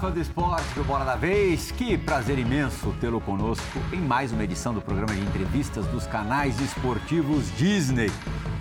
Fã 0.00 0.10
do 0.10 0.18
esporte 0.18 0.72
do 0.74 0.82
Bola 0.82 1.04
da 1.04 1.14
Vez. 1.14 1.70
Que 1.70 1.98
prazer 1.98 2.38
imenso 2.38 2.90
tê-lo 3.02 3.20
conosco 3.20 3.78
em 3.92 4.00
mais 4.00 4.32
uma 4.32 4.42
edição 4.42 4.72
do 4.72 4.80
programa 4.80 5.12
de 5.12 5.20
entrevistas 5.20 5.84
dos 5.88 6.06
canais 6.06 6.58
esportivos 6.58 7.54
Disney. 7.54 8.10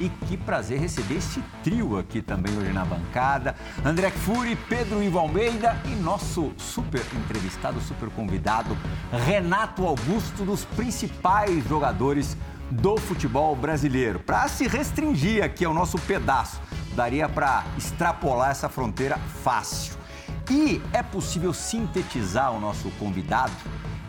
E 0.02 0.10
que 0.10 0.36
prazer 0.36 0.82
receber 0.82 1.16
esse 1.16 1.42
trio 1.64 1.98
aqui 1.98 2.22
também 2.22 2.58
hoje 2.58 2.74
na 2.74 2.84
bancada. 2.84 3.56
André 3.86 4.10
Fury, 4.10 4.58
Pedro 4.68 5.02
Ivo 5.02 5.18
Almeida 5.18 5.82
e 5.86 5.96
nosso 5.96 6.52
super 6.58 7.06
entrevistado, 7.16 7.80
super 7.80 8.10
convidado, 8.10 8.78
Renato 9.26 9.86
Augusto, 9.88 10.44
dos 10.44 10.66
principais 10.66 11.66
jogadores 11.70 12.36
do 12.70 12.98
futebol 12.98 13.56
brasileiro. 13.56 14.20
Para 14.20 14.50
se 14.50 14.68
restringir 14.68 15.42
aqui 15.42 15.64
ao 15.64 15.74
nosso 15.74 15.98
pedaço, 16.00 16.60
daria 16.94 17.30
para 17.30 17.64
extrapolar 17.78 18.52
essa 18.52 18.68
fronteira 18.68 19.18
fácil. 19.42 19.99
E 20.50 20.82
é 20.92 21.04
possível 21.04 21.54
sintetizar 21.54 22.52
o 22.52 22.60
nosso 22.60 22.90
convidado 22.92 23.54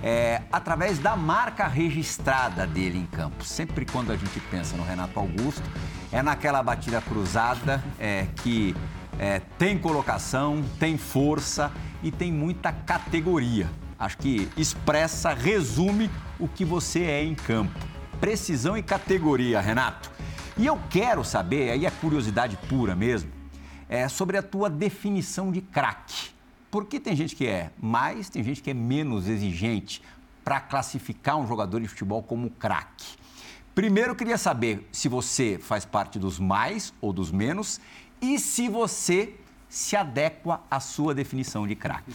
é, 0.02 0.42
através 0.50 0.98
da 0.98 1.14
marca 1.14 1.66
registrada 1.66 2.66
dele 2.66 2.98
em 2.98 3.06
campo. 3.06 3.44
Sempre 3.44 3.84
quando 3.84 4.10
a 4.10 4.16
gente 4.16 4.40
pensa 4.50 4.76
no 4.76 4.82
Renato 4.82 5.18
Augusto, 5.18 5.62
é 6.10 6.22
naquela 6.22 6.62
batida 6.62 7.00
cruzada 7.00 7.84
é, 7.98 8.26
que 8.36 8.74
é, 9.18 9.40
tem 9.58 9.78
colocação, 9.78 10.64
tem 10.78 10.96
força 10.96 11.70
e 12.02 12.10
tem 12.10 12.32
muita 12.32 12.72
categoria. 12.72 13.68
Acho 13.98 14.16
que 14.16 14.48
expressa, 14.56 15.34
resume 15.34 16.10
o 16.38 16.48
que 16.48 16.64
você 16.64 17.02
é 17.02 17.22
em 17.22 17.34
campo. 17.34 17.78
Precisão 18.18 18.78
e 18.78 18.82
categoria, 18.82 19.60
Renato. 19.60 20.10
E 20.56 20.66
eu 20.66 20.80
quero 20.88 21.22
saber, 21.22 21.70
aí 21.70 21.84
é 21.84 21.90
curiosidade 21.90 22.56
pura 22.68 22.94
mesmo, 22.94 23.30
é 23.88 24.08
sobre 24.08 24.38
a 24.38 24.42
tua 24.42 24.70
definição 24.70 25.52
de 25.52 25.60
craque. 25.60 26.30
Porque 26.70 27.00
tem 27.00 27.16
gente 27.16 27.34
que 27.34 27.46
é 27.46 27.70
mais, 27.80 28.28
tem 28.28 28.44
gente 28.44 28.62
que 28.62 28.70
é 28.70 28.74
menos 28.74 29.28
exigente 29.28 30.02
para 30.44 30.60
classificar 30.60 31.36
um 31.36 31.46
jogador 31.46 31.80
de 31.80 31.88
futebol 31.88 32.22
como 32.22 32.50
craque. 32.50 33.18
Primeiro, 33.74 34.14
queria 34.14 34.38
saber 34.38 34.86
se 34.92 35.08
você 35.08 35.58
faz 35.60 35.84
parte 35.84 36.18
dos 36.18 36.38
mais 36.38 36.92
ou 37.00 37.12
dos 37.12 37.30
menos 37.30 37.80
e 38.20 38.38
se 38.38 38.68
você 38.68 39.34
se 39.68 39.96
adequa 39.96 40.60
à 40.70 40.80
sua 40.80 41.14
definição 41.14 41.66
de 41.66 41.74
craque. 41.74 42.12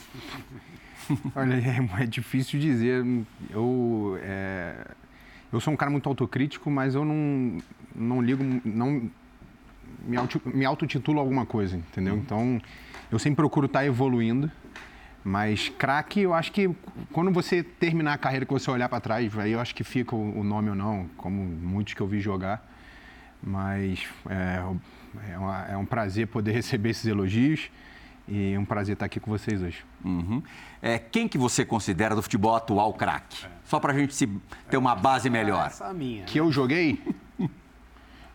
Olha, 1.36 1.56
é, 1.56 2.04
é, 2.04 2.06
difícil 2.06 2.60
dizer. 2.60 3.06
Eu, 3.50 4.20
é, 4.22 4.92
eu 5.52 5.60
sou 5.62 5.74
um 5.74 5.78
cara 5.78 5.90
muito 5.90 6.08
autocrítico, 6.10 6.70
mas 6.70 6.96
eu 6.96 7.06
não, 7.06 7.58
não 7.96 8.22
ligo, 8.22 8.44
não 8.66 9.10
me, 10.06 10.18
auto, 10.18 10.42
me 10.46 10.66
autotitulo 10.66 11.20
alguma 11.20 11.46
coisa, 11.46 11.78
entendeu? 11.78 12.14
Uhum. 12.14 12.20
Então, 12.20 12.62
eu 13.12 13.20
sempre 13.20 13.38
procuro 13.38 13.66
estar 13.66 13.80
tá 13.80 13.86
evoluindo. 13.86 14.52
Mas 15.28 15.70
craque, 15.70 16.20
eu 16.20 16.36
acho 16.36 16.52
que 16.52 16.70
quando 17.12 17.32
você 17.32 17.64
terminar 17.64 18.14
a 18.14 18.18
carreira, 18.18 18.46
que 18.46 18.54
você 18.54 18.70
olhar 18.70 18.88
para 18.88 19.00
trás, 19.00 19.36
aí 19.40 19.54
eu 19.54 19.60
acho 19.60 19.74
que 19.74 19.84
fica 19.84 20.16
o, 20.16 20.44
nome 20.44 20.70
ou 20.70 20.76
não, 20.76 21.10
como 21.18 21.44
muitos 21.44 21.96
que 21.96 22.02
eu 22.02 22.06
vi 22.06 22.20
jogar. 22.20 22.64
Mas 23.42 24.06
é, 24.30 24.62
é, 25.34 25.38
uma, 25.38 25.66
é 25.66 25.76
um 25.76 25.86
prazer 25.86 26.28
poder 26.28 26.52
receber 26.54 26.92
esses 26.92 27.08
elogios 27.08 27.72
e 28.28 28.56
um 28.56 28.64
prazer 28.66 28.94
estar 28.94 29.08
aqui 29.08 29.20
com 29.20 29.32
vocês 29.32 29.64
hoje. 29.64 29.84
Uhum. 30.04 30.44
É, 30.80 31.00
quem 31.00 31.28
que 31.28 31.40
você 31.40 31.66
considera 31.66 32.16
do 32.16 32.22
futebol 32.22 32.56
atual 32.56 32.94
craque? 32.94 33.48
É. 33.48 33.50
Só 33.64 33.80
para 33.80 33.94
a 33.94 33.98
gente 33.98 34.14
se, 34.14 34.30
ter 34.70 34.78
uma 34.78 34.96
base 34.96 35.28
melhor. 35.28 35.66
Essa 35.66 35.86
é 35.86 35.94
minha. 35.94 36.26
Que 36.26 36.40
eu 36.40 36.52
joguei? 36.52 37.02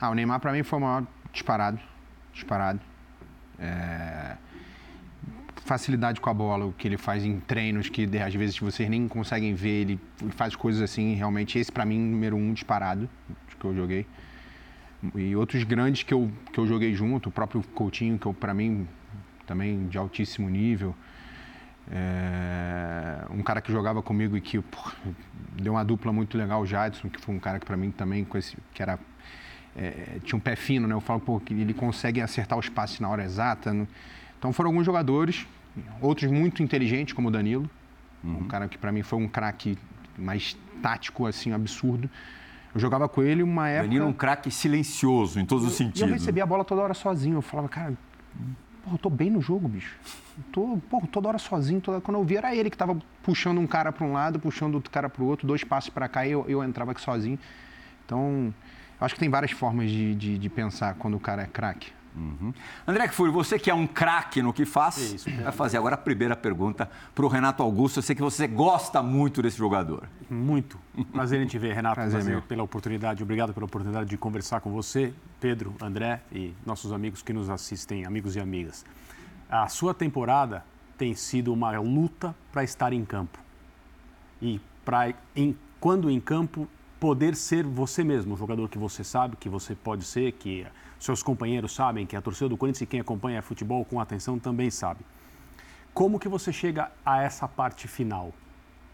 ah, 0.01 0.11
o 0.11 0.15
Neymar 0.15 0.41
para 0.41 0.53
mim 0.53 0.65
foi 0.65 0.77
o 0.81 0.83
maior 0.83 1.07
disparado. 1.33 1.79
Disparado. 2.33 2.81
É... 3.59 4.37
Facilidade 5.65 6.21
com 6.21 6.31
a 6.31 6.35
bola, 6.35 6.67
o 6.67 6.73
que 6.73 6.89
ele 6.89 6.97
faz 6.97 7.25
em 7.25 7.39
treinos 7.39 7.89
que 7.89 8.09
às 8.19 8.35
vezes 8.35 8.59
vocês 8.59 8.89
nem 8.89 9.07
conseguem 9.07 9.55
ver, 9.55 9.83
ele 9.83 10.01
faz 10.31 10.57
coisas 10.57 10.83
assim, 10.83 11.15
realmente. 11.15 11.59
Esse 11.59 11.71
para 11.71 11.85
mim, 11.85 11.99
número 11.99 12.37
um 12.37 12.53
disparado 12.53 13.09
que 13.59 13.65
eu 13.65 13.75
joguei. 13.75 14.07
E 15.15 15.37
outros 15.37 15.63
grandes 15.65 16.03
que 16.03 16.13
eu, 16.13 16.31
que 16.53 16.59
eu 16.59 16.67
joguei 16.67 16.95
junto, 16.95 17.29
o 17.29 17.33
próprio 17.33 17.63
Coutinho, 17.75 18.19
que 18.19 18.33
para 18.35 18.53
mim 18.53 18.89
também 19.47 19.87
de 19.87 19.99
altíssimo 19.99 20.49
nível. 20.49 20.95
É, 21.91 23.25
um 23.31 23.43
cara 23.43 23.61
que 23.61 23.73
jogava 23.73 24.03
comigo 24.03 24.37
e 24.37 24.41
que 24.41 24.63
deu 25.61 25.73
uma 25.73 25.85
dupla 25.85 26.13
muito 26.13 26.39
legal, 26.39 26.63
o 26.63 26.67
Jadson, 26.67 27.09
que 27.09 27.21
foi 27.21 27.35
um 27.35 27.39
cara 27.39 27.59
que 27.59 27.67
para 27.67 27.77
mim 27.77 27.91
também 27.91 28.27
esse, 28.35 28.57
que 28.73 28.83
era 28.83 28.99
é, 29.77 30.19
tinha 30.25 30.37
um 30.37 30.41
pé 30.41 30.57
fino, 30.57 30.87
né? 30.87 30.95
Eu 30.95 31.01
falo 31.01 31.21
pô, 31.21 31.41
que 31.41 31.55
ele 31.55 31.75
consegue 31.75 32.21
acertar 32.21 32.59
os 32.59 32.69
passes 32.69 33.01
na 33.01 33.09
hora 33.09 33.25
exata. 33.25 33.73
Né? 33.73 33.87
Então 34.39 34.53
foram 34.53 34.71
alguns 34.71 34.87
jogadores, 34.87 35.47
outros 36.01 36.31
muito 36.31 36.63
inteligentes 36.63 37.15
como 37.15 37.29
o 37.29 37.31
Danilo, 37.31 37.69
uhum. 38.23 38.39
um 38.39 38.49
cara 38.49 38.69
que 38.69 38.79
para 38.79 38.93
mim 38.93 39.03
foi 39.03 39.19
um 39.19 39.29
craque 39.29 39.79
mais 40.19 40.57
tático 40.83 41.27
assim 41.27 41.53
absurdo. 41.53 42.09
Eu 42.75 42.81
jogava 42.81 43.09
com 43.09 43.23
ele 43.23 43.43
uma 43.43 43.69
época. 43.69 43.89
Danilo 43.89 44.05
é 44.05 44.09
um 44.09 44.13
craque 44.13 44.51
silencioso 44.51 45.41
em 45.41 45.45
todos 45.45 45.67
os 45.67 45.73
sentidos. 45.75 46.03
Eu 46.03 46.09
recebia 46.09 46.45
a 46.45 46.47
bola 46.47 46.65
toda 46.65 46.83
hora 46.83 46.95
sozinho. 46.95 47.39
Eu 47.39 47.43
falava, 47.43 47.69
cara, 47.69 47.97
Porra, 48.83 48.95
eu 48.95 48.99
tô 48.99 49.11
bem 49.11 49.31
no 49.31 49.41
jogo, 49.41 49.69
bicho. 49.69 49.97
Eu 50.37 50.45
tô, 50.53 50.79
porra, 50.89 51.07
toda 51.07 51.29
hora 51.29 51.39
sozinho. 51.39 51.81
Toda... 51.81 52.01
Quando 52.01 52.17
eu 52.17 52.25
vi, 52.25 52.37
era 52.37 52.55
ele 52.55 52.71
que 52.71 52.77
tava 52.77 52.97
puxando 53.23 53.59
um 53.59 53.67
cara 53.67 53.93
para 53.93 54.07
um 54.07 54.13
lado, 54.13 54.39
puxando 54.39 54.75
outro 54.75 54.91
cara 54.91 55.09
para 55.09 55.23
o 55.23 55.27
outro, 55.27 55.47
dois 55.47 55.65
passos 55.65 55.91
para 55.91 56.09
cá 56.09 56.27
e 56.27 56.33
eu, 56.33 56.45
eu 56.49 56.65
entrava 56.65 56.93
aqui 56.93 57.01
sozinho. 57.01 57.39
Então, 58.05 58.53
acho 59.01 59.15
que 59.15 59.21
tem 59.21 59.29
várias 59.29 59.53
formas 59.53 59.91
de, 59.91 60.15
de, 60.15 60.39
de 60.39 60.49
pensar 60.49 60.95
quando 60.95 61.17
o 61.17 61.21
cara 61.21 61.43
é 61.43 61.47
craque. 61.47 61.93
Uhum. 62.15 62.53
André 62.87 63.07
Kfouri, 63.09 63.31
você 63.31 63.59
que 63.59 63.71
é 63.71 63.75
um 63.75 63.87
craque 63.87 64.43
no 64.43 64.53
que 64.53 64.65
faz, 64.65 64.99
Isso, 64.99 65.31
vai 65.31 65.53
fazer 65.53 65.77
agora 65.77 65.95
a 65.95 65.99
primeira 65.99 66.35
pergunta 66.35 66.91
para 67.15 67.25
o 67.25 67.29
Renato 67.29 67.63
Augusto. 67.63 67.99
Eu 67.99 68.03
sei 68.03 68.17
que 68.17 68.23
você 68.23 68.47
gosta 68.47 69.03
muito 69.03 69.41
desse 69.41 69.57
jogador. 69.57 70.09
Muito. 70.29 70.79
Prazer 71.13 71.41
em 71.41 71.47
te 71.47 71.59
ver, 71.59 71.75
Renato. 71.75 71.95
Prazer, 71.95 72.23
Prazer 72.23 72.43
pela 72.43 72.63
oportunidade. 72.63 73.23
Obrigado 73.23 73.55
pela 73.55 73.67
oportunidade 73.67 74.11
de 74.11 74.17
conversar 74.17 74.61
com 74.61 74.71
você, 74.71 75.13
Pedro, 75.41 75.75
André 75.81 76.21
e 76.33 76.53
nossos 76.67 76.93
amigos 76.93 77.23
que 77.23 77.33
nos 77.33 77.49
assistem, 77.49 78.05
amigos 78.05 78.35
e 78.35 78.41
amigas. 78.41 78.85
A 79.49 79.69
sua 79.69 79.95
temporada 79.95 80.65
tem 80.99 81.15
sido 81.15 81.53
uma 81.53 81.79
luta 81.79 82.35
para 82.53 82.65
estar 82.65 82.93
em 82.93 83.05
campo. 83.05 83.39
E 84.43 84.61
para, 84.85 85.15
quando 85.79 86.11
em 86.11 86.21
campo, 86.21 86.69
poder 87.01 87.35
ser 87.35 87.65
você 87.65 88.05
mesmo, 88.05 88.35
o 88.35 88.37
jogador 88.37 88.69
que 88.69 88.79
você 88.79 89.03
sabe 89.03 89.35
que 89.37 89.49
você 89.49 89.75
pode 89.75 90.05
ser, 90.05 90.33
que 90.33 90.67
seus 90.99 91.23
companheiros 91.23 91.75
sabem, 91.75 92.07
que 92.07 92.15
a 92.15 92.21
torcida 92.21 92.51
do 92.51 92.59
Corinthians 92.59 92.83
e 92.83 92.87
quem 92.87 93.01
acompanha 93.01 93.41
futebol 93.41 93.87
com 93.87 93.99
atenção 93.99 94.39
também 94.39 94.71
sabe. 94.71 95.01
Como 95.95 96.21
que 96.21 96.29
você 96.29 96.53
chega 96.53 96.93
a 97.05 97.23
essa 97.23 97.49
parte 97.49 97.89
final? 97.89 98.29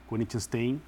O 0.07 0.09
Corinthians 0.09 0.47
tem 0.47 0.81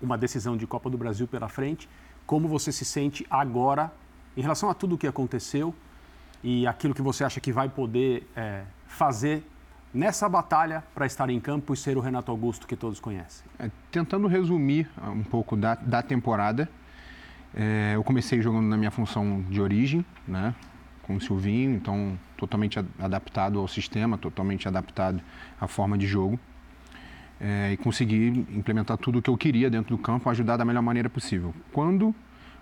uma 0.00 0.18
decisão 0.18 0.58
de 0.58 0.66
Copa 0.66 0.90
do 0.90 0.98
Brasil 0.98 1.26
pela 1.26 1.48
frente. 1.48 1.88
Como 2.26 2.46
você 2.46 2.70
se 2.70 2.84
sente 2.84 3.26
agora 3.30 3.90
em 4.36 4.42
relação 4.42 4.68
a 4.68 4.74
tudo 4.74 4.94
o 4.94 4.98
que 4.98 5.06
aconteceu 5.06 5.74
e 6.44 6.66
aquilo 6.66 6.94
que 6.94 7.02
você 7.02 7.24
acha 7.24 7.40
que 7.40 7.50
vai 7.50 7.68
poder 7.68 8.28
é, 8.36 8.64
fazer 8.86 9.42
nessa 9.92 10.28
batalha 10.28 10.84
para 10.94 11.06
estar 11.06 11.30
em 11.30 11.40
campo 11.40 11.72
e 11.72 11.76
ser 11.76 11.96
o 11.96 12.00
Renato 12.00 12.30
Augusto 12.30 12.66
que 12.66 12.76
todos 12.76 13.00
conhecem? 13.00 13.44
É, 13.58 13.70
tentando 13.90 14.26
resumir 14.26 14.88
um 15.02 15.22
pouco 15.22 15.56
da, 15.56 15.74
da 15.74 16.02
temporada, 16.02 16.68
é, 17.54 17.92
eu 17.94 18.04
comecei 18.04 18.40
jogando 18.42 18.66
na 18.66 18.76
minha 18.76 18.90
função 18.90 19.42
de 19.48 19.60
origem, 19.60 20.04
né? 20.26 20.54
Com 21.02 21.16
o 21.16 21.20
Silvinho, 21.20 21.74
então 21.74 22.18
totalmente 22.36 22.78
adaptado 22.98 23.58
ao 23.58 23.66
sistema, 23.66 24.18
totalmente 24.18 24.68
adaptado 24.68 25.20
à 25.60 25.66
forma 25.66 25.96
de 25.96 26.06
jogo. 26.06 26.38
É, 27.40 27.72
e 27.72 27.76
consegui 27.76 28.46
implementar 28.50 28.98
tudo 28.98 29.20
o 29.20 29.22
que 29.22 29.30
eu 29.30 29.36
queria 29.36 29.70
dentro 29.70 29.96
do 29.96 30.02
campo, 30.02 30.28
ajudar 30.28 30.56
da 30.56 30.64
melhor 30.64 30.82
maneira 30.82 31.08
possível. 31.08 31.54
Quando 31.72 32.14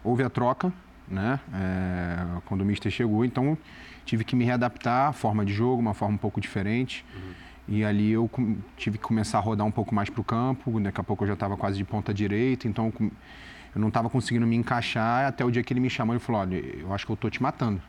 houve 0.04 0.22
a 0.22 0.30
troca, 0.30 0.72
né? 1.08 1.40
É, 1.54 2.40
quando 2.46 2.62
o 2.62 2.64
Mister 2.64 2.90
chegou, 2.90 3.24
então 3.24 3.56
tive 4.04 4.24
que 4.24 4.36
me 4.36 4.44
readaptar 4.44 5.08
à 5.08 5.12
forma 5.12 5.44
de 5.44 5.52
jogo, 5.52 5.80
uma 5.80 5.94
forma 5.94 6.14
um 6.14 6.18
pouco 6.18 6.40
diferente. 6.40 7.04
Uhum. 7.14 7.46
E 7.68 7.84
ali 7.84 8.12
eu 8.12 8.30
tive 8.76 8.96
que 8.96 9.04
começar 9.04 9.38
a 9.38 9.40
rodar 9.40 9.66
um 9.66 9.70
pouco 9.70 9.94
mais 9.94 10.08
para 10.08 10.20
o 10.20 10.24
campo. 10.24 10.80
Daqui 10.80 11.00
a 11.00 11.04
pouco 11.04 11.24
eu 11.24 11.28
já 11.28 11.34
estava 11.34 11.56
quase 11.56 11.76
de 11.76 11.84
ponta 11.84 12.14
direita, 12.14 12.68
então 12.68 12.92
eu 13.00 13.80
não 13.80 13.88
estava 13.88 14.08
conseguindo 14.08 14.46
me 14.46 14.56
encaixar 14.56 15.26
até 15.26 15.44
o 15.44 15.50
dia 15.50 15.62
que 15.62 15.72
ele 15.72 15.80
me 15.80 15.90
chamou 15.90 16.14
e 16.14 16.18
falou, 16.18 16.40
olha, 16.42 16.56
eu 16.56 16.94
acho 16.94 17.04
que 17.04 17.12
eu 17.12 17.14
estou 17.14 17.30
te 17.30 17.42
matando. 17.42 17.82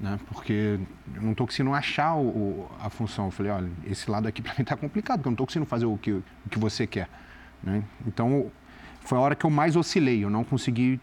Né? 0.00 0.18
Porque 0.26 0.80
eu 1.14 1.22
não 1.22 1.32
estou 1.32 1.46
conseguindo 1.46 1.74
achar 1.74 2.14
o, 2.14 2.26
o, 2.26 2.70
a 2.80 2.88
função. 2.88 3.26
Eu 3.26 3.30
falei, 3.30 3.52
olha, 3.52 3.70
esse 3.84 4.10
lado 4.10 4.26
aqui 4.26 4.40
para 4.42 4.54
mim 4.54 4.62
está 4.62 4.76
complicado, 4.76 5.18
porque 5.18 5.28
eu 5.28 5.30
não 5.30 5.34
estou 5.34 5.46
conseguindo 5.46 5.68
fazer 5.68 5.86
o 5.86 5.96
que, 5.98 6.10
o 6.10 6.24
que 6.50 6.58
você 6.58 6.86
quer. 6.86 7.08
Né? 7.62 7.84
Então, 8.06 8.50
foi 9.00 9.18
a 9.18 9.20
hora 9.20 9.34
que 9.34 9.44
eu 9.44 9.50
mais 9.50 9.76
oscilei. 9.76 10.24
Eu 10.24 10.30
não 10.30 10.42
consegui 10.42 10.98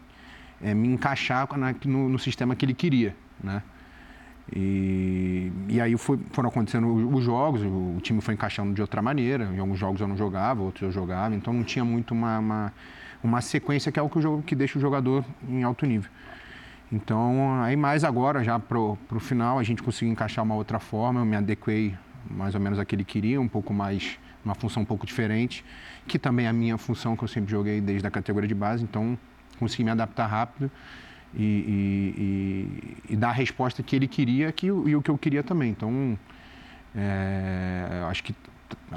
é, 0.62 0.74
me 0.74 0.88
encaixar 0.88 1.48
na, 1.58 1.74
no, 1.86 2.10
no, 2.10 2.20
sistema 2.20 2.56
que 2.56 2.66
ele 2.66 2.74
queria. 2.74 3.16
Né? 3.44 3.62
E, 4.56 5.52
e 5.68 5.80
aí 5.80 5.96
foi, 5.98 6.20
foram 6.32 6.50
acontecendo 6.50 6.88
os 7.14 7.24
jogos, 7.24 7.62
o, 7.62 7.96
o, 7.98 8.00
time 8.02 8.20
foi 8.22 8.34
encaixando 8.34 8.74
de 8.74 8.82
outra 8.82 9.02
maneira. 9.02 9.46
Em 9.46 9.60
alguns 9.60 9.78
jogos 9.78 10.02
eu 10.02 10.08
não 10.08 10.18
jogava, 10.18 10.62
outros 10.62 10.84
eu 10.84 10.92
jogava. 10.92 11.36
Então, 11.36 11.54
não 11.54 11.64
tinha 11.64 11.86
muito 11.86 12.12
uma, 12.14 12.40
uma 12.40 12.74
uma 13.24 13.42
sequência 13.42 13.92
que 13.92 14.00
é 14.00 14.02
o 14.02 14.10
que, 14.10 14.18
o 14.18 14.22
jogo, 14.22 14.44
que 14.44 14.56
deixa 14.56 14.78
o 14.78 14.82
jogador 14.82 15.24
em 15.48 15.64
alto 15.64 15.86
nível. 15.86 16.10
Então, 16.92 17.62
aí 17.62 17.76
mais 17.76 18.04
agora, 18.04 18.44
já 18.44 18.58
para 18.58 18.80
o 18.80 18.98
final, 19.20 19.60
a 19.60 19.64
gente 19.64 19.84
conseguiu 19.84 20.12
encaixar 20.12 20.44
uma 20.44 20.56
outra 20.56 20.80
forma, 20.80 21.20
eu 21.20 21.26
me 21.26 21.36
adequei 21.36 21.96
mais 22.30 22.56
ou 22.56 22.62
menos 22.62 22.80
a 22.80 22.86
que 22.86 22.96
ele 22.96 23.04
queria, 23.04 23.40
um 23.40 23.48
pouco 23.48 23.74
mais, 23.74 24.18
uma 24.44 24.56
função 24.56 24.82
um 24.82 24.86
pouco 24.86 25.06
diferente, 25.06 25.64
que 26.08 26.18
também 26.18 26.48
é 26.48 26.50
a 26.50 26.54
minha 26.54 26.78
função 26.78 27.16
que 27.16 27.24
eu 27.24 27.28
sempre 27.28 27.52
joguei 27.52 27.80
desde 27.80 28.08
a 28.08 28.12
categoria 28.12 28.48
de 28.48 28.56
base, 28.56 28.84
então 28.84 29.18
consegui 29.58 29.84
me 29.84 29.92
adaptar 29.92 30.28
rápido 30.28 30.72
e, 31.34 31.44
e, 31.44 33.12
e, 33.12 33.14
e 33.14 33.16
dar 33.16 33.30
a 33.30 33.34
resposta 33.34 33.84
que 33.84 33.96
ele 33.96 34.08
queria 34.08 34.52
que, 34.52 34.68
e 34.68 34.96
o 34.96 35.02
que 35.02 35.10
eu 35.10 35.18
queria 35.18 35.44
também. 35.44 35.72
Então, 35.72 36.18
é, 36.96 38.06
acho 38.10 38.24
que 38.24 38.36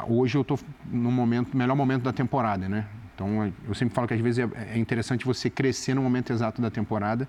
hoje 0.08 0.36
eu 0.36 0.42
estou 0.42 0.58
no 0.90 1.10
momento, 1.10 1.56
melhor 1.56 1.76
momento 1.76 2.02
da 2.02 2.12
temporada, 2.12 2.68
né? 2.68 2.86
Então, 3.14 3.52
eu 3.66 3.74
sempre 3.74 3.94
falo 3.94 4.08
que 4.08 4.14
às 4.14 4.20
vezes 4.20 4.38
é, 4.38 4.74
é 4.74 4.78
interessante 4.78 5.24
você 5.24 5.50
crescer 5.50 5.94
no 5.94 6.02
momento 6.02 6.32
exato 6.32 6.62
da 6.62 6.70
temporada. 6.70 7.28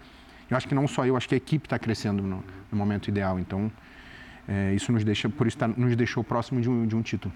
Eu 0.49 0.57
acho 0.57 0.67
que 0.67 0.75
não 0.75 0.87
só 0.87 1.05
eu, 1.05 1.17
acho 1.17 1.27
que 1.27 1.35
a 1.35 1.37
equipe 1.37 1.65
está 1.65 1.77
crescendo 1.77 2.23
no, 2.23 2.43
no, 2.71 2.77
momento 2.77 3.09
ideal. 3.09 3.39
Então, 3.39 3.71
é, 4.47 4.73
isso 4.73 4.91
nos 4.91 5.03
deixa, 5.03 5.29
por 5.29 5.47
isso 5.47 5.57
tá, 5.57 5.67
nos 5.67 5.95
deixou 5.95 6.23
próximo 6.23 6.61
de 6.61 6.69
um, 6.69 6.87
de 6.87 6.95
um 6.95 7.01
título 7.01 7.33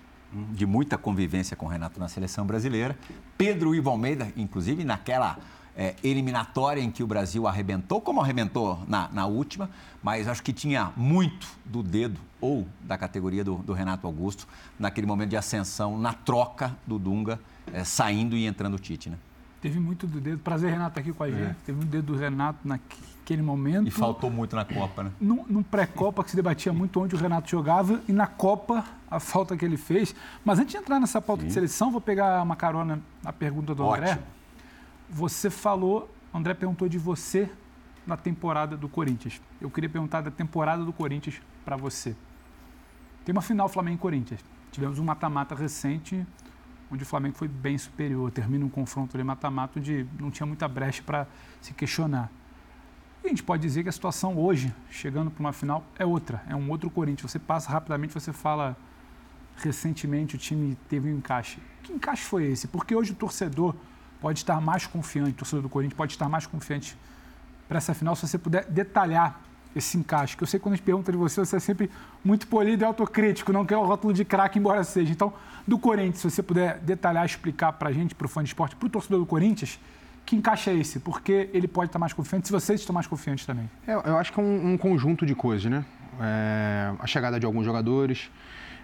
de 0.51 0.65
muita 0.65 0.97
convivência 0.97 1.55
com 1.55 1.65
o 1.65 1.69
Renato 1.69 1.99
na 1.99 2.07
seleção 2.07 2.45
brasileira. 2.45 2.97
Pedro 3.37 3.73
Ivo 3.73 3.89
Almeida, 3.89 4.27
inclusive 4.35 4.83
naquela 4.83 5.37
é, 5.77 5.93
eliminatória 6.03 6.81
em 6.81 6.89
que 6.89 7.03
o 7.03 7.07
Brasil 7.07 7.47
arrebentou, 7.47 8.01
como 8.01 8.19
arrebentou 8.19 8.83
na, 8.87 9.07
na, 9.13 9.27
última, 9.27 9.69
mas 10.01 10.27
acho 10.27 10.41
que 10.41 10.51
tinha 10.51 10.91
muito 10.97 11.47
do 11.63 11.83
dedo 11.83 12.19
ou 12.41 12.67
da 12.81 12.97
categoria 12.97 13.43
do, 13.43 13.57
do 13.57 13.73
Renato 13.73 14.07
Augusto 14.07 14.47
naquele 14.79 15.05
momento 15.05 15.29
de 15.29 15.37
ascensão, 15.37 15.97
na 15.97 16.13
troca 16.13 16.75
do 16.85 16.97
Dunga, 16.97 17.39
é, 17.71 17.83
saindo 17.83 18.35
e 18.35 18.47
entrando 18.47 18.73
o 18.73 18.79
Tite, 18.79 19.09
né? 19.09 19.17
Teve 19.61 19.79
muito 19.79 20.07
do 20.07 20.19
dedo. 20.19 20.39
Prazer, 20.39 20.71
Renato, 20.71 20.99
aqui 20.99 21.11
com 21.13 21.23
a 21.23 21.29
é. 21.29 21.31
gente. 21.31 21.43
É. 21.43 21.55
Teve 21.65 21.77
muito 21.77 21.89
dedo 21.89 22.13
do 22.13 22.17
Renato 22.17 22.59
naquele 22.67 23.41
momento. 23.41 23.87
E 23.87 23.91
faltou 23.91 24.29
muito 24.29 24.55
na 24.55 24.63
Copa, 24.63 25.03
né? 25.03 25.11
No, 25.19 25.45
no 25.47 25.63
pré-Copa, 25.63 26.23
que 26.23 26.29
se 26.29 26.35
debatia 26.35 26.71
muito 26.71 26.99
onde 26.99 27.15
o 27.15 27.17
Renato 27.17 27.49
jogava, 27.49 28.01
e 28.07 28.13
na 28.13 28.27
Copa, 28.27 28.83
a 29.09 29.19
falta 29.19 29.57
que 29.57 29.65
ele 29.65 29.77
fez. 29.77 30.15
Mas 30.45 30.59
antes 30.59 30.71
de 30.71 30.77
entrar 30.77 30.99
nessa 30.99 31.19
pauta 31.19 31.41
Sim. 31.41 31.47
de 31.47 31.53
seleção, 31.53 31.91
vou 31.91 31.99
pegar 32.01 32.41
uma 32.41 32.55
carona 32.55 32.99
na 33.23 33.33
pergunta 33.33 33.73
do 33.73 33.83
Ótimo. 33.83 34.07
André. 34.07 34.36
Você 35.09 35.49
falou, 35.49 36.09
André 36.33 36.53
perguntou 36.53 36.89
de 36.89 36.97
você 36.97 37.49
na 38.05 38.17
temporada 38.17 38.75
do 38.75 38.89
Corinthians. 38.89 39.41
Eu 39.59 39.69
queria 39.69 39.89
perguntar 39.89 40.21
da 40.21 40.31
temporada 40.31 40.83
do 40.83 40.91
Corinthians 40.93 41.41
para 41.63 41.75
você. 41.75 42.15
Tem 43.23 43.33
uma 43.33 43.41
final 43.41 43.67
Flamengo 43.67 43.97
e 43.97 43.99
Corinthians. 43.99 44.39
Tivemos 44.71 44.99
um 44.99 45.03
mata-mata 45.03 45.55
recente, 45.55 46.25
onde 46.91 47.03
o 47.03 47.05
Flamengo 47.05 47.35
foi 47.35 47.47
bem 47.47 47.77
superior. 47.77 48.31
Termina 48.31 48.65
um 48.65 48.69
confronto 48.69 49.15
ali 49.15 49.23
mata-mata, 49.23 49.79
onde 49.79 50.05
não 50.19 50.31
tinha 50.31 50.45
muita 50.45 50.67
brecha 50.67 51.03
para 51.03 51.27
se 51.61 51.73
questionar. 51.73 52.31
E 53.23 53.27
a 53.27 53.29
gente 53.29 53.43
pode 53.43 53.61
dizer 53.61 53.83
que 53.83 53.89
a 53.89 53.91
situação 53.91 54.37
hoje, 54.37 54.73
chegando 54.89 55.31
para 55.31 55.41
uma 55.41 55.53
final, 55.53 55.83
é 55.97 56.05
outra. 56.05 56.43
É 56.47 56.55
um 56.55 56.69
outro 56.69 56.89
Corinthians. 56.89 57.31
Você 57.31 57.39
passa 57.39 57.69
rapidamente, 57.69 58.13
você 58.13 58.31
fala 58.31 58.77
recentemente 59.57 60.35
o 60.35 60.37
time 60.37 60.77
teve 60.87 61.11
um 61.11 61.17
encaixe. 61.17 61.59
Que 61.83 61.91
encaixe 61.91 62.23
foi 62.23 62.45
esse? 62.45 62.67
Porque 62.67 62.95
hoje 62.95 63.11
o 63.11 63.15
torcedor 63.15 63.75
pode 64.21 64.39
estar 64.39 64.59
mais 64.61 64.85
confiante, 64.85 65.31
o 65.31 65.33
torcedor 65.33 65.61
do 65.61 65.69
Corinthians 65.69 65.97
pode 65.97 66.13
estar 66.13 66.27
mais 66.27 66.45
confiante 66.45 66.97
para 67.67 67.77
essa 67.77 67.93
final, 67.93 68.15
se 68.15 68.27
você 68.27 68.37
puder 68.37 68.65
detalhar 68.65 69.41
esse 69.75 69.97
encaixe. 69.97 70.35
Que 70.35 70.43
eu 70.43 70.47
sei 70.47 70.59
que 70.59 70.63
quando 70.63 70.73
a 70.73 70.75
gente 70.77 70.85
pergunta 70.85 71.11
de 71.11 71.17
você, 71.17 71.39
você 71.39 71.57
é 71.57 71.59
sempre 71.59 71.89
muito 72.23 72.47
polido 72.47 72.83
e 72.83 72.85
autocrítico, 72.85 73.51
não 73.53 73.65
quer 73.65 73.77
o 73.77 73.85
rótulo 73.85 74.13
de 74.13 74.25
craque, 74.25 74.57
embora 74.57 74.83
seja. 74.83 75.11
Então, 75.11 75.33
do 75.67 75.77
Corinthians, 75.77 76.19
se 76.19 76.31
você 76.31 76.41
puder 76.41 76.79
detalhar, 76.79 77.25
explicar 77.25 77.73
para 77.73 77.89
a 77.89 77.91
gente, 77.91 78.15
para 78.15 78.25
o 78.25 78.29
fã 78.29 78.41
de 78.41 78.49
esporte, 78.49 78.75
para 78.75 78.87
o 78.87 78.89
torcedor 78.89 79.19
do 79.19 79.25
Corinthians, 79.25 79.79
que 80.25 80.35
encaixe 80.35 80.69
é 80.69 80.75
esse? 80.75 80.99
Porque 80.99 81.49
ele 81.53 81.67
pode 81.67 81.89
estar 81.89 81.99
mais 81.99 82.13
confiante, 82.13 82.47
se 82.47 82.53
vocês 82.53 82.79
estão 82.79 82.93
mais 82.93 83.07
confiantes 83.07 83.45
também. 83.45 83.69
É, 83.87 83.93
eu 83.93 84.17
acho 84.17 84.33
que 84.33 84.39
é 84.39 84.43
um, 84.43 84.73
um 84.73 84.77
conjunto 84.77 85.25
de 85.25 85.35
coisas, 85.35 85.69
né? 85.69 85.85
É, 86.19 86.93
a 86.99 87.07
chegada 87.07 87.39
de 87.39 87.45
alguns 87.45 87.63
jogadores, 87.63 88.29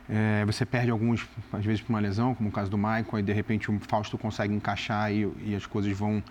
é, 0.10 0.44
você 0.46 0.66
perde 0.66 0.92
alguns, 0.92 1.26
às 1.52 1.64
vezes, 1.64 1.82
por 1.82 1.92
uma 1.92 2.00
lesão, 2.00 2.36
como 2.36 2.50
o 2.50 2.52
caso 2.52 2.70
do 2.70 2.78
Maicon, 2.78 3.20
e 3.20 3.24
de 3.24 3.32
repente 3.32 3.72
o 3.72 3.80
Fausto 3.80 4.18
consegue 4.18 4.54
encaixar 4.54 5.12
e, 5.12 5.32
e 5.46 5.56
as 5.56 5.66
coisas 5.66 5.96
vão. 5.98 6.22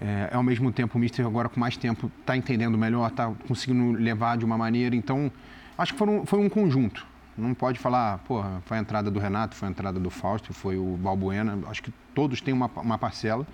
É, 0.00 0.30
ao 0.32 0.42
mesmo 0.42 0.72
tempo, 0.72 0.96
o 0.96 1.00
Mister, 1.00 1.26
agora 1.26 1.48
com 1.48 1.60
mais 1.60 1.76
tempo, 1.76 2.10
está 2.20 2.36
entendendo 2.36 2.78
melhor, 2.78 3.08
está 3.08 3.30
conseguindo 3.46 3.92
levar 3.92 4.36
de 4.36 4.44
uma 4.44 4.56
maneira. 4.56 4.94
Então, 4.96 5.30
acho 5.76 5.92
que 5.92 5.98
foi 5.98 6.08
um, 6.08 6.26
foi 6.26 6.38
um 6.38 6.48
conjunto. 6.48 7.06
Não 7.36 7.54
pode 7.54 7.78
falar, 7.78 8.18
pô, 8.18 8.42
foi 8.64 8.78
a 8.78 8.80
entrada 8.80 9.10
do 9.10 9.18
Renato, 9.18 9.54
foi 9.54 9.68
a 9.68 9.70
entrada 9.70 9.98
do 9.98 10.10
Fausto, 10.10 10.52
foi 10.52 10.76
o 10.76 10.96
Balbuena. 10.96 11.58
Acho 11.68 11.82
que 11.82 11.92
todos 12.14 12.40
têm 12.40 12.52
uma, 12.52 12.70
uma 12.76 12.98
parcela. 12.98 13.46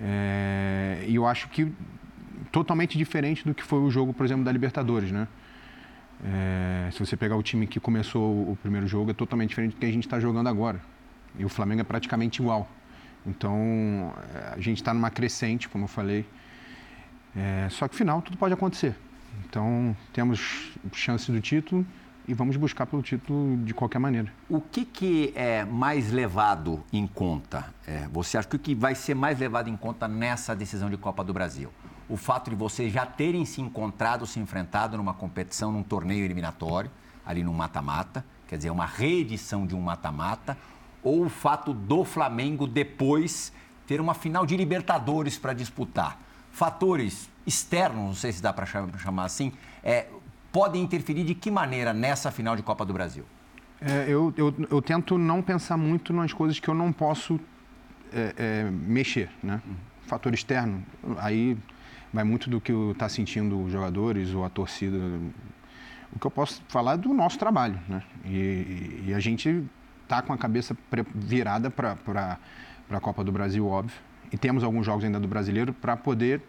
É, 0.00 1.04
e 1.06 1.14
eu 1.14 1.26
acho 1.26 1.48
que 1.48 1.72
totalmente 2.52 2.98
diferente 2.98 3.44
do 3.44 3.54
que 3.54 3.62
foi 3.62 3.78
o 3.78 3.90
jogo, 3.90 4.12
por 4.12 4.24
exemplo, 4.24 4.44
da 4.44 4.52
Libertadores, 4.52 5.10
né? 5.10 5.26
É, 6.24 6.88
se 6.92 6.98
você 6.98 7.16
pegar 7.16 7.36
o 7.36 7.42
time 7.42 7.66
que 7.66 7.78
começou 7.78 8.50
o 8.50 8.58
primeiro 8.62 8.86
jogo, 8.86 9.10
é 9.10 9.14
totalmente 9.14 9.50
diferente 9.50 9.74
do 9.74 9.78
que 9.78 9.86
a 9.86 9.92
gente 9.92 10.06
está 10.06 10.18
jogando 10.18 10.48
agora. 10.48 10.80
E 11.38 11.44
o 11.44 11.48
Flamengo 11.48 11.82
é 11.82 11.84
praticamente 11.84 12.40
igual. 12.40 12.68
Então, 13.26 14.12
é, 14.34 14.54
a 14.54 14.60
gente 14.60 14.78
está 14.78 14.94
numa 14.94 15.10
crescente, 15.10 15.68
como 15.68 15.84
eu 15.84 15.88
falei. 15.88 16.24
É, 17.36 17.68
só 17.70 17.86
que 17.86 17.94
final 17.94 18.22
tudo 18.22 18.38
pode 18.38 18.54
acontecer. 18.54 18.94
Então, 19.44 19.94
temos 20.12 20.72
chance 20.92 21.30
do 21.30 21.40
título 21.40 21.86
e 22.26 22.34
vamos 22.34 22.56
buscar 22.56 22.86
pelo 22.86 23.02
título 23.02 23.56
de 23.58 23.74
qualquer 23.74 23.98
maneira. 23.98 24.32
O 24.48 24.60
que, 24.60 24.84
que 24.84 25.32
é 25.36 25.64
mais 25.64 26.10
levado 26.10 26.82
em 26.92 27.06
conta? 27.06 27.72
É, 27.86 28.08
você 28.10 28.38
acha 28.38 28.48
que 28.48 28.56
o 28.56 28.58
que 28.58 28.74
vai 28.74 28.94
ser 28.94 29.14
mais 29.14 29.38
levado 29.38 29.68
em 29.68 29.76
conta 29.76 30.08
nessa 30.08 30.54
decisão 30.54 30.88
de 30.88 30.96
Copa 30.96 31.22
do 31.22 31.32
Brasil? 31.32 31.70
O 32.08 32.16
fato 32.16 32.50
de 32.50 32.56
vocês 32.56 32.92
já 32.92 33.04
terem 33.04 33.44
se 33.44 33.60
encontrado, 33.60 34.26
se 34.26 34.38
enfrentado 34.38 34.96
numa 34.96 35.14
competição, 35.14 35.72
num 35.72 35.82
torneio 35.82 36.24
eliminatório, 36.24 36.90
ali 37.24 37.42
no 37.42 37.52
mata-mata, 37.52 38.24
quer 38.46 38.56
dizer, 38.56 38.70
uma 38.70 38.86
reedição 38.86 39.66
de 39.66 39.74
um 39.74 39.80
mata-mata, 39.80 40.56
ou 41.02 41.24
o 41.24 41.28
fato 41.28 41.74
do 41.74 42.04
Flamengo 42.04 42.66
depois 42.66 43.52
ter 43.86 44.00
uma 44.00 44.14
final 44.14 44.46
de 44.46 44.56
Libertadores 44.56 45.38
para 45.38 45.52
disputar. 45.52 46.20
Fatores 46.52 47.28
externos, 47.46 48.04
não 48.04 48.14
sei 48.14 48.32
se 48.32 48.42
dá 48.42 48.52
para 48.52 48.66
chamar 48.66 49.24
assim, 49.24 49.52
é, 49.82 50.06
podem 50.52 50.82
interferir 50.82 51.24
de 51.24 51.34
que 51.34 51.50
maneira 51.50 51.92
nessa 51.92 52.30
final 52.30 52.56
de 52.56 52.62
Copa 52.62 52.84
do 52.84 52.92
Brasil? 52.92 53.24
É, 53.80 54.06
eu, 54.08 54.32
eu, 54.36 54.54
eu, 54.70 54.80
tento 54.80 55.18
não 55.18 55.42
pensar 55.42 55.76
muito 55.76 56.12
nas 56.12 56.32
coisas 56.32 56.58
que 56.58 56.68
eu 56.68 56.74
não 56.74 56.92
posso 56.92 57.38
é, 58.12 58.34
é 58.36 58.70
mexer, 58.70 59.30
né? 59.42 59.60
Uhum. 59.66 59.74
Fator 60.06 60.32
externo, 60.32 60.82
aí 61.18 61.58
vai 62.12 62.24
muito 62.24 62.48
do 62.48 62.60
que 62.60 62.72
está 62.72 63.08
sentindo 63.08 63.62
os 63.62 63.72
jogadores 63.72 64.34
ou 64.34 64.44
a 64.44 64.48
torcida. 64.48 64.96
O 66.12 66.18
que 66.18 66.26
eu 66.26 66.30
posso 66.30 66.62
falar 66.68 66.94
é 66.94 66.96
do 66.96 67.12
nosso 67.12 67.38
trabalho, 67.38 67.78
né? 67.88 68.02
E, 68.24 69.04
e 69.08 69.14
a 69.14 69.20
gente 69.20 69.64
está 70.02 70.22
com 70.22 70.32
a 70.32 70.38
cabeça 70.38 70.76
virada 71.14 71.70
para 71.70 72.38
a 72.90 73.00
Copa 73.00 73.22
do 73.22 73.32
Brasil, 73.32 73.66
óbvio. 73.66 73.96
E 74.32 74.38
temos 74.38 74.64
alguns 74.64 74.86
jogos 74.86 75.04
ainda 75.04 75.20
do 75.20 75.28
brasileiro 75.28 75.72
para 75.72 75.96
poder 75.96 76.42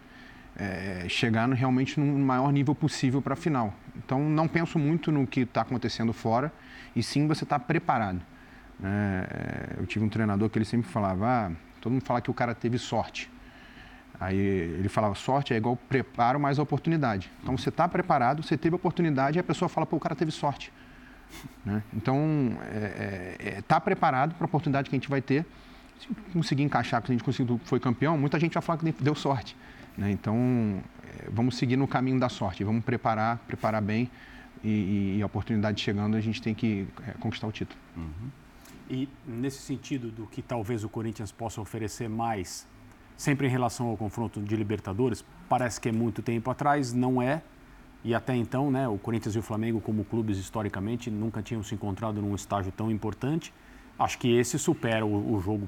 é, 0.56 1.06
chegar 1.08 1.48
no, 1.48 1.56
realmente 1.56 2.00
no 2.00 2.18
maior 2.18 2.52
nível 2.52 2.74
possível 2.74 3.22
para 3.22 3.34
a 3.34 3.38
final. 3.38 3.74
Então, 3.96 4.28
não 4.30 4.48
penso 4.48 4.80
muito 4.80 5.12
no 5.12 5.28
que 5.28 5.42
está 5.42 5.62
acontecendo 5.62 6.12
fora, 6.14 6.52
e 6.96 7.04
sim 7.04 7.28
você 7.28 7.44
está 7.44 7.60
preparado. 7.60 8.22
É, 8.84 9.76
eu 9.78 9.86
tive 9.86 10.06
um 10.06 10.10
treinador 10.10 10.50
que 10.50 10.58
ele 10.58 10.66
sempre 10.66 10.90
falava: 10.90 11.28
ah, 11.28 11.52
todo 11.82 11.94
mundo 11.94 12.04
fala 12.04 12.22
que 12.22 12.32
o 12.32 12.34
cara 12.34 12.54
teve 12.56 12.78
sorte. 12.78 13.30
Aí 14.20 14.38
ele 14.38 14.90
falava, 14.90 15.14
sorte 15.16 15.54
é 15.54 15.58
igual 15.58 15.76
preparo 15.76 16.40
mais 16.40 16.58
oportunidade. 16.58 17.32
Então 17.42 17.58
você 17.58 17.70
está 17.70 17.88
preparado, 17.88 18.42
você 18.42 18.58
teve 18.58 18.76
oportunidade 18.76 19.38
e 19.38 19.40
a 19.40 19.44
pessoa 19.44 19.70
fala, 19.70 19.86
pô, 19.86 19.98
o 19.98 20.00
cara 20.00 20.16
teve 20.16 20.32
sorte. 20.32 20.72
Né? 21.66 21.84
Então, 21.94 22.52
está 22.54 22.66
é, 22.66 23.36
é, 23.40 23.58
é 23.58 23.62
tá 23.62 23.80
preparado 23.80 24.34
para 24.36 24.46
a 24.46 24.48
oportunidade 24.48 24.90
que 24.90 24.96
a 24.96 24.98
gente 24.98 25.10
vai 25.10 25.22
ter. 25.22 25.46
Se 26.00 26.08
conseguir 26.32 26.64
encaixar, 26.64 27.02
que 27.02 27.12
a 27.12 27.14
gente 27.14 27.24
conseguiu, 27.24 27.60
foi 27.64 27.80
campeão, 27.80 28.18
muita 28.18 28.40
gente 28.40 28.54
vai 28.54 28.62
falar 28.62 28.80
que 28.80 28.92
deu 29.04 29.16
sorte. 29.16 29.56
Né? 29.98 30.12
Então, 30.12 30.82
é, 31.04 31.30
vamos 31.30 31.58
seguir 31.58 31.76
no 31.76 31.88
caminho 31.88 32.20
da 32.20 32.30
sorte, 32.30 32.64
vamos 32.64 32.84
preparar, 32.84 33.38
preparar 33.48 33.82
bem 33.82 34.10
e, 34.64 35.18
e 35.18 35.22
a 35.22 35.26
oportunidade 35.26 35.82
chegando, 35.82 36.16
a 36.16 36.22
gente 36.22 36.42
tem 36.42 36.54
que 36.54 36.88
é, 37.08 37.12
conquistar 37.20 37.48
o 37.48 37.52
título. 37.52 37.80
Uhum. 37.96 38.30
E 38.90 39.10
nesse 39.26 39.60
sentido 39.60 40.10
do 40.10 40.26
que 40.28 40.42
talvez 40.42 40.84
o 40.84 40.90
Corinthians 40.90 41.32
possa 41.32 41.60
oferecer 41.60 42.08
mais 42.08 42.68
sempre 43.18 43.48
em 43.48 43.50
relação 43.50 43.88
ao 43.88 43.98
confronto 43.98 44.40
de 44.40 44.56
Libertadores, 44.56 45.26
parece 45.50 45.82
que 45.82 45.90
é 45.90 45.92
muito 45.92 46.22
tempo 46.22 46.50
atrás, 46.52 46.94
não 46.94 47.20
é. 47.22 47.42
E 48.04 48.14
até 48.14 48.36
então, 48.36 48.70
né, 48.70 48.88
o 48.88 48.98
Corinthians 48.98 49.36
e 49.36 49.40
o 49.40 49.42
Flamengo, 49.42 49.82
como 49.82 50.06
clubes 50.06 50.38
historicamente, 50.38 51.10
nunca 51.10 51.42
tinham 51.42 51.64
se 51.64 51.74
encontrado 51.74 52.22
num 52.22 52.36
estágio 52.36 52.72
tão 52.72 52.92
importante. 52.92 53.52
Acho 53.98 54.20
que 54.20 54.32
esse 54.38 54.60
supera 54.60 55.04
o, 55.04 55.36
o 55.36 55.42
jogo, 55.42 55.68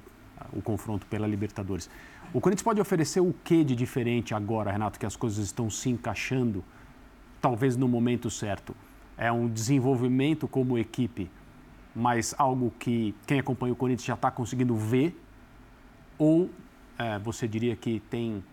o 0.53 0.61
confronto 0.61 1.07
pela 1.07 1.25
Libertadores. 1.25 1.89
O 2.31 2.39
Corinthians 2.39 2.63
pode 2.63 2.79
oferecer 2.79 3.19
o 3.19 3.33
que 3.43 3.63
de 3.63 3.75
diferente 3.75 4.35
agora, 4.35 4.71
Renato, 4.71 4.99
que 4.99 5.05
as 5.05 5.15
coisas 5.15 5.43
estão 5.43 5.67
se 5.69 5.89
encaixando, 5.89 6.63
talvez 7.41 7.75
no 7.75 7.87
momento 7.87 8.29
certo? 8.29 8.75
É 9.17 9.31
um 9.31 9.49
desenvolvimento 9.49 10.47
como 10.47 10.77
equipe, 10.77 11.29
mas 11.95 12.35
algo 12.37 12.71
que 12.77 13.15
quem 13.25 13.39
acompanha 13.39 13.73
o 13.73 13.75
Corinthians 13.75 14.05
já 14.05 14.13
está 14.13 14.29
conseguindo 14.29 14.75
ver? 14.75 15.19
Ou 16.19 16.49
é, 16.99 17.17
você 17.17 17.47
diria 17.47 17.75
que 17.75 18.01
tem 18.09 18.43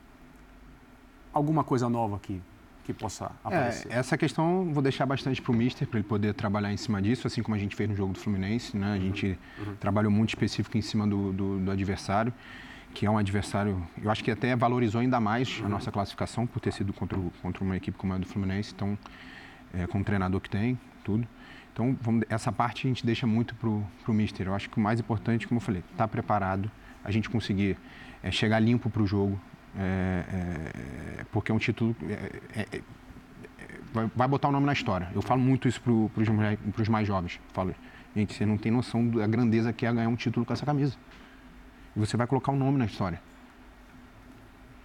alguma 1.32 1.64
coisa 1.64 1.88
nova 1.90 2.18
que, 2.20 2.40
que 2.84 2.94
possa 2.94 3.24
é, 3.24 3.28
aparecer? 3.44 3.92
É, 3.92 3.96
essa 3.96 4.16
questão 4.16 4.72
vou 4.72 4.82
deixar 4.82 5.04
bastante 5.04 5.42
para 5.42 5.50
o 5.50 5.54
Mister, 5.54 5.86
para 5.86 5.98
ele 5.98 6.08
poder 6.08 6.32
trabalhar 6.32 6.72
em 6.72 6.76
cima 6.76 7.02
disso, 7.02 7.26
assim 7.26 7.42
como 7.42 7.56
a 7.56 7.58
gente 7.58 7.74
fez 7.74 7.90
no 7.90 7.96
jogo 7.96 8.12
do 8.12 8.20
Fluminense. 8.20 8.76
Né? 8.76 8.94
A 8.94 8.98
gente 8.98 9.36
uhum. 9.58 9.74
trabalhou 9.76 10.12
muito 10.12 10.30
específico 10.30 10.78
em 10.78 10.82
cima 10.82 11.06
do, 11.06 11.32
do, 11.32 11.58
do, 11.58 11.70
adversário, 11.70 12.32
que 12.94 13.04
é 13.04 13.10
um 13.10 13.18
adversário, 13.18 13.84
eu 14.00 14.10
acho 14.10 14.22
que 14.22 14.30
até 14.30 14.54
valorizou 14.54 15.00
ainda 15.00 15.18
mais 15.18 15.58
uhum. 15.58 15.66
a 15.66 15.68
nossa 15.68 15.90
classificação 15.90 16.46
por 16.46 16.60
ter 16.60 16.72
sido 16.72 16.92
contra, 16.92 17.18
contra 17.42 17.64
uma 17.64 17.76
equipe 17.76 17.98
como 17.98 18.12
a 18.12 18.18
do 18.18 18.26
Fluminense, 18.26 18.72
então, 18.74 18.96
é, 19.74 19.88
com 19.88 20.00
o 20.00 20.04
treinador 20.04 20.40
que 20.40 20.48
tem, 20.48 20.78
tudo. 21.04 21.26
Então, 21.76 21.94
vamos, 22.00 22.24
essa 22.30 22.50
parte 22.50 22.86
a 22.86 22.88
gente 22.88 23.04
deixa 23.04 23.26
muito 23.26 23.54
para 23.54 23.68
o 23.68 24.14
Mister. 24.14 24.46
Eu 24.46 24.54
acho 24.54 24.70
que 24.70 24.78
o 24.78 24.80
mais 24.80 24.98
importante, 24.98 25.46
como 25.46 25.58
eu 25.58 25.62
falei, 25.62 25.82
estar 25.82 26.04
tá 26.04 26.08
preparado, 26.08 26.70
a 27.04 27.10
gente 27.10 27.28
conseguir 27.28 27.76
é, 28.22 28.30
chegar 28.30 28.58
limpo 28.60 28.88
para 28.88 29.02
o 29.02 29.06
jogo, 29.06 29.38
é, 29.78 30.24
é, 31.20 31.24
porque 31.30 31.52
é 31.52 31.54
um 31.54 31.58
título. 31.58 31.94
Vai, 33.92 34.10
vai, 34.16 34.26
botar 34.26 34.48
o 34.48 34.52
nome 34.52 34.64
na 34.64 34.72
história. 34.72 35.10
Eu 35.14 35.20
falo 35.20 35.42
muito 35.42 35.68
isso 35.68 35.82
para 35.82 36.82
os 36.82 36.88
mais 36.88 37.06
jovens. 37.06 37.38
Falo, 37.52 37.74
gente, 38.14 38.32
você 38.32 38.46
não 38.46 38.56
tem 38.56 38.72
noção 38.72 39.06
da 39.08 39.26
grandeza 39.26 39.70
que 39.70 39.84
é 39.84 39.92
ganhar 39.92 40.08
um 40.08 40.16
título 40.16 40.46
com 40.46 40.54
essa 40.54 40.64
camisa. 40.64 40.96
E 41.94 41.98
você 41.98 42.16
vai 42.16 42.26
colocar 42.26 42.52
o 42.52 42.54
um 42.54 42.58
nome 42.58 42.78
na 42.78 42.86
história. 42.86 43.20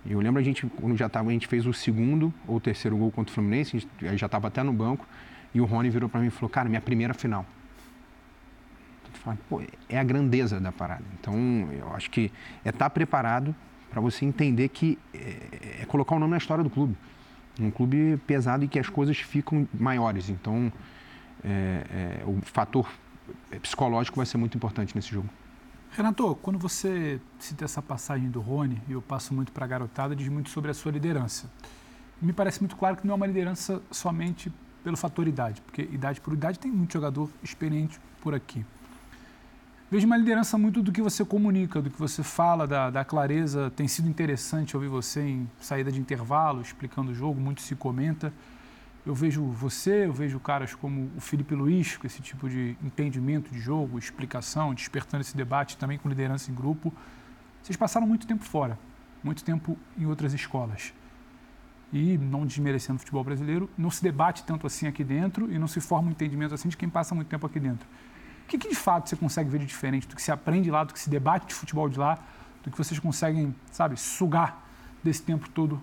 Eu 0.05 0.19
lembro 0.19 0.41
a 0.41 0.43
gente, 0.43 0.65
quando 0.65 0.97
já 0.97 1.07
tava, 1.07 1.29
a 1.29 1.31
gente 1.31 1.47
fez 1.47 1.65
o 1.65 1.71
segundo 1.71 2.33
ou 2.45 2.59
terceiro 2.59 2.97
gol 2.97 3.11
contra 3.11 3.31
o 3.31 3.33
Fluminense, 3.33 3.77
a 3.77 4.09
gente 4.09 4.17
já 4.17 4.25
estava 4.25 4.49
até 4.49 4.61
no 4.61 4.73
banco, 4.73 5.07
e 5.53 5.61
o 5.61 5.65
Rony 5.65 5.89
virou 5.89 6.09
para 6.09 6.21
mim 6.21 6.27
e 6.27 6.31
falou, 6.31 6.49
cara, 6.49 6.69
minha 6.69 6.81
primeira 6.81 7.13
final. 7.13 7.45
É 9.87 9.99
a 9.99 10.03
grandeza 10.03 10.59
da 10.59 10.71
parada. 10.71 11.03
Então, 11.19 11.35
eu 11.71 11.93
acho 11.93 12.09
que 12.09 12.31
é 12.65 12.69
estar 12.69 12.85
tá 12.85 12.89
preparado 12.89 13.53
para 13.89 14.01
você 14.01 14.25
entender 14.25 14.69
que 14.69 14.97
é, 15.13 15.81
é, 15.81 15.85
colocar 15.85 16.15
o 16.15 16.19
nome 16.19 16.31
na 16.31 16.37
história 16.37 16.63
do 16.63 16.69
clube. 16.69 16.97
Um 17.59 17.69
clube 17.69 18.17
pesado 18.25 18.63
e 18.63 18.67
que 18.67 18.79
as 18.79 18.89
coisas 18.89 19.17
ficam 19.17 19.67
maiores. 19.73 20.29
Então, 20.29 20.71
é, 21.43 22.21
é, 22.21 22.23
o 22.25 22.39
fator 22.41 22.89
psicológico 23.61 24.17
vai 24.17 24.25
ser 24.25 24.37
muito 24.37 24.57
importante 24.57 24.95
nesse 24.95 25.11
jogo. 25.11 25.29
Renato, 25.91 26.35
quando 26.41 26.57
você 26.57 27.19
cita 27.37 27.65
essa 27.65 27.81
passagem 27.81 28.29
do 28.29 28.39
Rony, 28.39 28.81
e 28.87 28.93
eu 28.93 29.01
passo 29.01 29.33
muito 29.33 29.51
para 29.51 29.65
a 29.65 29.67
garotada, 29.67 30.15
diz 30.15 30.29
muito 30.29 30.49
sobre 30.49 30.71
a 30.71 30.73
sua 30.73 30.91
liderança. 30.91 31.51
Me 32.21 32.31
parece 32.31 32.61
muito 32.61 32.77
claro 32.77 32.95
que 32.95 33.05
não 33.05 33.13
é 33.13 33.15
uma 33.17 33.27
liderança 33.27 33.81
somente 33.91 34.51
pelo 34.83 34.97
fator 34.97 35.27
idade, 35.27 35.61
porque 35.61 35.83
idade 35.83 36.19
por 36.21 36.33
idade 36.33 36.59
tem 36.59 36.71
muito 36.71 36.93
jogador 36.93 37.29
experiente 37.43 37.99
por 38.21 38.33
aqui. 38.33 38.65
Vejo 39.91 40.07
uma 40.07 40.15
liderança 40.15 40.57
muito 40.57 40.81
do 40.81 40.89
que 40.89 41.01
você 41.01 41.25
comunica, 41.25 41.81
do 41.81 41.89
que 41.89 41.99
você 41.99 42.23
fala, 42.23 42.65
da, 42.65 42.89
da, 42.89 43.03
clareza. 43.03 43.69
Tem 43.75 43.89
sido 43.89 44.07
interessante 44.07 44.73
ouvir 44.73 44.87
você 44.87 45.21
em 45.21 45.49
saída 45.59 45.91
de 45.91 45.99
intervalo, 45.99 46.61
explicando 46.61 47.11
o 47.11 47.13
jogo, 47.13 47.41
muito 47.41 47.61
se 47.61 47.75
comenta. 47.75 48.31
Eu 49.05 49.13
vejo 49.13 49.43
você, 49.43 50.05
eu 50.05 50.13
vejo 50.13 50.39
caras 50.39 50.73
como 50.73 51.11
o 51.17 51.19
Felipe 51.19 51.53
Luiz, 51.53 51.97
com 51.97 52.07
esse 52.07 52.21
tipo 52.21 52.47
de 52.47 52.77
entendimento 52.81 53.51
de 53.51 53.59
jogo, 53.59 53.99
explicação, 53.99 54.73
despertando 54.73 55.21
esse 55.21 55.35
debate 55.35 55.75
também 55.75 55.97
com 55.97 56.07
liderança 56.07 56.49
em 56.49 56.55
grupo. 56.55 56.93
Vocês 57.61 57.75
passaram 57.75 58.07
muito 58.07 58.25
tempo 58.25 58.45
fora, 58.45 58.79
muito 59.21 59.43
tempo 59.43 59.77
em 59.97 60.05
outras 60.05 60.33
escolas. 60.33 60.93
E, 61.91 62.17
não 62.17 62.45
desmerecendo 62.45 62.97
o 62.97 62.99
futebol 62.99 63.23
brasileiro, 63.23 63.69
não 63.77 63.91
se 63.91 64.01
debate 64.01 64.43
tanto 64.43 64.65
assim 64.65 64.87
aqui 64.87 65.03
dentro 65.03 65.51
e 65.51 65.59
não 65.59 65.67
se 65.67 65.81
forma 65.81 66.07
um 66.07 66.11
entendimento 66.11 66.53
assim 66.53 66.69
de 66.69 66.77
quem 66.77 66.89
passa 66.89 67.13
muito 67.13 67.27
tempo 67.27 67.45
aqui 67.45 67.59
dentro 67.59 67.85
que, 68.51 68.57
que 68.57 68.69
de 68.69 68.75
fato 68.75 69.09
você 69.09 69.15
consegue 69.15 69.49
ver 69.49 69.59
de 69.59 69.65
diferente 69.65 70.07
do 70.07 70.15
que 70.15 70.21
se 70.21 70.31
aprende 70.31 70.69
lá, 70.69 70.83
do 70.83 70.93
que 70.93 70.99
se 70.99 71.09
debate 71.09 71.47
de 71.47 71.53
futebol 71.53 71.87
de 71.87 71.97
lá, 71.97 72.19
do 72.63 72.69
que 72.69 72.77
vocês 72.77 72.99
conseguem, 72.99 73.55
sabe, 73.71 73.97
sugar 73.97 74.67
desse 75.01 75.23
tempo 75.23 75.49
todo 75.49 75.81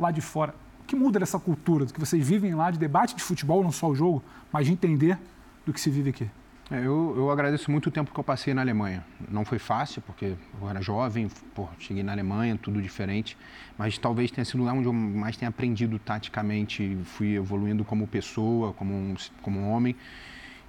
lá 0.00 0.10
de 0.10 0.20
fora? 0.20 0.54
O 0.80 0.84
que 0.84 0.96
muda 0.96 1.18
dessa 1.18 1.38
cultura, 1.38 1.84
do 1.84 1.92
que 1.92 2.00
vocês 2.00 2.26
vivem 2.26 2.54
lá 2.54 2.70
de 2.70 2.78
debate 2.78 3.14
de 3.14 3.22
futebol, 3.22 3.62
não 3.62 3.70
só 3.70 3.88
o 3.88 3.94
jogo, 3.94 4.22
mas 4.50 4.66
de 4.66 4.72
entender 4.72 5.18
do 5.66 5.72
que 5.72 5.80
se 5.80 5.90
vive 5.90 6.10
aqui? 6.10 6.30
É, 6.70 6.80
eu, 6.80 7.14
eu, 7.16 7.30
agradeço 7.30 7.70
muito 7.70 7.86
o 7.86 7.90
tempo 7.90 8.12
que 8.12 8.20
eu 8.20 8.24
passei 8.24 8.52
na 8.52 8.60
Alemanha. 8.60 9.02
Não 9.30 9.42
foi 9.42 9.58
fácil, 9.58 10.02
porque 10.02 10.34
eu 10.60 10.68
era 10.68 10.82
jovem, 10.82 11.30
pô, 11.54 11.66
cheguei 11.78 12.02
na 12.02 12.12
Alemanha, 12.12 12.58
tudo 12.60 12.82
diferente, 12.82 13.38
mas 13.78 13.96
talvez 13.96 14.30
tenha 14.30 14.44
sido 14.44 14.62
lá 14.62 14.74
onde 14.74 14.86
eu 14.86 14.92
mais 14.92 15.34
tenha 15.34 15.48
aprendido 15.48 15.98
taticamente, 15.98 16.98
fui 17.04 17.36
evoluindo 17.36 17.86
como 17.86 18.06
pessoa, 18.06 18.74
como 18.74 18.92
um, 18.92 19.14
como 19.40 19.58
um 19.60 19.70
homem. 19.70 19.96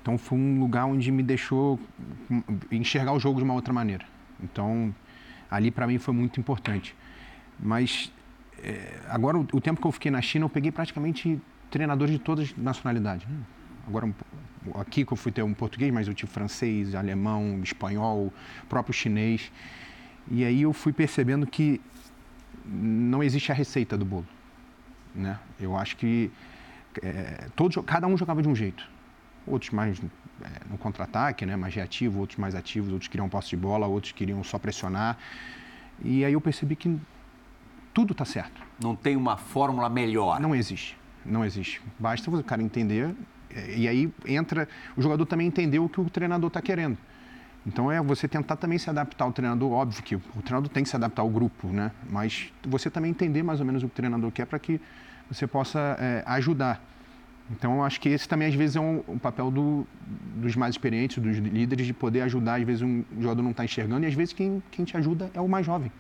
Então 0.01 0.17
foi 0.17 0.37
um 0.37 0.57
lugar 0.57 0.85
onde 0.85 1.11
me 1.11 1.21
deixou 1.21 1.77
enxergar 2.71 3.11
o 3.11 3.19
jogo 3.19 3.39
de 3.39 3.43
uma 3.43 3.53
outra 3.53 3.73
maneira. 3.73 4.05
Então 4.41 4.95
ali 5.51 5.69
para 5.69 5.85
mim 5.85 5.97
foi 5.97 6.13
muito 6.13 6.39
importante. 6.39 6.95
Mas 7.59 8.09
é, 8.63 9.01
agora 9.09 9.37
o, 9.37 9.41
o, 9.41 9.59
tempo 9.59 9.81
que 9.81 9.87
eu 9.87 9.91
fiquei 9.91 10.09
na 10.09 10.21
China 10.21 10.45
eu 10.45 10.49
peguei 10.49 10.71
praticamente 10.71 11.41
treinadores 11.69 12.13
de 12.13 12.19
todas 12.19 12.45
as 12.45 12.57
nacionalidades. 12.57 13.27
Né? 13.27 13.35
Agora 13.89 14.09
aqui 14.75 15.03
que 15.03 15.11
eu 15.11 15.17
fui 15.17 15.31
ter 15.31 15.43
um 15.43 15.53
português, 15.53 15.91
mas 15.91 16.07
eu 16.07 16.13
tive 16.13 16.31
francês, 16.31 16.95
alemão, 16.95 17.59
espanhol, 17.63 18.31
próprio 18.69 18.93
chinês. 18.93 19.51
E 20.29 20.45
aí 20.45 20.61
eu 20.61 20.71
fui 20.71 20.93
percebendo 20.93 21.45
que 21.45 21.81
não 22.65 23.23
existe 23.23 23.51
a 23.51 23.55
receita 23.55 23.97
do 23.97 24.05
bolo. 24.05 24.27
Né? 25.13 25.39
Eu 25.59 25.75
acho 25.75 25.97
que 25.97 26.31
é, 27.01 27.47
todos, 27.55 27.83
cada 27.85 28.05
um 28.05 28.15
jogava 28.15 28.41
de 28.41 28.47
um 28.47 28.55
jeito 28.55 28.87
outros 29.49 29.71
mais 29.71 29.99
é, 29.99 30.47
no 30.69 30.77
contra-ataque, 30.77 31.45
né, 31.45 31.55
mais 31.55 31.73
reativo, 31.73 32.19
outros 32.19 32.37
mais 32.37 32.55
ativos, 32.55 32.91
outros 32.91 33.07
queriam 33.07 33.27
posse 33.27 33.49
de 33.49 33.57
bola, 33.57 33.87
outros 33.87 34.13
queriam 34.13 34.43
só 34.43 34.57
pressionar. 34.57 35.17
E 36.03 36.23
aí 36.23 36.33
eu 36.33 36.41
percebi 36.41 36.75
que 36.75 36.97
tudo 37.93 38.11
está 38.11 38.23
certo. 38.23 38.61
Não 38.81 38.95
tem 38.95 39.15
uma 39.15 39.35
fórmula 39.35 39.89
melhor. 39.89 40.39
Não 40.39 40.55
existe, 40.55 40.97
não 41.25 41.43
existe. 41.43 41.81
Basta 41.97 42.29
o 42.29 42.43
cara 42.43 42.61
entender 42.61 43.13
e 43.75 43.87
aí 43.87 44.11
entra 44.25 44.67
o 44.95 45.01
jogador 45.01 45.25
também 45.25 45.47
entender 45.47 45.79
o 45.79 45.89
que 45.89 45.99
o 45.99 46.09
treinador 46.09 46.47
está 46.47 46.61
querendo. 46.61 46.97
Então 47.65 47.91
é 47.91 48.01
você 48.01 48.27
tentar 48.27 48.55
também 48.55 48.77
se 48.77 48.89
adaptar 48.89 49.25
ao 49.25 49.33
treinador, 49.33 49.71
óbvio 49.71 50.01
que 50.01 50.15
o 50.15 50.41
treinador 50.43 50.69
tem 50.69 50.83
que 50.83 50.89
se 50.89 50.95
adaptar 50.95 51.21
ao 51.21 51.29
grupo, 51.29 51.67
né? 51.67 51.91
Mas 52.09 52.51
você 52.65 52.89
também 52.89 53.11
entender 53.11 53.43
mais 53.43 53.59
ou 53.59 53.65
menos 53.65 53.83
o 53.83 53.87
que 53.87 53.93
o 53.93 53.95
treinador 53.95 54.31
quer 54.31 54.45
para 54.45 54.57
que 54.57 54.79
você 55.29 55.45
possa 55.45 55.97
é, 55.99 56.23
ajudar. 56.25 56.81
Então, 57.51 57.75
eu 57.77 57.83
acho 57.83 57.99
que 57.99 58.09
esse 58.09 58.27
também, 58.27 58.47
às 58.47 58.53
vezes, 58.53 58.75
é 58.75 58.79
um, 58.79 59.03
um 59.07 59.17
papel 59.17 59.49
do, 59.49 59.87
dos 60.35 60.55
mais 60.55 60.75
experientes, 60.75 61.17
dos 61.17 61.37
líderes, 61.37 61.87
de 61.87 61.93
poder 61.93 62.21
ajudar. 62.21 62.59
Às 62.59 62.63
vezes, 62.63 62.81
um 62.83 63.03
jogador 63.19 63.41
não 63.41 63.51
está 63.51 63.65
enxergando 63.65 64.05
e, 64.05 64.07
às 64.07 64.13
vezes, 64.13 64.33
quem, 64.33 64.61
quem 64.69 64.85
te 64.85 64.95
ajuda 64.95 65.31
é 65.33 65.41
o 65.41 65.47
mais 65.47 65.65
jovem. 65.65 65.91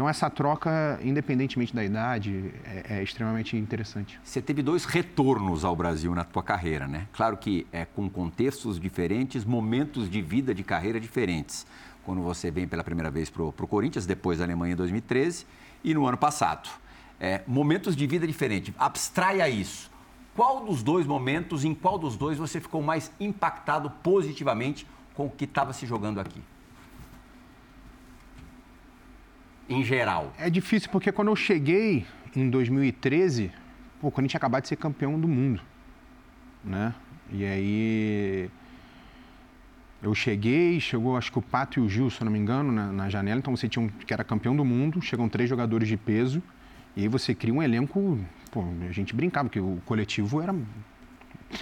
Então, 0.00 0.08
essa 0.08 0.30
troca, 0.30 0.98
independentemente 1.04 1.74
da 1.74 1.84
idade, 1.84 2.54
é, 2.64 3.00
é, 3.00 3.02
extremamente 3.02 3.54
interessante. 3.54 4.18
Você 4.24 4.40
teve 4.40 4.62
dois 4.62 4.86
retornos 4.86 5.62
ao 5.62 5.76
Brasil 5.76 6.14
na 6.14 6.24
tua 6.24 6.42
carreira, 6.42 6.88
né? 6.88 7.06
Claro 7.12 7.36
que 7.36 7.66
é 7.70 7.84
com 7.84 8.08
contextos 8.08 8.80
diferentes, 8.80 9.44
momentos 9.44 10.08
de 10.08 10.22
vida, 10.22 10.54
de 10.54 10.64
carreira 10.64 10.98
diferentes. 10.98 11.66
Quando 12.02 12.22
você 12.22 12.50
vem 12.50 12.66
pela 12.66 12.82
primeira 12.82 13.10
vez 13.10 13.28
para 13.28 13.42
o 13.42 13.52
Corinthians, 13.52 14.06
depois 14.06 14.38
da 14.38 14.44
Alemanha 14.46 14.72
em 14.72 14.76
2013 14.76 15.44
e 15.84 15.92
no 15.92 16.06
ano 16.06 16.16
passado. 16.16 16.70
É, 17.20 17.42
momentos 17.46 17.94
de 17.94 18.06
vida 18.06 18.26
diferentes. 18.26 18.74
Abstraia 18.78 19.50
isso 19.50 19.90
qual 20.34 20.64
dos 20.64 20.82
dois 20.82 21.06
momentos, 21.06 21.62
em 21.62 21.74
qual 21.74 21.98
dos 21.98 22.16
dois 22.16 22.38
você 22.38 22.58
ficou 22.58 22.80
mais 22.80 23.12
impactado 23.20 23.90
positivamente 24.02 24.86
com 25.12 25.26
o 25.26 25.30
que 25.30 25.44
estava 25.44 25.74
se 25.74 25.84
jogando 25.84 26.18
aqui? 26.20 26.40
Em 29.70 29.84
geral. 29.84 30.32
É 30.36 30.50
difícil 30.50 30.90
porque 30.90 31.12
quando 31.12 31.28
eu 31.28 31.36
cheguei 31.36 32.04
em 32.34 32.50
2013, 32.50 33.52
pô, 34.00 34.10
quando 34.10 34.24
a 34.24 34.26
gente 34.26 34.36
acabou 34.36 34.60
de 34.60 34.68
ser 34.68 34.76
campeão 34.76 35.18
do 35.18 35.28
mundo, 35.28 35.62
né? 36.64 36.92
E 37.32 37.44
aí 37.44 38.50
eu 40.02 40.14
cheguei, 40.14 40.80
chegou 40.80 41.16
acho 41.16 41.30
que 41.30 41.38
o 41.38 41.42
Pato 41.42 41.78
e 41.78 41.82
o 41.82 41.88
Gil, 41.88 42.10
se 42.10 42.20
eu 42.20 42.24
não 42.24 42.32
me 42.32 42.38
engano, 42.38 42.72
na, 42.72 42.90
na 42.90 43.08
janela. 43.08 43.38
Então 43.38 43.56
você 43.56 43.68
tinha 43.68 43.84
um 43.84 43.88
que 43.88 44.12
era 44.12 44.24
campeão 44.24 44.56
do 44.56 44.64
mundo, 44.64 45.00
chegam 45.00 45.28
três 45.28 45.48
jogadores 45.48 45.86
de 45.88 45.96
peso 45.96 46.42
e 46.96 47.02
aí 47.02 47.08
você 47.08 47.34
cria 47.34 47.54
um 47.54 47.62
elenco 47.62 48.18
pô, 48.50 48.64
a 48.88 48.92
gente 48.92 49.14
brincava, 49.14 49.48
porque 49.48 49.60
o 49.60 49.80
coletivo 49.86 50.42
era 50.42 50.54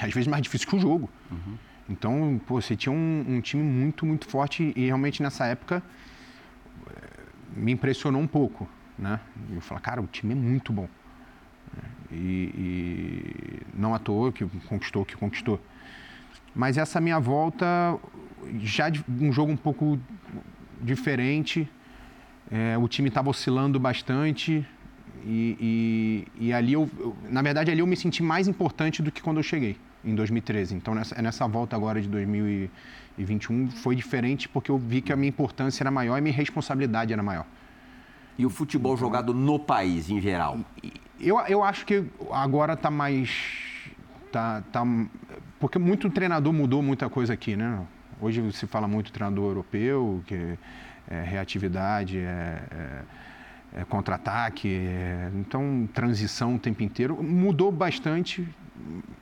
às 0.01 0.13
vezes 0.13 0.27
mais 0.27 0.43
difícil 0.43 0.69
que 0.69 0.77
o 0.77 0.81
jogo. 0.81 1.11
Uhum. 1.31 1.59
Então, 1.89 2.41
pô, 2.47 2.61
você 2.61 2.77
tinha 2.77 2.93
um, 2.93 3.25
um, 3.29 3.41
time 3.41 3.63
muito, 3.63 4.05
muito 4.05 4.27
forte 4.27 4.73
e 4.77 4.87
realmente 4.87 5.23
nessa 5.23 5.47
época 5.47 5.83
me 7.57 7.73
impressionou 7.73 8.21
um 8.21 8.27
pouco, 8.27 8.69
né? 8.99 9.21
Eu 9.53 9.61
falei, 9.61 9.83
cara, 9.83 10.01
o 10.01 10.07
time 10.07 10.33
é 10.33 10.37
muito 10.37 10.73
bom. 10.73 10.89
E, 12.11 12.15
e 12.15 13.61
não 13.75 13.95
à 13.95 13.99
toa 13.99 14.33
que 14.33 14.45
conquistou 14.67 15.05
que 15.05 15.17
conquistou. 15.17 15.61
Mas 16.55 16.79
essa 16.79 17.01
minha 17.01 17.21
volta, 17.21 17.67
já 18.61 18.89
de 18.89 19.05
um 19.09 19.31
jogo 19.31 19.53
um 19.53 19.57
pouco 19.57 19.99
diferente, 20.81 21.69
é, 22.51 22.77
o 22.79 22.89
time 22.89 23.09
estava 23.09 23.29
oscilando 23.29 23.79
bastante, 23.79 24.67
e, 25.25 26.27
e, 26.39 26.47
e 26.47 26.53
ali 26.53 26.73
eu, 26.73 26.89
eu, 26.99 27.17
na 27.29 27.43
verdade, 27.43 27.71
ali 27.71 27.81
eu 27.81 27.87
me 27.87 27.97
senti 27.97 28.23
mais 28.23 28.49
importante 28.49 29.03
do 29.03 29.13
que 29.13 29.23
quando 29.23 29.37
eu 29.39 29.43
cheguei, 29.43 29.77
em 30.09 30.15
2013. 30.15 30.75
Então, 30.75 30.95
nessa, 30.95 31.21
nessa 31.21 31.47
volta 31.47 31.77
agora 31.77 32.01
de 32.01 32.09
2021 32.09 33.71
foi 33.71 33.95
diferente 33.95 34.49
porque 34.49 34.71
eu 34.71 34.79
vi 34.79 35.01
que 35.01 35.13
a 35.13 35.17
minha 35.17 35.29
importância 35.29 35.83
era 35.83 35.91
maior 35.91 36.17
e 36.17 36.19
a 36.19 36.21
minha 36.23 36.35
responsabilidade 36.35 37.13
era 37.13 37.23
maior. 37.23 37.47
E 38.39 38.47
o 38.47 38.51
futebol 38.51 38.95
então, 38.95 39.07
jogado 39.07 39.35
no 39.35 39.59
país, 39.59 40.09
em 40.09 40.21
geral? 40.21 40.59
Eu, 41.21 41.39
eu 41.41 41.65
acho 41.65 41.85
que 41.85 42.05
agora 42.31 42.75
está 42.75 42.91
mais. 42.91 43.31
Tá, 44.31 44.63
tá, 44.73 44.85
porque 45.59 45.79
muito 45.79 46.09
treinador 46.11 46.53
mudou 46.53 46.83
muita 46.83 47.09
coisa 47.09 47.33
aqui, 47.33 47.57
né? 47.57 47.85
Hoje 48.21 48.53
se 48.53 48.67
fala 48.67 48.87
muito 48.87 49.11
treinador 49.11 49.47
europeu, 49.47 50.23
que 50.27 50.59
é 51.11 51.23
reatividade, 51.23 52.19
é, 52.19 52.63
é, 52.71 53.03
é 53.73 53.85
contra-ataque, 53.85 54.69
é, 54.69 55.31
então 55.35 55.89
transição 55.93 56.57
o 56.57 56.59
tempo 56.59 56.83
inteiro. 56.83 57.23
Mudou 57.23 57.71
bastante, 57.71 58.47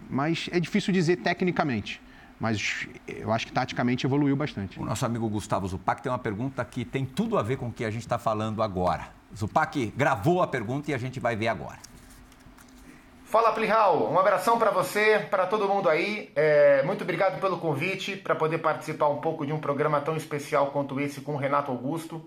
mas 0.08 0.48
é 0.52 0.60
difícil 0.60 0.92
dizer 0.92 1.16
tecnicamente 1.16 2.00
mas 2.38 2.86
eu 3.08 3.32
acho 3.32 3.46
que 3.46 3.52
taticamente 3.52 4.06
evoluiu 4.06 4.36
bastante. 4.36 4.78
O 4.78 4.84
nosso 4.84 5.06
amigo 5.06 5.28
Gustavo 5.28 5.66
Zupac 5.66 6.02
tem 6.02 6.12
uma 6.12 6.18
pergunta 6.18 6.64
que 6.64 6.84
tem 6.84 7.04
tudo 7.04 7.38
a 7.38 7.42
ver 7.42 7.56
com 7.56 7.68
o 7.68 7.72
que 7.72 7.84
a 7.84 7.90
gente 7.90 8.02
está 8.02 8.18
falando 8.18 8.62
agora. 8.62 9.08
Zupac 9.34 9.92
gravou 9.96 10.42
a 10.42 10.46
pergunta 10.46 10.90
e 10.90 10.94
a 10.94 10.98
gente 10.98 11.18
vai 11.18 11.34
ver 11.34 11.48
agora. 11.48 11.78
Fala, 13.24 13.52
Plihal. 13.52 14.12
Um 14.12 14.18
abração 14.18 14.58
para 14.58 14.70
você, 14.70 15.26
para 15.30 15.46
todo 15.46 15.68
mundo 15.68 15.88
aí. 15.88 16.30
É, 16.36 16.82
muito 16.84 17.02
obrigado 17.02 17.40
pelo 17.40 17.58
convite 17.58 18.16
para 18.16 18.36
poder 18.36 18.58
participar 18.58 19.08
um 19.08 19.18
pouco 19.18 19.44
de 19.44 19.52
um 19.52 19.58
programa 19.58 20.00
tão 20.00 20.16
especial 20.16 20.68
quanto 20.68 21.00
esse 21.00 21.20
com 21.20 21.34
o 21.34 21.36
Renato 21.36 21.72
Augusto. 21.72 22.24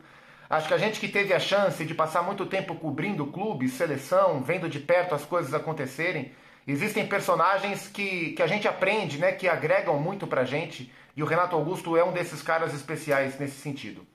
Acho 0.50 0.68
que 0.68 0.74
a 0.74 0.78
gente 0.78 1.00
que 1.00 1.08
teve 1.08 1.34
a 1.34 1.40
chance 1.40 1.86
de 1.86 1.94
passar 1.94 2.24
muito 2.24 2.46
tempo 2.46 2.74
cobrindo 2.76 3.28
clube, 3.28 3.70
seleção, 3.70 4.42
vendo 4.42 4.68
de 4.68 4.80
perto 4.80 5.14
as 5.14 5.24
coisas 5.24 5.54
acontecerem, 5.54 6.32
Existem 6.70 7.08
personagens 7.08 7.88
que, 7.88 8.34
que 8.34 8.44
a 8.44 8.48
gente 8.48 8.68
aprende, 8.68 9.18
né, 9.18 9.32
que 9.32 9.48
agregam 9.48 10.00
muito 10.00 10.28
pra 10.28 10.44
gente, 10.44 10.94
e 11.18 11.24
o 11.24 11.26
Renato 11.26 11.56
Augusto 11.56 11.98
é 11.98 12.04
um 12.04 12.12
desses 12.12 12.44
caras 12.44 12.76
especiais 12.76 13.40
nesse 13.40 13.56
sentido. 13.56 14.06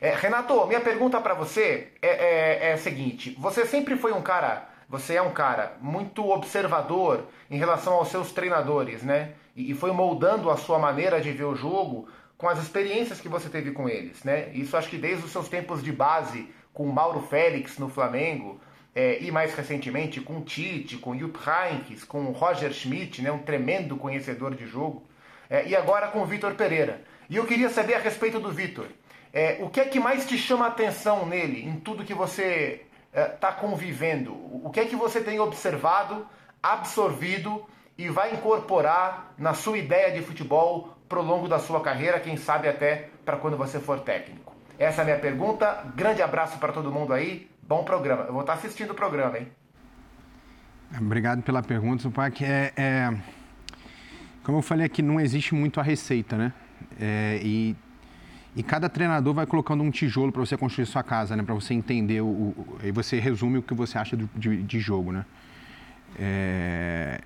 É, 0.00 0.14
Renato, 0.14 0.64
minha 0.68 0.80
pergunta 0.80 1.20
para 1.20 1.34
você 1.34 1.88
é, 2.00 2.08
é, 2.08 2.70
é 2.70 2.72
a 2.74 2.78
seguinte: 2.78 3.34
você 3.36 3.66
sempre 3.66 3.96
foi 3.96 4.12
um 4.12 4.22
cara, 4.22 4.68
você 4.88 5.16
é 5.16 5.22
um 5.22 5.32
cara 5.32 5.76
muito 5.80 6.30
observador 6.30 7.24
em 7.50 7.58
relação 7.58 7.94
aos 7.94 8.08
seus 8.08 8.30
treinadores, 8.30 9.02
né? 9.02 9.32
E, 9.56 9.72
e 9.72 9.74
foi 9.74 9.90
moldando 9.90 10.50
a 10.50 10.56
sua 10.56 10.78
maneira 10.78 11.20
de 11.20 11.32
ver 11.32 11.46
o 11.46 11.56
jogo 11.56 12.08
com 12.36 12.48
as 12.48 12.58
experiências 12.58 13.20
que 13.20 13.28
você 13.28 13.48
teve 13.48 13.70
com 13.70 13.88
eles, 13.88 14.24
né? 14.24 14.50
Isso 14.52 14.76
acho 14.76 14.88
que 14.88 14.98
desde 14.98 15.24
os 15.24 15.32
seus 15.32 15.48
tempos 15.48 15.82
de 15.82 15.92
base 15.92 16.48
com 16.72 16.86
Mauro 16.86 17.20
Félix 17.20 17.78
no 17.78 17.88
Flamengo, 17.88 18.60
é, 18.94 19.18
e 19.20 19.30
mais 19.30 19.54
recentemente 19.54 20.20
com 20.20 20.40
Tite, 20.42 20.96
com 20.96 21.18
Jupp 21.18 21.38
Heynckes, 21.48 22.04
com 22.04 22.24
Roger 22.26 22.72
Schmidt, 22.72 23.22
né, 23.22 23.32
um 23.32 23.38
tremendo 23.38 23.96
conhecedor 23.96 24.54
de 24.54 24.66
jogo, 24.66 25.02
é, 25.50 25.66
e 25.66 25.74
agora 25.74 26.08
com 26.08 26.24
Vitor 26.24 26.54
Pereira. 26.54 27.02
E 27.28 27.36
eu 27.36 27.44
queria 27.44 27.68
saber 27.70 27.94
a 27.94 27.98
respeito 27.98 28.38
do 28.38 28.52
Vitor. 28.52 28.86
É, 29.32 29.58
o 29.60 29.68
que 29.68 29.80
é 29.80 29.84
que 29.84 29.98
mais 29.98 30.26
te 30.26 30.38
chama 30.38 30.66
a 30.66 30.68
atenção 30.68 31.26
nele, 31.26 31.66
em 31.66 31.80
tudo 31.80 32.04
que 32.04 32.14
você 32.14 32.82
está 33.12 33.52
convivendo? 33.52 34.32
O 34.32 34.70
que 34.70 34.80
é 34.80 34.84
que 34.84 34.94
você 34.94 35.20
tem 35.20 35.40
observado, 35.40 36.26
absorvido 36.62 37.64
e 37.98 38.08
vai 38.08 38.32
incorporar 38.32 39.34
na 39.36 39.54
sua 39.54 39.78
ideia 39.78 40.12
de 40.12 40.24
futebol 40.24 40.93
pro 41.14 41.22
longo 41.22 41.46
da 41.46 41.60
sua 41.60 41.80
carreira, 41.80 42.18
quem 42.18 42.36
sabe 42.36 42.66
até 42.66 43.08
para 43.24 43.36
quando 43.36 43.56
você 43.56 43.78
for 43.78 44.00
técnico? 44.00 44.52
Essa 44.76 45.02
é 45.02 45.02
a 45.02 45.04
minha 45.04 45.18
pergunta. 45.18 45.84
Grande 45.94 46.20
abraço 46.20 46.58
para 46.58 46.72
todo 46.72 46.90
mundo 46.90 47.12
aí. 47.12 47.48
Bom 47.62 47.84
programa. 47.84 48.24
Eu 48.24 48.32
vou 48.32 48.40
estar 48.40 48.54
assistindo 48.54 48.90
o 48.90 48.94
programa, 48.94 49.38
hein? 49.38 49.46
Obrigado 51.00 51.40
pela 51.42 51.62
pergunta, 51.62 52.02
Zupac. 52.02 52.44
É, 52.44 52.72
é, 52.76 53.16
como 54.42 54.58
eu 54.58 54.62
falei 54.62 54.86
aqui, 54.86 55.02
não 55.02 55.20
existe 55.20 55.54
muito 55.54 55.78
a 55.78 55.84
receita, 55.84 56.36
né? 56.36 56.52
É, 57.00 57.38
e, 57.44 57.76
e 58.56 58.62
cada 58.64 58.88
treinador 58.88 59.34
vai 59.34 59.46
colocando 59.46 59.84
um 59.84 59.92
tijolo 59.92 60.32
para 60.32 60.40
você 60.40 60.56
construir 60.56 60.86
sua 60.86 61.04
casa, 61.04 61.36
né? 61.36 61.44
Para 61.44 61.54
você 61.54 61.74
entender, 61.74 62.22
o, 62.22 62.26
o, 62.26 62.78
e 62.82 62.90
você 62.90 63.20
resume 63.20 63.58
o 63.58 63.62
que 63.62 63.72
você 63.72 63.96
acha 63.96 64.16
do, 64.16 64.28
de, 64.34 64.64
de, 64.64 64.80
jogo, 64.80 65.12
né? 65.12 65.24
É, 66.18 67.20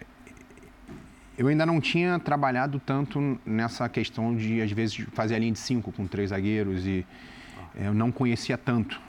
eu 1.38 1.46
ainda 1.46 1.64
não 1.64 1.80
tinha 1.80 2.18
trabalhado 2.18 2.82
tanto 2.84 3.38
nessa 3.46 3.88
questão 3.88 4.34
de, 4.34 4.60
às 4.60 4.72
vezes, 4.72 5.06
fazer 5.12 5.36
a 5.36 5.38
linha 5.38 5.52
de 5.52 5.60
cinco 5.60 5.92
com 5.92 6.04
três 6.04 6.30
zagueiros 6.30 6.84
e 6.84 7.06
é, 7.76 7.86
eu 7.86 7.94
não 7.94 8.10
conhecia 8.10 8.58
tanto. 8.58 9.00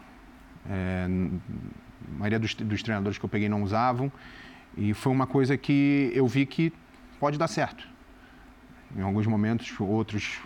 É, 0.69 1.07
a 1.07 2.19
maioria 2.19 2.37
dos, 2.37 2.53
dos 2.53 2.83
treinadores 2.83 3.17
que 3.17 3.25
eu 3.25 3.29
peguei 3.29 3.49
não 3.49 3.63
usavam. 3.63 4.11
E 4.77 4.93
foi 4.93 5.11
uma 5.11 5.25
coisa 5.25 5.57
que 5.57 6.11
eu 6.13 6.27
vi 6.27 6.45
que 6.45 6.71
pode 7.19 7.35
dar 7.35 7.47
certo. 7.47 7.87
Em 8.95 9.01
alguns 9.01 9.25
momentos, 9.25 9.75
outros 9.79 10.39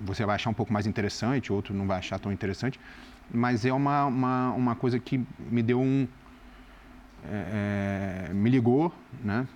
você 0.00 0.24
vai 0.24 0.36
achar 0.36 0.50
um 0.50 0.54
pouco 0.54 0.72
mais 0.72 0.86
interessante, 0.86 1.52
outro 1.52 1.74
não 1.74 1.88
vai 1.88 1.98
achar 1.98 2.20
tão 2.20 2.30
interessante. 2.30 2.78
Mas 3.32 3.64
é 3.64 3.72
uma, 3.72 4.06
uma, 4.06 4.52
uma 4.52 4.76
coisa 4.76 5.00
que 5.00 5.20
me 5.50 5.62
deu 5.62 5.80
um. 5.80 6.06
É 7.26 8.30
me 8.32 8.50
ligou, 8.50 8.94
né? 9.22 9.46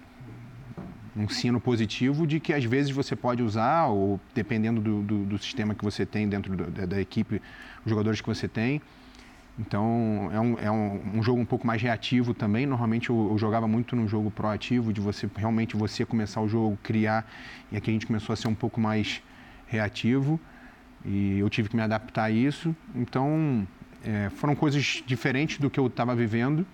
Um 1.18 1.28
sino 1.28 1.61
positivo 1.61 2.26
de 2.26 2.38
que 2.38 2.52
às 2.52 2.64
vezes 2.64 2.92
você 2.92 3.16
pode 3.16 3.42
usar, 3.42 3.87
ou 3.87 4.20
dependendo 4.35 4.81
do, 4.81 5.02
do, 5.02 5.24
do 5.24 5.38
sistema 5.38 5.74
que 5.74 5.85
você 5.85 6.07
tem 6.07 6.28
dentro 6.28 6.57
do, 6.57 6.70
da, 6.70 6.87
da, 6.87 7.00
equipe, 7.00 7.42
os 7.85 7.90
jogadores 7.90 8.20
que 8.20 8.26
você 8.28 8.46
tem, 8.46 8.81
então 9.59 10.31
é, 10.33 10.38
um, 10.38 10.59
é 10.61 10.70
um, 10.70 11.18
um, 11.18 11.22
jogo 11.22 11.40
um 11.40 11.44
pouco 11.44 11.66
mais 11.66 11.83
reativo 11.83 12.33
também. 12.33 12.64
Normalmente 12.64 13.11
eu, 13.11 13.31
eu, 13.33 13.38
jogava 13.38 13.66
muito 13.66 13.96
no 13.96 14.07
jogo 14.07 14.31
proativo, 14.31 14.92
de 14.92 15.00
você 15.00 15.28
realmente 15.37 15.76
você 15.76 16.07
começar 16.07 16.40
o 16.40 16.48
jogo, 16.48 16.78
criar, 16.83 17.28
e 17.72 17.76
aqui 17.76 17.90
a 17.90 17.92
gente 17.92 18.07
começou 18.07 18.33
a 18.33 18.37
ser 18.37 18.46
um 18.46 18.54
pouco 18.54 18.81
mais 18.81 19.20
reativo 19.66 20.40
e 21.04 21.38
eu 21.38 21.50
tive 21.50 21.68
que 21.68 21.76
me 21.76 21.83
adaptar 21.83 22.24
a 22.24 22.31
isso. 22.31 22.74
Então 22.94 23.66
é, 24.04 24.31
foram 24.31 24.54
coisas 24.54 25.02
diferentes 25.04 25.59
do 25.59 25.68
que 25.68 25.81
eu 25.81 25.88
estava 25.88 26.14
vivendo, 26.14 26.64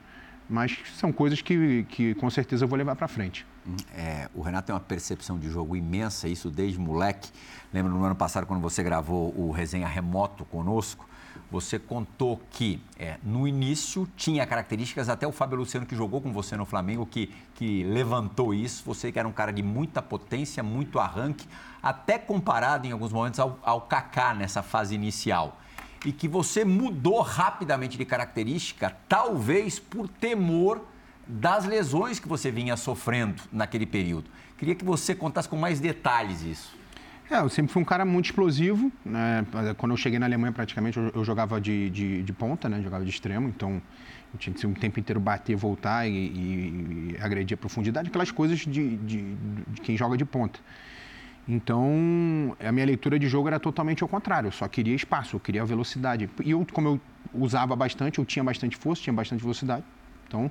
mas 0.49 0.77
são 0.95 1.11
coisas 1.11 1.41
que, 1.41 1.87
que 1.89 2.15
com 2.17 2.29
certeza 2.29 2.65
eu 2.65 2.69
vou 2.69 2.77
levar 2.77 2.97
para 2.97 3.09
frente. 3.09 3.47
É, 3.95 4.29
o 4.35 4.43
Renato 4.43 4.67
tem 4.67 4.75
uma 4.75 4.81
percepção 4.81 5.39
de 5.39 5.49
jogo 5.49 5.75
imensa, 5.75 6.29
isso 6.29 6.51
desde 6.51 6.79
moleque. 6.79 7.31
Lembra 7.73 7.91
no 7.91 8.05
ano 8.05 8.15
passado 8.15 8.47
quando 8.47 8.61
você 8.61 8.83
gravou 8.83 9.35
o 9.37 9.51
resenha 9.51 9.87
remoto 9.87 10.45
conosco? 10.45 11.09
Você 11.51 11.79
contou 11.79 12.41
que 12.51 12.81
é, 12.99 13.17
no 13.23 13.47
início 13.47 14.09
tinha 14.17 14.47
características, 14.47 15.09
até 15.09 15.27
o 15.27 15.33
Fábio 15.33 15.59
Luciano 15.59 15.87
que 15.87 15.95
jogou 15.97 16.21
com 16.21 16.33
você 16.33 16.57
no 16.57 16.65
Flamengo, 16.65 17.07
que, 17.07 17.33
que 17.55 17.85
levantou 17.85 18.53
isso. 18.53 18.85
Você 18.85 19.11
que 19.11 19.19
era 19.19 19.27
um 19.27 19.33
cara 19.33 19.53
de 19.53 19.63
muita 19.63 20.03
potência, 20.03 20.63
muito 20.63 20.99
arranque, 20.99 21.47
até 21.83 22.19
comparado 22.19 22.87
em 22.87 22.93
alguns 22.93 23.13
momentos 23.13 23.41
ao, 23.41 23.59
ao 23.63 23.83
Kaká 23.83 24.35
nessa 24.35 24.63
fase 24.63 24.95
inicial. 24.95 25.61
E 26.05 26.13
que 26.13 26.29
você 26.29 26.65
mudou 26.65 27.21
rapidamente 27.23 27.97
de 27.97 28.05
característica, 28.05 28.95
talvez 29.09 29.79
por 29.79 30.09
temor 30.09 30.85
das 31.27 31.65
lesões 31.65 32.19
que 32.19 32.29
você 32.29 32.51
vinha 32.51 32.77
sofrendo 32.77 33.43
naquele 33.53 33.87
período. 33.87 34.31
Queria 34.59 34.75
que 34.75 34.85
você 34.85 35.15
contasse 35.15 35.49
com 35.49 35.57
mais 35.57 35.81
detalhes 35.81 36.43
isso. 36.43 36.85
É, 37.31 37.39
eu 37.41 37.49
sempre 37.49 37.73
fui 37.73 37.81
um 37.81 37.85
cara 37.85 38.05
muito 38.05 38.27
explosivo. 38.27 38.93
Né? 39.05 39.47
Quando 39.79 39.93
eu 39.93 39.97
cheguei 39.97 40.19
na 40.19 40.27
Alemanha, 40.27 40.53
praticamente, 40.53 40.99
eu, 40.99 41.11
eu 41.15 41.25
jogava 41.25 41.61
de, 41.61 41.89
de, 41.91 42.23
de, 42.23 42.33
ponta, 42.33 42.69
né? 42.69 42.83
Jogava 42.83 43.05
de 43.05 43.11
extremo, 43.11 43.49
então 43.49 43.81
eu 44.33 44.39
tinha 44.39 44.53
que 44.53 44.61
ser 44.61 44.67
um 44.67 44.75
tempo 44.75 45.01
inteiro 45.01 45.19
bater, 45.19 45.57
voltar 45.57 46.07
e, 46.07 46.13
e, 46.13 47.15
e 47.15 47.17
agredir 47.21 47.55
a 47.55 47.59
profundidade, 47.59 48.09
aquelas 48.09 48.31
coisas 48.31 48.59
de, 48.59 48.97
de, 48.97 49.35
de, 49.69 49.81
quem 49.81 49.97
joga 49.97 50.17
de 50.17 50.25
ponta. 50.25 50.61
Então, 51.49 52.57
a 52.59 52.73
minha 52.73 52.87
leitura 52.87 53.19
de 53.19 53.29
jogo 53.29 53.49
era 53.49 53.61
totalmente 53.61 54.03
ao 54.03 54.09
contrário. 54.09 54.49
Eu 54.49 54.53
só 54.53 54.67
queria 54.67 54.95
espaço, 54.95 55.37
eu 55.37 55.41
queria 55.41 55.65
velocidade. 55.65 56.29
E 56.43 56.51
eu, 56.51 56.67
como 56.73 56.89
eu 56.89 57.01
usava 57.35 57.77
bastante, 57.77 58.19
eu 58.19 58.25
tinha 58.25 58.43
bastante 58.43 58.77
força, 58.77 59.03
tinha 59.03 59.13
bastante 59.13 59.41
velocidade. 59.41 59.85
Então, 60.27 60.51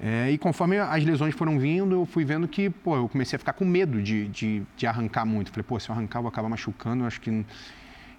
é, 0.00 0.30
e 0.30 0.38
conforme 0.38 0.78
as 0.78 1.04
lesões 1.04 1.34
foram 1.34 1.58
vindo, 1.58 1.96
eu 1.96 2.06
fui 2.06 2.24
vendo 2.24 2.46
que, 2.46 2.70
pô, 2.70 2.96
eu 2.96 3.08
comecei 3.08 3.36
a 3.36 3.38
ficar 3.38 3.52
com 3.52 3.64
medo 3.64 4.00
de, 4.00 4.28
de, 4.28 4.62
de 4.76 4.86
arrancar 4.86 5.24
muito. 5.24 5.50
Falei, 5.50 5.64
pô, 5.64 5.78
se 5.78 5.88
eu 5.88 5.94
arrancar, 5.94 6.20
eu 6.20 6.22
vou 6.22 6.28
acabar 6.28 6.48
machucando, 6.48 7.04
acho 7.04 7.20
que. 7.20 7.44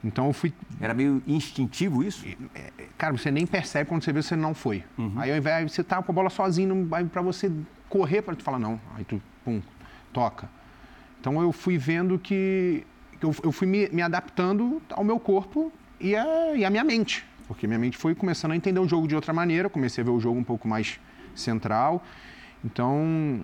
Então 0.03 0.27
eu 0.27 0.33
fui. 0.33 0.53
Era 0.79 0.93
meio 0.93 1.23
instintivo 1.25 2.03
isso? 2.03 2.25
É, 2.53 2.71
cara, 2.97 3.17
você 3.17 3.31
nem 3.31 3.47
percebe 3.47 3.87
quando 3.87 4.03
você 4.03 4.11
vê 4.11 4.19
que 4.19 4.25
você 4.25 4.35
não 4.35 4.53
foi. 4.53 4.83
Uhum. 4.97 5.13
Aí 5.17 5.31
ao 5.31 5.37
invés 5.37 5.71
você 5.71 5.83
tá 5.83 6.01
com 6.01 6.11
a 6.11 6.15
bola 6.15 6.29
sozinho, 6.29 6.87
para 7.11 7.21
você 7.21 7.51
correr, 7.87 8.21
para 8.21 8.35
tu 8.35 8.43
falar, 8.43 8.59
não. 8.59 8.79
Aí 8.95 9.05
tu, 9.05 9.21
pum, 9.45 9.61
toca. 10.11 10.49
Então 11.19 11.41
eu 11.41 11.51
fui 11.51 11.77
vendo 11.77 12.19
que. 12.19 12.85
Eu, 13.21 13.35
eu 13.43 13.51
fui 13.51 13.67
me, 13.67 13.89
me, 13.89 14.01
adaptando 14.01 14.81
ao 14.91 15.03
meu 15.03 15.19
corpo 15.19 15.71
e 15.99 16.15
a, 16.15 16.55
e 16.55 16.63
a 16.63 16.69
minha 16.69 16.83
mente. 16.83 17.25
Porque 17.47 17.67
minha 17.67 17.79
mente 17.79 17.97
foi 17.97 18.15
começando 18.15 18.51
a 18.51 18.55
entender 18.55 18.79
o 18.79 18.87
jogo 18.87 19.07
de 19.07 19.15
outra 19.15 19.33
maneira, 19.33 19.69
comecei 19.69 20.01
a 20.01 20.05
ver 20.05 20.11
o 20.11 20.19
jogo 20.19 20.39
um 20.39 20.43
pouco 20.43 20.67
mais 20.67 20.99
central. 21.35 22.03
Então, 22.63 23.41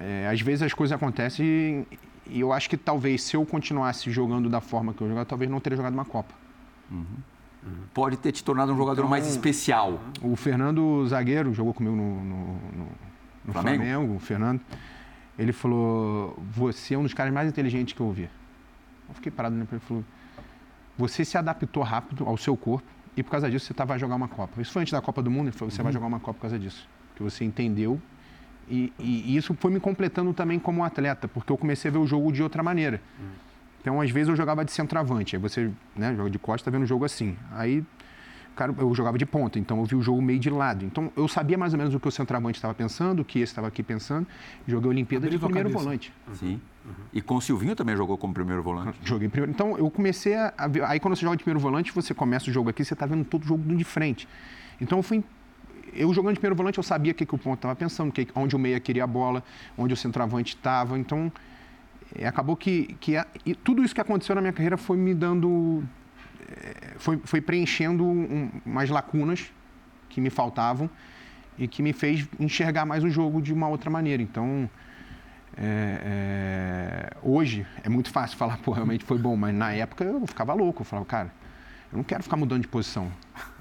é, 0.00 0.28
às 0.28 0.40
vezes 0.40 0.62
as 0.62 0.72
coisas 0.72 0.94
acontecem 0.94 1.86
e, 2.28 2.40
eu 2.40 2.52
acho 2.52 2.70
que 2.70 2.76
talvez 2.76 3.22
se 3.22 3.36
eu 3.36 3.44
continuasse 3.44 4.10
jogando 4.10 4.48
da 4.48 4.60
forma 4.60 4.94
que 4.94 5.02
eu 5.02 5.08
jogava, 5.08 5.26
talvez 5.26 5.50
não 5.50 5.60
teria 5.60 5.76
jogado 5.76 5.92
uma 5.92 6.04
Copa. 6.04 6.34
Uhum. 6.90 7.04
Pode 7.92 8.16
ter 8.16 8.32
te 8.32 8.44
tornado 8.44 8.72
um 8.72 8.76
jogador 8.76 9.02
então, 9.02 9.10
mais 9.10 9.26
especial. 9.26 10.00
O 10.20 10.36
Fernando 10.36 11.06
Zagueiro 11.06 11.52
jogou 11.54 11.72
comigo 11.72 11.96
no, 11.96 12.22
no, 12.22 12.46
no, 12.46 12.88
no 13.46 13.52
Flamengo? 13.52 13.82
Flamengo, 13.82 14.16
o 14.16 14.18
Fernando. 14.18 14.60
Ele 15.38 15.52
falou: 15.52 16.38
Você 16.52 16.94
é 16.94 16.98
um 16.98 17.02
dos 17.02 17.14
caras 17.14 17.32
mais 17.32 17.48
inteligentes 17.48 17.94
que 17.94 18.00
eu 18.00 18.12
vi. 18.12 18.28
Eu 19.08 19.14
fiquei 19.14 19.32
parado, 19.32 19.56
né? 19.56 19.66
Ele 19.70 19.80
falou: 19.80 20.04
Você 20.98 21.24
se 21.24 21.38
adaptou 21.38 21.82
rápido 21.82 22.26
ao 22.26 22.36
seu 22.36 22.54
corpo 22.54 22.86
e 23.16 23.22
por 23.22 23.30
causa 23.30 23.50
disso 23.50 23.66
você 23.66 23.74
tá, 23.74 23.84
vai 23.84 23.98
jogar 23.98 24.16
uma 24.16 24.28
Copa. 24.28 24.60
Isso 24.60 24.72
foi 24.72 24.82
antes 24.82 24.92
da 24.92 25.00
Copa 25.00 25.22
do 25.22 25.30
Mundo, 25.30 25.48
ele 25.48 25.56
falou, 25.56 25.70
você 25.70 25.78
uhum. 25.78 25.84
vai 25.84 25.92
jogar 25.92 26.06
uma 26.06 26.20
Copa 26.20 26.34
por 26.34 26.42
causa 26.42 26.58
disso. 26.58 26.88
Que 27.14 27.22
você 27.22 27.44
entendeu 27.44 28.00
e, 28.68 28.92
e, 28.98 29.32
e, 29.32 29.36
isso 29.36 29.54
foi 29.54 29.70
me 29.70 29.78
completando 29.78 30.32
também 30.32 30.58
como 30.58 30.82
atleta, 30.84 31.28
porque 31.28 31.52
eu 31.52 31.56
comecei 31.58 31.90
a 31.90 31.92
ver 31.92 31.98
o 31.98 32.06
jogo 32.06 32.32
de 32.32 32.42
outra 32.42 32.62
maneira. 32.62 33.00
Uhum. 33.18 33.26
Então, 33.80 34.00
às 34.00 34.10
vezes 34.10 34.30
eu 34.30 34.36
jogava 34.36 34.64
de 34.64 34.72
centroavante, 34.72 35.36
aí 35.36 35.42
você 35.42 35.70
né, 35.94 36.14
joga 36.16 36.30
de 36.30 36.38
costa, 36.38 36.64
tá 36.64 36.70
vendo 36.70 36.84
o 36.84 36.86
jogo 36.86 37.04
assim. 37.04 37.36
Aí 37.52 37.84
cara, 38.54 38.74
eu 38.78 38.94
jogava 38.94 39.18
de 39.18 39.26
ponta, 39.26 39.58
então 39.58 39.78
eu 39.78 39.84
vi 39.84 39.94
o 39.94 40.02
jogo 40.02 40.22
meio 40.22 40.38
de 40.38 40.48
lado. 40.48 40.84
Então 40.84 41.12
eu 41.16 41.28
sabia 41.28 41.58
mais 41.58 41.74
ou 41.74 41.78
menos 41.78 41.94
o 41.94 42.00
que 42.00 42.08
o 42.08 42.10
centroavante 42.10 42.56
estava 42.56 42.72
pensando, 42.72 43.20
o 43.20 43.24
que 43.24 43.40
esse 43.40 43.52
estava 43.52 43.68
aqui 43.68 43.82
pensando. 43.82 44.26
Joguei 44.66 44.88
a 44.88 44.90
Olimpíada 44.90 45.28
de 45.28 45.38
primeiro 45.38 45.68
volante. 45.68 46.12
Sim. 46.34 46.60
Uhum. 46.84 46.92
E 47.12 47.20
com 47.20 47.36
o 47.36 47.40
Silvinho 47.40 47.74
também 47.74 47.96
jogou 47.96 48.16
como 48.16 48.32
primeiro 48.32 48.62
volante? 48.62 48.98
Joguei 49.04 49.28
primeiro. 49.28 49.52
Então 49.52 49.76
eu 49.76 49.90
comecei 49.90 50.34
a. 50.34 50.54
Aí 50.86 51.00
quando 51.00 51.16
você 51.16 51.22
joga 51.22 51.36
de 51.36 51.42
primeiro 51.42 51.60
volante, 51.60 51.92
você 51.92 52.14
começa 52.14 52.48
o 52.48 52.52
jogo 52.52 52.70
aqui, 52.70 52.84
você 52.84 52.94
está 52.94 53.06
vendo 53.06 53.24
todo 53.24 53.42
o 53.42 53.46
jogo 53.46 53.76
de 53.76 53.84
frente. 53.84 54.28
Então 54.80 54.98
eu 54.98 55.02
fui. 55.02 55.22
Eu 55.92 56.12
jogando 56.14 56.34
de 56.34 56.40
primeiro 56.40 56.56
volante, 56.56 56.78
eu 56.78 56.84
sabia 56.84 57.12
o 57.12 57.14
que, 57.14 57.26
que 57.26 57.34
o 57.34 57.38
ponto 57.38 57.56
estava 57.56 57.76
pensando, 57.76 58.12
que, 58.12 58.26
onde 58.34 58.56
o 58.56 58.58
meia 58.58 58.80
queria 58.80 59.04
a 59.04 59.06
bola, 59.06 59.42
onde 59.76 59.92
o 59.92 59.96
centroavante 59.96 60.54
estava. 60.54 60.98
Então 60.98 61.30
é, 62.16 62.26
acabou 62.26 62.56
que, 62.56 62.96
que 63.00 63.16
a, 63.16 63.26
tudo 63.62 63.82
isso 63.82 63.94
que 63.94 64.00
aconteceu 64.00 64.34
na 64.34 64.40
minha 64.40 64.52
carreira 64.52 64.76
foi 64.76 64.96
me 64.96 65.14
dando 65.14 65.84
foi, 66.96 67.20
foi 67.24 67.40
preenchendo 67.40 68.04
um, 68.04 68.50
umas 68.64 68.88
lacunas 68.88 69.52
que 70.08 70.20
me 70.20 70.30
faltavam 70.30 70.88
e 71.58 71.68
que 71.68 71.82
me 71.82 71.92
fez 71.92 72.26
enxergar 72.38 72.84
mais 72.84 73.04
o 73.04 73.10
jogo 73.10 73.40
de 73.40 73.52
uma 73.52 73.68
outra 73.68 73.90
maneira. 73.90 74.22
Então, 74.22 74.68
é, 75.56 76.00
é, 76.04 77.16
hoje 77.22 77.66
é 77.82 77.88
muito 77.88 78.10
fácil 78.10 78.36
falar, 78.38 78.58
pô, 78.58 78.72
realmente 78.72 79.04
foi 79.04 79.18
bom, 79.18 79.36
mas 79.36 79.54
na 79.54 79.72
época 79.72 80.04
eu 80.04 80.26
ficava 80.26 80.52
louco. 80.52 80.82
Eu 80.82 80.84
falava, 80.86 81.06
cara, 81.06 81.32
eu 81.92 81.96
não 81.96 82.04
quero 82.04 82.22
ficar 82.22 82.36
mudando 82.36 82.62
de 82.62 82.68
posição. 82.68 83.10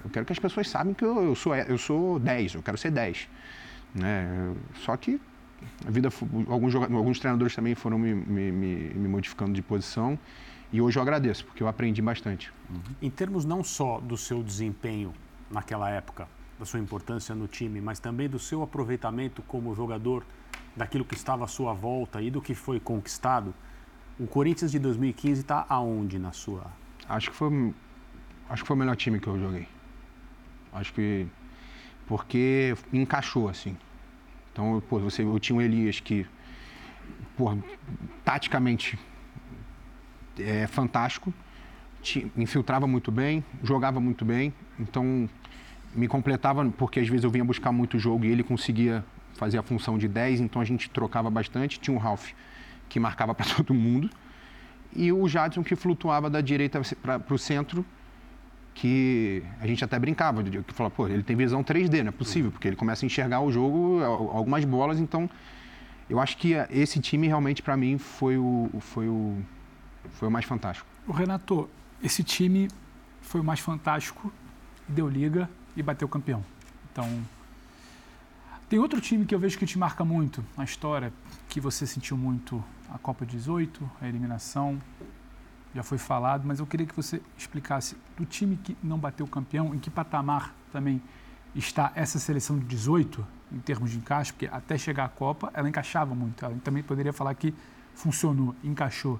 Eu 0.03 0.09
quero 0.09 0.25
que 0.25 0.33
as 0.33 0.39
pessoas 0.39 0.69
saibam 0.69 0.93
que 0.93 1.03
eu, 1.03 1.23
eu, 1.23 1.35
sou, 1.35 1.55
eu 1.55 1.77
sou 1.77 2.19
10, 2.19 2.55
eu 2.55 2.63
quero 2.63 2.77
ser 2.77 2.91
10. 2.91 3.27
Né? 3.95 4.53
Só 4.75 4.95
que 4.97 5.19
a 5.85 5.91
vida, 5.91 6.09
alguns, 6.47 6.75
alguns 6.75 7.19
treinadores 7.19 7.55
também 7.55 7.75
foram 7.75 7.97
me, 7.97 8.13
me, 8.13 8.51
me, 8.51 9.07
modificando 9.07 9.53
de 9.53 9.61
posição 9.61 10.19
e 10.71 10.81
hoje 10.81 10.97
eu 10.97 11.01
agradeço, 11.01 11.45
porque 11.45 11.61
eu 11.61 11.67
aprendi 11.67 12.01
bastante. 12.01 12.51
Uhum. 12.69 12.81
Em 13.01 13.09
termos 13.09 13.45
não 13.45 13.63
só 13.63 13.99
do 13.99 14.17
seu 14.17 14.43
desempenho 14.43 15.13
naquela 15.49 15.89
época, 15.89 16.27
da 16.57 16.65
sua 16.65 16.79
importância 16.79 17.33
no 17.35 17.47
time, 17.47 17.79
mas 17.79 17.99
também 17.99 18.27
do 18.27 18.39
seu 18.39 18.63
aproveitamento 18.63 19.41
como 19.43 19.73
jogador, 19.75 20.25
daquilo 20.75 21.05
que 21.05 21.13
estava 21.13 21.45
à 21.45 21.47
sua 21.47 21.73
volta 21.73 22.21
e 22.21 22.31
do 22.31 22.41
que 22.41 22.55
foi 22.55 22.79
conquistado, 22.79 23.53
o 24.19 24.27
Corinthians 24.27 24.71
de 24.71 24.79
2015 24.79 25.41
está 25.41 25.65
aonde 25.69 26.19
na 26.19 26.31
sua? 26.31 26.65
Acho 27.07 27.31
que 27.31 27.35
foi, 27.35 27.73
acho 28.49 28.63
que 28.63 28.67
foi 28.67 28.75
o 28.75 28.79
melhor 28.79 28.95
time 28.95 29.19
que 29.19 29.27
eu 29.27 29.39
joguei. 29.39 29.67
Acho 30.73 30.93
que 30.93 31.27
porque 32.07 32.75
encaixou 32.91 33.49
assim. 33.49 33.77
Então, 34.51 34.81
pô, 34.87 34.99
você, 34.99 35.23
eu 35.23 35.39
tinha 35.39 35.57
o 35.57 35.61
Elias 35.61 35.99
que, 35.99 36.27
pô, 37.35 37.57
taticamente 38.23 38.99
é, 40.39 40.67
fantástico, 40.67 41.33
infiltrava 42.37 42.85
muito 42.85 43.11
bem, 43.11 43.43
jogava 43.63 43.99
muito 43.99 44.23
bem, 44.25 44.53
então 44.79 45.27
me 45.95 46.07
completava, 46.07 46.69
porque 46.71 46.99
às 46.99 47.07
vezes 47.07 47.23
eu 47.23 47.29
vinha 47.29 47.45
buscar 47.45 47.71
muito 47.71 47.97
jogo 47.97 48.25
e 48.25 48.31
ele 48.31 48.43
conseguia 48.43 49.03
fazer 49.33 49.57
a 49.57 49.63
função 49.63 49.97
de 49.97 50.07
10, 50.07 50.41
então 50.41 50.61
a 50.61 50.65
gente 50.65 50.89
trocava 50.89 51.29
bastante. 51.29 51.79
Tinha 51.79 51.95
o 51.95 51.99
Ralph, 51.99 52.31
que 52.89 52.99
marcava 52.99 53.33
para 53.33 53.45
todo 53.55 53.73
mundo, 53.73 54.09
e 54.95 55.11
o 55.11 55.27
Jadson, 55.27 55.63
que 55.63 55.75
flutuava 55.75 56.29
da 56.29 56.41
direita 56.41 56.79
para 57.01 57.33
o 57.33 57.37
centro, 57.37 57.83
que 58.73 59.43
a 59.59 59.67
gente 59.67 59.83
até 59.83 59.99
brincava, 59.99 60.43
que 60.43 60.73
falava, 60.73 60.95
pô, 60.95 61.07
ele 61.07 61.23
tem 61.23 61.35
visão 61.35 61.63
3D, 61.63 62.01
não 62.01 62.09
é 62.09 62.11
possível, 62.11 62.51
porque 62.51 62.67
ele 62.67 62.75
começa 62.75 63.05
a 63.05 63.07
enxergar 63.07 63.41
o 63.41 63.51
jogo, 63.51 64.03
algumas 64.03 64.65
bolas, 64.65 64.99
então 64.99 65.29
eu 66.09 66.19
acho 66.19 66.37
que 66.37 66.53
esse 66.69 66.99
time 66.99 67.27
realmente 67.27 67.61
para 67.61 67.77
mim 67.77 67.97
foi 67.97 68.37
o, 68.37 68.69
foi 68.79 69.07
o 69.07 69.37
foi 70.13 70.27
o 70.27 70.31
mais 70.31 70.45
fantástico. 70.45 70.87
O 71.07 71.11
Renato, 71.11 71.69
esse 72.01 72.23
time 72.23 72.67
foi 73.21 73.41
o 73.41 73.43
mais 73.43 73.59
fantástico, 73.59 74.31
deu 74.87 75.07
liga 75.07 75.49
e 75.75 75.83
bateu 75.83 76.07
campeão. 76.07 76.43
Então, 76.91 77.07
tem 78.69 78.79
outro 78.79 78.99
time 79.01 79.25
que 79.25 79.33
eu 79.33 79.39
vejo 79.39 79.57
que 79.57 79.65
te 79.65 79.77
marca 79.77 80.03
muito 80.03 80.43
na 80.57 80.63
história, 80.63 81.11
que 81.49 81.59
você 81.59 81.85
sentiu 81.87 82.17
muito 82.17 82.63
a 82.93 82.97
Copa 82.97 83.25
18, 83.25 83.89
a 84.01 84.07
eliminação, 84.07 84.79
já 85.73 85.83
foi 85.83 85.97
falado, 85.97 86.43
mas 86.45 86.59
eu 86.59 86.65
queria 86.65 86.85
que 86.85 86.95
você 86.95 87.21
explicasse 87.37 87.97
do 88.15 88.25
time 88.25 88.57
que 88.57 88.77
não 88.83 88.97
bateu 88.97 89.25
campeão, 89.27 89.73
em 89.73 89.79
que 89.79 89.89
patamar 89.89 90.53
também 90.71 91.01
está 91.55 91.91
essa 91.95 92.19
seleção 92.19 92.57
de 92.57 92.65
18 92.65 93.25
em 93.51 93.59
termos 93.59 93.91
de 93.91 93.97
encaixe, 93.97 94.33
porque 94.33 94.47
até 94.47 94.77
chegar 94.77 95.05
à 95.05 95.09
Copa 95.09 95.51
ela 95.53 95.69
encaixava 95.69 96.13
muito. 96.15 96.43
Ela 96.43 96.55
também 96.63 96.83
poderia 96.83 97.13
falar 97.13 97.33
que 97.35 97.53
funcionou, 97.93 98.55
encaixou. 98.63 99.19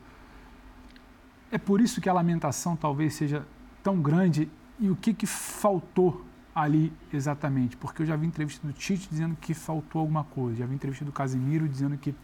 É 1.52 1.58
por 1.58 1.80
isso 1.80 2.02
que 2.02 2.10
a 2.10 2.14
lamentação 2.14 2.76
talvez 2.76 3.14
seja 3.14 3.46
tão 3.84 4.02
grande 4.02 4.50
e 4.80 4.90
o 4.90 4.96
que, 4.96 5.14
que 5.14 5.28
faltou 5.28 6.26
ali 6.54 6.92
exatamente? 7.12 7.78
Porque 7.78 8.02
eu 8.02 8.06
já 8.06 8.16
vi 8.16 8.26
entrevista 8.26 8.66
do 8.66 8.74
Tite 8.74 9.08
dizendo 9.10 9.36
que 9.40 9.54
faltou 9.54 10.02
alguma 10.02 10.24
coisa, 10.24 10.58
já 10.58 10.66
vi 10.66 10.74
entrevista 10.74 11.06
do 11.06 11.12
Casemiro 11.12 11.68
dizendo 11.68 11.98
que 11.98 12.16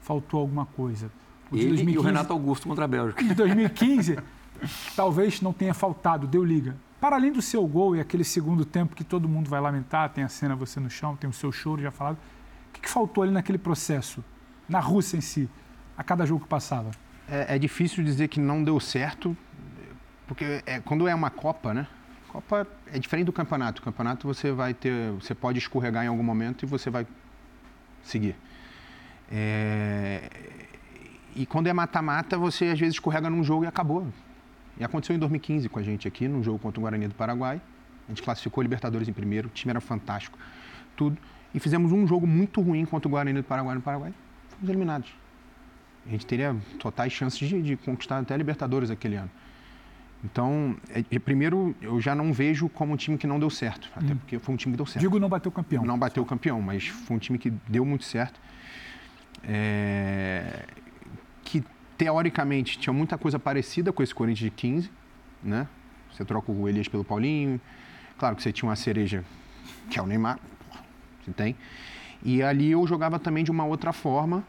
faltou 0.00 0.40
alguma 0.40 0.64
coisa. 0.64 1.10
O 1.50 1.56
Ele 1.56 1.68
2015, 1.68 1.94
e 1.94 1.98
o 1.98 2.02
Renato 2.02 2.32
Augusto 2.32 2.68
contra 2.68 2.84
a 2.84 2.88
Bélgica. 2.88 3.22
De 3.22 3.34
2015, 3.34 4.18
talvez 4.94 5.40
não 5.40 5.52
tenha 5.52 5.74
faltado, 5.74 6.26
deu 6.26 6.44
liga. 6.44 6.76
Para 7.00 7.16
além 7.16 7.32
do 7.32 7.40
seu 7.40 7.66
gol 7.66 7.94
e 7.94 8.00
aquele 8.00 8.24
segundo 8.24 8.64
tempo 8.64 8.94
que 8.94 9.04
todo 9.04 9.28
mundo 9.28 9.48
vai 9.48 9.60
lamentar, 9.60 10.10
tem 10.10 10.24
a 10.24 10.28
cena 10.28 10.56
você 10.56 10.80
no 10.80 10.90
chão, 10.90 11.16
tem 11.16 11.30
o 11.30 11.32
seu 11.32 11.52
choro 11.52 11.80
já 11.80 11.90
falado, 11.90 12.16
o 12.16 12.72
que, 12.72 12.80
que 12.80 12.90
faltou 12.90 13.22
ali 13.22 13.32
naquele 13.32 13.58
processo, 13.58 14.24
na 14.68 14.80
Rússia 14.80 15.16
em 15.16 15.20
si, 15.20 15.48
a 15.96 16.02
cada 16.02 16.26
jogo 16.26 16.42
que 16.42 16.48
passava? 16.48 16.90
é, 17.30 17.56
é, 17.56 17.58
difícil 17.58 18.02
dizer 18.02 18.28
que 18.28 18.40
não 18.40 18.64
deu 18.64 18.80
certo, 18.80 19.36
porque 20.26 20.62
é, 20.66 20.80
quando 20.80 21.06
é 21.06 21.14
uma 21.14 21.30
Copa, 21.30 21.74
né? 21.74 21.86
Copa 22.28 22.66
é 22.92 22.98
diferente 22.98 23.26
do 23.26 23.32
campeonato. 23.32 23.80
O 23.80 23.84
campeonato 23.84 24.26
você 24.26 24.52
vai 24.52 24.74
ter, 24.74 25.12
você 25.12 25.34
pode 25.34 25.58
escorregar 25.58 26.04
em 26.04 26.08
algum 26.08 26.22
momento 26.22 26.64
e 26.64 26.66
você 26.66 26.90
vai 26.90 27.06
seguir. 28.02 28.36
É, 29.30 30.30
e 31.42 31.46
quando 31.46 31.66
é 31.66 31.72
mata-mata, 31.72 32.36
você 32.36 32.66
às 32.66 32.78
vezes 32.78 32.94
escorrega 32.94 33.30
num 33.30 33.42
jogo 33.42 33.64
e 33.64 33.66
acabou. 33.66 34.06
E 34.78 34.84
aconteceu 34.84 35.16
em 35.16 35.18
2015 35.18 35.68
com 35.68 35.78
a 35.78 35.82
gente 35.82 36.06
aqui, 36.06 36.28
num 36.28 36.42
jogo 36.42 36.58
contra 36.58 36.80
o 36.80 36.82
Guarani 36.82 37.08
do 37.08 37.14
Paraguai. 37.14 37.60
A 38.06 38.10
gente 38.10 38.22
classificou 38.22 38.62
Libertadores 38.62 39.08
em 39.08 39.12
primeiro, 39.12 39.48
o 39.48 39.50
time 39.50 39.70
era 39.70 39.80
fantástico, 39.80 40.38
tudo. 40.96 41.16
E 41.54 41.58
fizemos 41.58 41.92
um 41.92 42.06
jogo 42.06 42.26
muito 42.26 42.60
ruim 42.60 42.84
contra 42.84 43.08
o 43.08 43.10
Guarani 43.10 43.40
do 43.40 43.44
Paraguai 43.44 43.74
no 43.74 43.80
Paraguai. 43.80 44.12
Fomos 44.50 44.68
eliminados 44.68 45.12
a 46.08 46.10
gente 46.10 46.26
teria 46.26 46.56
totais 46.78 47.12
chances 47.12 47.46
de, 47.46 47.62
de 47.62 47.76
conquistar 47.76 48.18
até 48.18 48.34
a 48.34 48.36
Libertadores 48.36 48.90
aquele 48.90 49.16
ano. 49.16 49.30
Então, 50.24 50.74
é, 50.90 51.18
primeiro, 51.18 51.76
eu 51.80 52.00
já 52.00 52.14
não 52.14 52.32
vejo 52.32 52.68
como 52.68 52.92
um 52.92 52.96
time 52.96 53.16
que 53.16 53.26
não 53.26 53.38
deu 53.38 53.50
certo, 53.50 53.88
até 53.94 54.12
hum. 54.12 54.16
porque 54.16 54.38
foi 54.38 54.54
um 54.54 54.58
time 54.58 54.72
que 54.72 54.78
deu 54.78 54.86
certo. 54.86 55.00
Digo 55.00 55.18
não 55.18 55.28
bateu 55.28 55.52
campeão. 55.52 55.84
Não 55.84 55.98
bateu 55.98 56.24
campeão, 56.24 56.60
mas 56.60 56.88
foi 56.88 57.16
um 57.16 57.20
time 57.20 57.38
que 57.38 57.50
deu 57.68 57.84
muito 57.84 58.04
certo. 58.04 58.40
É, 59.44 60.64
teoricamente, 61.98 62.78
tinha 62.78 62.92
muita 62.92 63.18
coisa 63.18 63.38
parecida 63.38 63.92
com 63.92 64.02
esse 64.02 64.14
Corinthians 64.14 64.50
de 64.50 64.56
15, 64.56 64.90
né? 65.42 65.66
Você 66.12 66.24
troca 66.24 66.50
o 66.50 66.68
Elias 66.68 66.86
pelo 66.86 67.04
Paulinho. 67.04 67.60
Claro 68.16 68.36
que 68.36 68.42
você 68.42 68.52
tinha 68.52 68.68
uma 68.68 68.76
cereja, 68.76 69.24
que 69.90 69.98
é 69.98 70.02
o 70.02 70.06
Neymar, 70.06 70.38
você 71.24 71.32
tem. 71.32 71.56
E 72.22 72.42
ali 72.42 72.70
eu 72.70 72.86
jogava 72.86 73.18
também 73.18 73.42
de 73.42 73.50
uma 73.50 73.64
outra 73.64 73.92
forma, 73.92 74.44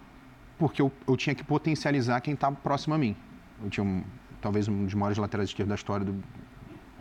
porque 0.57 0.81
eu, 0.81 0.91
eu 1.07 1.17
tinha 1.17 1.33
que 1.35 1.43
potencializar 1.43 2.21
quem 2.21 2.35
estava 2.35 2.55
próximo 2.55 2.93
a 2.93 2.97
mim. 2.97 3.15
Eu 3.63 3.69
tinha 3.69 3.83
um, 3.83 4.03
talvez 4.39 4.67
um 4.67 4.85
dos 4.85 4.93
maiores 4.93 5.17
laterais 5.17 5.49
esquerdos 5.49 5.69
da 5.69 5.75
história 5.75 6.05
do 6.05 6.23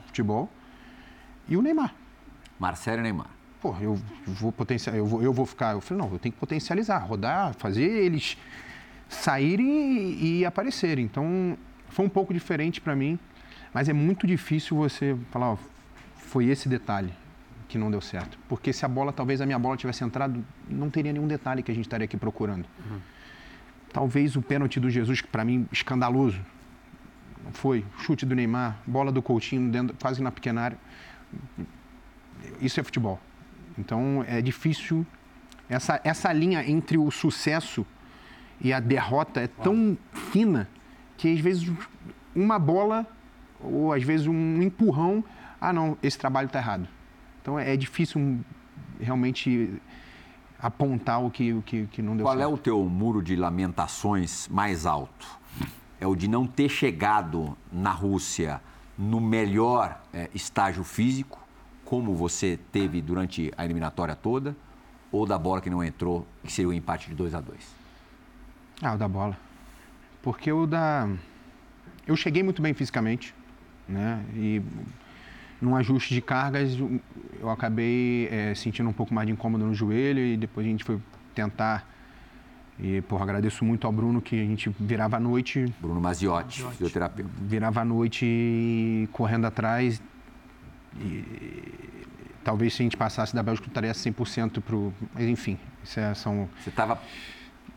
futebol 0.06 0.50
e 1.46 1.56
o 1.56 1.62
Neymar. 1.62 1.94
Marcelo 2.58 3.00
e 3.00 3.02
Neymar. 3.02 3.30
Pô, 3.60 3.74
eu 3.80 4.00
vou 4.26 4.52
potenciar, 4.52 4.94
eu 4.96 5.04
vou, 5.04 5.22
eu 5.22 5.32
vou 5.32 5.44
ficar. 5.44 5.72
Eu 5.72 5.80
falei, 5.80 6.04
não, 6.04 6.12
eu 6.12 6.18
tenho 6.18 6.32
que 6.32 6.38
potencializar, 6.38 6.98
rodar, 6.98 7.54
fazer 7.54 7.84
eles 7.84 8.36
saírem 9.08 10.12
e, 10.12 10.40
e 10.40 10.44
aparecerem. 10.44 11.04
Então, 11.04 11.56
foi 11.88 12.04
um 12.04 12.08
pouco 12.08 12.32
diferente 12.34 12.80
para 12.80 12.94
mim, 12.94 13.18
mas 13.72 13.88
é 13.88 13.92
muito 13.92 14.26
difícil 14.26 14.76
você 14.76 15.16
falar, 15.30 15.52
ó, 15.52 15.58
foi 16.16 16.46
esse 16.46 16.68
detalhe 16.68 17.12
que 17.68 17.78
não 17.78 17.90
deu 17.90 18.00
certo. 18.00 18.38
Porque 18.48 18.72
se 18.72 18.84
a 18.84 18.88
bola, 18.88 19.12
talvez 19.12 19.40
a 19.40 19.46
minha 19.46 19.58
bola 19.58 19.76
tivesse 19.76 20.02
entrado, 20.04 20.44
não 20.68 20.90
teria 20.90 21.12
nenhum 21.12 21.26
detalhe 21.26 21.62
que 21.62 21.70
a 21.70 21.74
gente 21.74 21.86
estaria 21.86 22.04
aqui 22.04 22.16
procurando. 22.16 22.66
Uhum. 22.90 23.00
Talvez 23.92 24.36
o 24.36 24.42
pênalti 24.42 24.80
do 24.80 24.90
Jesus, 24.90 25.20
que 25.20 25.28
para 25.28 25.44
mim 25.44 25.66
escandaloso, 25.72 26.40
foi 27.52 27.84
chute 27.98 28.26
do 28.26 28.34
Neymar, 28.34 28.78
bola 28.86 29.10
do 29.10 29.22
Coutinho 29.22 29.70
dentro, 29.70 29.96
quase 30.00 30.22
na 30.22 30.30
pequena 30.30 30.62
área. 30.62 30.78
Isso 32.60 32.78
é 32.78 32.82
futebol. 32.82 33.18
Então 33.78 34.24
é 34.26 34.40
difícil 34.42 35.06
essa 35.68 36.00
essa 36.04 36.32
linha 36.32 36.68
entre 36.68 36.98
o 36.98 37.10
sucesso 37.10 37.86
e 38.60 38.72
a 38.72 38.80
derrota 38.80 39.40
é 39.40 39.46
tão 39.46 39.96
fina 40.12 40.68
que 41.16 41.32
às 41.32 41.40
vezes 41.40 41.70
uma 42.34 42.58
bola 42.58 43.06
ou 43.60 43.92
às 43.92 44.02
vezes 44.02 44.26
um 44.26 44.62
empurrão 44.62 45.24
ah, 45.60 45.72
não, 45.72 45.98
esse 46.02 46.16
trabalho 46.16 46.46
está 46.46 46.58
errado. 46.60 46.88
Então 47.42 47.58
é, 47.58 47.74
é 47.74 47.76
difícil 47.76 48.38
realmente 49.00 49.80
apontar 50.60 51.24
o 51.24 51.30
que, 51.30 51.52
o 51.52 51.62
que, 51.62 51.86
que 51.86 52.02
não 52.02 52.16
deu 52.16 52.24
Qual 52.24 52.36
certo. 52.36 52.50
é 52.50 52.52
o 52.52 52.58
teu 52.58 52.84
muro 52.84 53.22
de 53.22 53.34
lamentações 53.36 54.48
mais 54.48 54.86
alto? 54.86 55.26
É 56.00 56.06
o 56.06 56.14
de 56.14 56.28
não 56.28 56.46
ter 56.46 56.68
chegado 56.68 57.56
na 57.72 57.90
Rússia 57.90 58.60
no 58.96 59.20
melhor 59.20 60.00
é, 60.12 60.28
estágio 60.34 60.84
físico, 60.84 61.38
como 61.84 62.14
você 62.14 62.58
teve 62.70 63.00
durante 63.00 63.52
a 63.56 63.64
eliminatória 63.64 64.14
toda, 64.14 64.56
ou 65.10 65.26
da 65.26 65.38
bola 65.38 65.60
que 65.60 65.70
não 65.70 65.82
entrou, 65.82 66.26
que 66.44 66.52
seria 66.52 66.68
o 66.68 66.72
empate 66.72 67.08
de 67.08 67.14
2 67.14 67.34
a 67.34 67.40
2 67.40 67.77
Ah, 68.82 68.94
o 68.94 68.98
da 68.98 69.08
bola. 69.08 69.36
Porque 70.22 70.50
o 70.52 70.66
da. 70.66 71.08
Eu 72.06 72.16
cheguei 72.16 72.42
muito 72.42 72.62
bem 72.62 72.72
fisicamente, 72.74 73.34
né? 73.88 74.24
E 74.34 74.62
num 75.60 75.74
ajuste 75.76 76.14
de 76.14 76.20
cargas, 76.20 76.76
eu 77.40 77.50
acabei 77.50 78.28
é, 78.30 78.54
sentindo 78.54 78.88
um 78.88 78.92
pouco 78.92 79.12
mais 79.12 79.26
de 79.26 79.32
incômodo 79.32 79.64
no 79.64 79.74
joelho 79.74 80.20
e 80.20 80.36
depois 80.36 80.66
a 80.66 80.70
gente 80.70 80.84
foi 80.84 81.00
tentar. 81.34 81.86
E, 82.78 83.00
porra, 83.02 83.24
agradeço 83.24 83.64
muito 83.64 83.86
ao 83.86 83.92
Bruno 83.92 84.22
que 84.22 84.40
a 84.40 84.44
gente 84.44 84.70
virava 84.78 85.16
a 85.16 85.20
noite. 85.20 85.66
Bruno 85.80 86.00
Maziotti, 86.00 86.62
Maziotti. 86.62 86.76
fisioterapeuta. 86.76 87.30
Virava 87.40 87.80
a 87.80 87.84
noite 87.84 89.08
correndo 89.12 89.46
atrás. 89.46 90.00
E, 91.00 91.24
talvez 92.44 92.74
se 92.74 92.82
a 92.82 92.84
gente 92.84 92.96
passasse 92.96 93.34
da 93.34 93.42
Bélgica, 93.42 93.66
estaria 93.66 93.92
100% 93.92 94.60
para 94.60 94.76
o. 94.76 94.94
Mas 95.12 95.24
enfim, 95.24 95.58
isso 95.82 95.98
é, 95.98 96.14
são. 96.14 96.48
Você 96.62 96.70
estava 96.70 97.00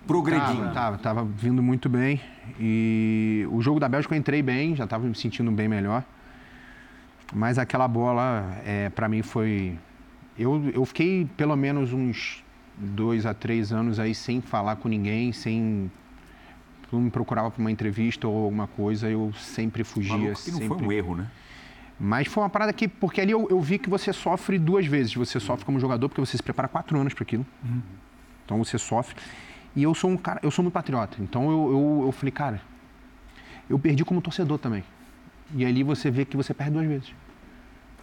progredindo. 0.08 0.68
Estava, 0.68 0.96
estava 0.96 1.24
vindo 1.24 1.62
muito 1.62 1.90
bem. 1.90 2.22
E 2.60 3.48
o 3.52 3.62
jogo 3.62 3.80
da 3.80 3.88
Bélgica 3.88 4.16
eu 4.16 4.20
entrei 4.20 4.42
bem, 4.42 4.76
já 4.76 4.84
estava 4.84 5.06
me 5.06 5.16
sentindo 5.16 5.52
bem 5.52 5.68
melhor. 5.68 6.04
Mas 7.34 7.58
aquela 7.58 7.88
bola, 7.88 8.58
é, 8.66 8.90
para 8.90 9.08
mim, 9.08 9.22
foi. 9.22 9.78
Eu, 10.38 10.70
eu 10.74 10.86
fiquei 10.86 11.28
pelo 11.38 11.56
menos 11.56 11.94
uns 11.94 12.44
dois 12.78 13.26
a 13.26 13.34
três 13.34 13.72
anos 13.72 14.00
aí 14.00 14.14
sem 14.14 14.42
falar 14.42 14.76
com 14.78 14.90
ninguém, 14.90 15.32
sem. 15.32 15.90
Não 16.92 17.00
me 17.00 17.10
procurava 17.10 17.50
para 17.50 17.62
uma 17.62 17.72
entrevista 17.72 18.28
ou 18.28 18.46
alguma 18.46 18.68
coisa, 18.68 19.10
eu 19.10 19.32
sempre 19.34 19.82
fugia. 19.84 20.18
Maluco 20.18 20.44
que 20.44 20.52
não 20.52 20.60
sempre... 20.60 20.78
foi 20.78 20.88
um 20.88 20.92
erro, 20.92 21.16
né? 21.16 21.28
Mas 21.98 22.28
foi 22.28 22.44
uma 22.44 22.50
parada 22.50 22.74
que, 22.74 22.88
porque 22.88 23.22
ali 23.22 23.32
eu, 23.32 23.48
eu, 23.50 23.62
vi 23.62 23.78
que 23.78 23.90
você 23.90 24.12
sofre 24.12 24.58
duas 24.58 24.86
vezes. 24.88 25.14
Você 25.14 25.40
sofre 25.40 25.64
como 25.64 25.80
jogador, 25.80 26.10
porque 26.10 26.20
você 26.20 26.36
se 26.36 26.44
prepara 26.44 26.68
quatro 26.68 27.00
anos 27.00 27.14
para 27.14 27.22
aquilo. 27.22 27.46
Uhum. 27.64 27.82
Então 28.44 28.58
você 28.58 28.78
sofre. 28.78 29.16
E 29.76 29.84
eu 29.84 29.94
sou 29.94 30.10
um 30.10 30.18
cara, 30.18 30.40
eu 30.44 30.52
sou 30.52 30.64
muito 30.64 30.74
patriota. 30.74 31.18
Então 31.20 31.50
eu, 31.50 31.72
eu, 31.72 32.06
eu 32.08 32.12
falei, 32.12 32.32
cara, 32.32 32.62
eu 33.70 33.80
perdi 33.80 34.04
como 34.04 34.22
torcedor 34.22 34.58
também. 34.58 34.84
E 35.56 35.66
ali 35.66 35.84
você 35.84 36.10
vê 36.10 36.26
que 36.26 36.36
você 36.36 36.54
perde 36.54 36.74
duas 36.74 36.88
vezes. 36.88 37.14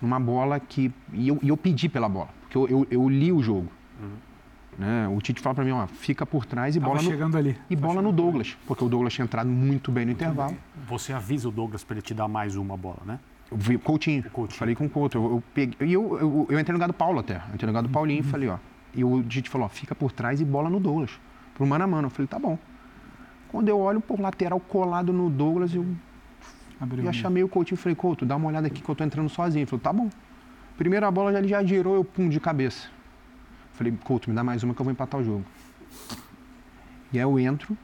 Numa 0.00 0.20
bola 0.20 0.61
que. 0.61 0.92
E 1.12 1.28
eu, 1.28 1.38
e 1.42 1.48
eu 1.48 1.57
pedi 1.57 1.88
pela 1.88 2.09
bola, 2.09 2.28
porque 2.42 2.57
eu, 2.57 2.68
eu, 2.68 2.87
eu 2.90 3.09
li 3.09 3.33
o 3.33 3.42
jogo. 3.42 3.68
Uhum. 4.00 4.28
Né? 4.78 5.09
O 5.09 5.20
Tite 5.20 5.40
fala 5.40 5.57
para 5.57 5.64
mim, 5.64 5.72
ó, 5.72 5.87
fica 5.88 6.24
por 6.24 6.46
trás 6.46 6.76
e 6.76 6.81
Tava 6.81 6.92
bola 6.92 7.02
chegando 7.02 7.33
no, 7.33 7.38
ali. 7.38 7.57
E 7.68 7.74
bola 7.74 8.00
no 8.00 8.12
Douglas, 8.12 8.57
porque 8.66 8.85
o 8.85 8.88
Douglas 8.88 9.12
tinha 9.12 9.24
entrado 9.24 9.48
muito 9.48 9.90
bem 9.90 10.04
no 10.04 10.11
muito 10.11 10.22
intervalo. 10.22 10.52
Bem. 10.52 10.61
Você 10.87 11.12
avisa 11.12 11.48
o 11.48 11.50
Douglas 11.50 11.83
para 11.83 11.94
ele 11.94 12.02
te 12.02 12.14
dar 12.14 12.28
mais 12.28 12.54
uma 12.54 12.76
bola, 12.76 13.00
né? 13.04 13.18
Eu 13.50 13.57
vi 13.57 13.74
o 13.74 13.81
Coutinho. 13.81 14.22
O 14.26 14.31
Coutinho. 14.31 14.59
Falei 14.59 14.74
com 14.76 14.87
o 14.87 14.90
Couto. 14.90 15.18
Eu, 15.18 15.24
eu, 15.24 15.42
peguei, 15.52 15.76
eu, 15.81 16.18
eu, 16.18 16.46
eu, 16.48 16.61
entrei 16.61 16.72
no 16.72 16.74
lugar 16.74 16.87
do 16.87 16.92
Paulo 16.92 17.18
até. 17.18 17.37
Eu 17.37 17.54
entrei 17.54 17.66
no 17.66 17.68
lugar 17.68 17.83
do 17.83 17.88
Paulinho 17.88 18.22
uhum. 18.22 18.28
e 18.28 18.31
falei, 18.31 18.48
ó. 18.48 18.59
E 18.94 19.02
o 19.02 19.22
Tite 19.22 19.50
falou, 19.50 19.66
ó, 19.66 19.68
fica 19.68 19.94
por 19.94 20.12
trás 20.12 20.40
e 20.40 20.44
bola 20.44 20.70
no 20.70 20.78
Douglas. 20.78 21.18
Pro 21.59 21.66
mano 21.66 21.85
a 21.85 21.87
mano. 21.87 22.07
Eu 22.07 22.11
falei, 22.11 22.29
tá 22.29 22.38
bom. 22.38 22.57
Quando 23.49 23.68
eu 23.68 23.79
olho 23.79 24.01
por 24.01 24.21
lateral 24.21 24.61
colado 24.61 25.12
no 25.12 25.29
Douglas, 25.29 25.75
eu 25.75 25.85
Abriu 26.81 27.05
já 27.05 27.12
chamei 27.12 27.42
o 27.42 27.49
Coutinho 27.49 27.75
e 27.75 27.79
falei, 27.79 27.97
Couto, 27.97 28.25
dá 28.25 28.37
uma 28.37 28.49
olhada 28.49 28.68
aqui 28.68 28.81
que 28.81 28.88
eu 28.88 28.94
tô 28.94 29.03
entrando 29.03 29.29
sozinho. 29.29 29.62
Ele 29.62 29.66
falou, 29.66 29.81
tá 29.81 29.92
bom. 29.92 30.09
Primeira 30.77 31.11
bola 31.11 31.33
já, 31.33 31.38
ele 31.40 31.49
já 31.49 31.62
girou, 31.64 31.97
eu 31.97 32.05
pum 32.05 32.29
de 32.29 32.38
cabeça. 32.38 32.88
Falei, 33.73 33.92
Couto, 34.05 34.31
me 34.31 34.37
dá 34.37 34.44
mais 34.44 34.62
uma 34.62 34.73
que 34.73 34.81
eu 34.81 34.85
vou 34.85 34.92
empatar 34.92 35.21
o 35.21 35.25
jogo. 35.25 35.44
E 37.12 37.18
aí 37.18 37.25
eu 37.25 37.38
entro 37.40 37.77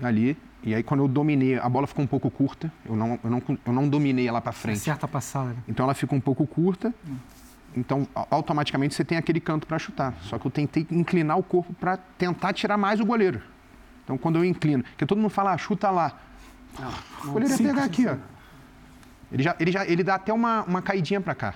ali, 0.00 0.36
e 0.62 0.74
aí 0.74 0.82
quando 0.82 1.00
eu 1.00 1.08
dominei, 1.08 1.58
a 1.58 1.68
bola 1.68 1.86
ficou 1.86 2.04
um 2.04 2.08
pouco 2.08 2.30
curta, 2.30 2.70
eu 2.84 2.94
não, 2.94 3.18
eu 3.24 3.30
não, 3.30 3.42
eu 3.66 3.72
não 3.72 3.88
dominei 3.88 4.28
ela 4.28 4.40
para 4.40 4.52
frente. 4.52 4.78
Certa 4.78 5.08
passada. 5.08 5.50
Né? 5.50 5.56
Então 5.66 5.84
ela 5.84 5.94
fica 5.94 6.14
um 6.14 6.20
pouco 6.20 6.46
curta, 6.46 6.94
hum. 7.08 7.16
Então 7.76 8.06
automaticamente 8.30 8.94
você 8.94 9.04
tem 9.04 9.18
aquele 9.18 9.40
canto 9.40 9.66
para 9.66 9.78
chutar. 9.78 10.14
Só 10.22 10.38
que 10.38 10.46
eu 10.46 10.50
tentei 10.50 10.86
inclinar 10.90 11.38
o 11.38 11.42
corpo 11.42 11.72
para 11.74 11.96
tentar 11.96 12.52
tirar 12.52 12.76
mais 12.76 13.00
o 13.00 13.06
goleiro. 13.06 13.40
Então 14.04 14.18
quando 14.18 14.36
eu 14.36 14.44
inclino, 14.44 14.82
porque 14.82 15.06
todo 15.06 15.18
mundo 15.18 15.30
fala, 15.30 15.52
ah, 15.52 15.58
chuta 15.58 15.90
lá. 15.90 16.18
Não, 16.78 16.90
não, 16.90 17.30
o 17.30 17.32
goleiro 17.32 17.52
ia 17.54 17.68
pegar 17.68 17.84
aqui, 17.84 18.06
ó. 18.06 18.16
Ele, 19.30 19.42
já, 19.42 19.56
ele, 19.58 19.72
já, 19.72 19.86
ele 19.86 20.02
dá 20.02 20.16
até 20.16 20.32
uma, 20.32 20.62
uma 20.64 20.82
caidinha 20.82 21.20
para 21.20 21.34
cá. 21.34 21.54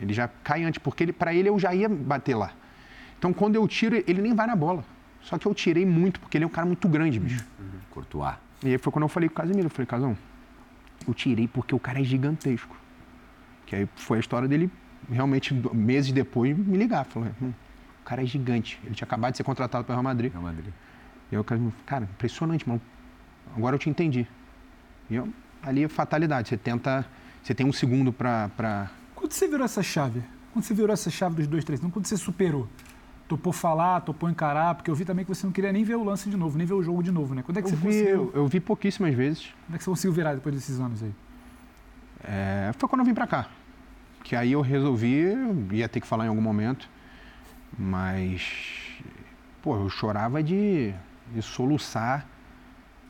Ele 0.00 0.12
já 0.12 0.28
cai 0.42 0.64
antes, 0.64 0.78
porque 0.78 1.12
para 1.12 1.32
ele 1.32 1.48
eu 1.48 1.58
já 1.58 1.74
ia 1.74 1.88
bater 1.88 2.34
lá. 2.34 2.52
Então 3.18 3.32
quando 3.32 3.54
eu 3.54 3.66
tiro, 3.68 3.96
ele 4.06 4.20
nem 4.20 4.34
vai 4.34 4.46
na 4.46 4.56
bola. 4.56 4.84
Só 5.22 5.38
que 5.38 5.46
eu 5.46 5.54
tirei 5.54 5.86
muito, 5.86 6.20
porque 6.20 6.36
ele 6.36 6.44
é 6.44 6.46
um 6.46 6.50
cara 6.50 6.66
muito 6.66 6.86
grande, 6.88 7.18
bicho. 7.18 7.44
Uhum. 7.58 7.78
Courtois. 7.90 8.34
E 8.62 8.68
aí 8.68 8.78
foi 8.78 8.92
quando 8.92 9.04
eu 9.04 9.08
falei 9.08 9.28
com 9.28 9.34
o 9.34 9.36
Casemiro. 9.36 9.66
Eu 9.66 9.70
falei, 9.70 9.86
Casão, 9.86 10.16
eu 11.06 11.14
tirei 11.14 11.48
porque 11.48 11.74
o 11.74 11.78
cara 11.78 12.00
é 12.00 12.04
gigantesco. 12.04 12.76
Que 13.66 13.76
aí 13.76 13.88
foi 13.96 14.18
a 14.18 14.20
história 14.20 14.46
dele, 14.46 14.70
realmente, 15.10 15.54
meses 15.72 16.12
depois, 16.12 16.56
me 16.56 16.76
ligar. 16.76 17.04
Falou, 17.04 17.28
hum, 17.40 17.52
o 18.00 18.04
cara 18.04 18.22
é 18.22 18.26
gigante. 18.26 18.80
Ele 18.84 18.94
tinha 18.94 19.06
acabado 19.06 19.32
de 19.32 19.38
ser 19.38 19.44
contratado 19.44 19.84
para 19.84 19.94
Real 19.94 20.02
Madrid. 20.02 20.32
Real 20.32 20.42
Madrid. 20.42 20.72
E 21.30 21.44
Casemiro, 21.44 21.74
cara, 21.86 22.04
impressionante, 22.04 22.68
mano. 22.68 22.80
Agora 23.56 23.74
eu 23.74 23.78
te 23.78 23.90
entendi. 23.90 24.26
E 25.10 25.16
eu, 25.16 25.28
ali 25.62 25.84
é 25.84 25.88
fatalidade. 25.88 26.48
Você 26.48 26.56
tenta, 26.56 27.04
você 27.42 27.54
tem 27.54 27.66
um 27.66 27.72
segundo 27.72 28.12
para... 28.12 28.48
Pra... 28.50 28.90
Quando 29.14 29.32
você 29.32 29.48
virou 29.48 29.64
essa 29.64 29.82
chave? 29.82 30.22
Quando 30.52 30.64
você 30.64 30.74
virou 30.74 30.92
essa 30.92 31.10
chave 31.10 31.36
dos 31.36 31.46
dois, 31.46 31.64
três? 31.64 31.80
Não, 31.80 31.90
quando 31.90 32.06
você 32.06 32.16
superou? 32.16 32.68
topou 33.28 33.52
falar, 33.52 34.00
topou 34.02 34.28
encarar, 34.28 34.74
porque 34.74 34.90
eu 34.90 34.94
vi 34.94 35.04
também 35.04 35.24
que 35.24 35.34
você 35.34 35.46
não 35.46 35.52
queria 35.52 35.72
nem 35.72 35.82
ver 35.82 35.96
o 35.96 36.04
lance 36.04 36.28
de 36.28 36.36
novo, 36.36 36.56
nem 36.58 36.66
ver 36.66 36.74
o 36.74 36.82
jogo 36.82 37.02
de 37.02 37.10
novo, 37.10 37.34
né? 37.34 37.42
Quando 37.42 37.58
é 37.58 37.62
que 37.62 37.66
eu 37.66 37.70
você 37.70 37.76
vi, 37.76 37.82
conseguiu? 37.84 38.32
Eu, 38.34 38.42
eu, 38.42 38.46
vi 38.46 38.60
pouquíssimas 38.60 39.14
vezes. 39.14 39.52
Quando 39.66 39.74
é 39.74 39.78
que 39.78 39.84
você 39.84 39.90
conseguiu 39.90 40.12
virar 40.12 40.34
depois 40.34 40.54
desses 40.54 40.78
anos 40.78 41.02
aí? 41.02 41.14
É, 42.22 42.70
foi 42.78 42.88
quando 42.88 43.00
eu 43.00 43.06
vim 43.06 43.14
para 43.14 43.26
cá. 43.26 43.48
Que 44.24 44.34
aí 44.34 44.52
eu 44.52 44.60
resolvi, 44.62 45.32
ia 45.70 45.88
ter 45.88 46.00
que 46.00 46.06
falar 46.06 46.24
em 46.24 46.28
algum 46.28 46.40
momento, 46.40 46.88
mas, 47.78 48.42
pô, 49.62 49.76
eu 49.76 49.88
chorava 49.88 50.42
de, 50.42 50.92
de 51.32 51.42
soluçar. 51.42 52.26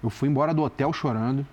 Eu 0.03 0.11
fui 0.11 0.29
embora 0.29 0.53
do 0.53 0.63
hotel 0.63 0.93
chorando. 0.93 1.47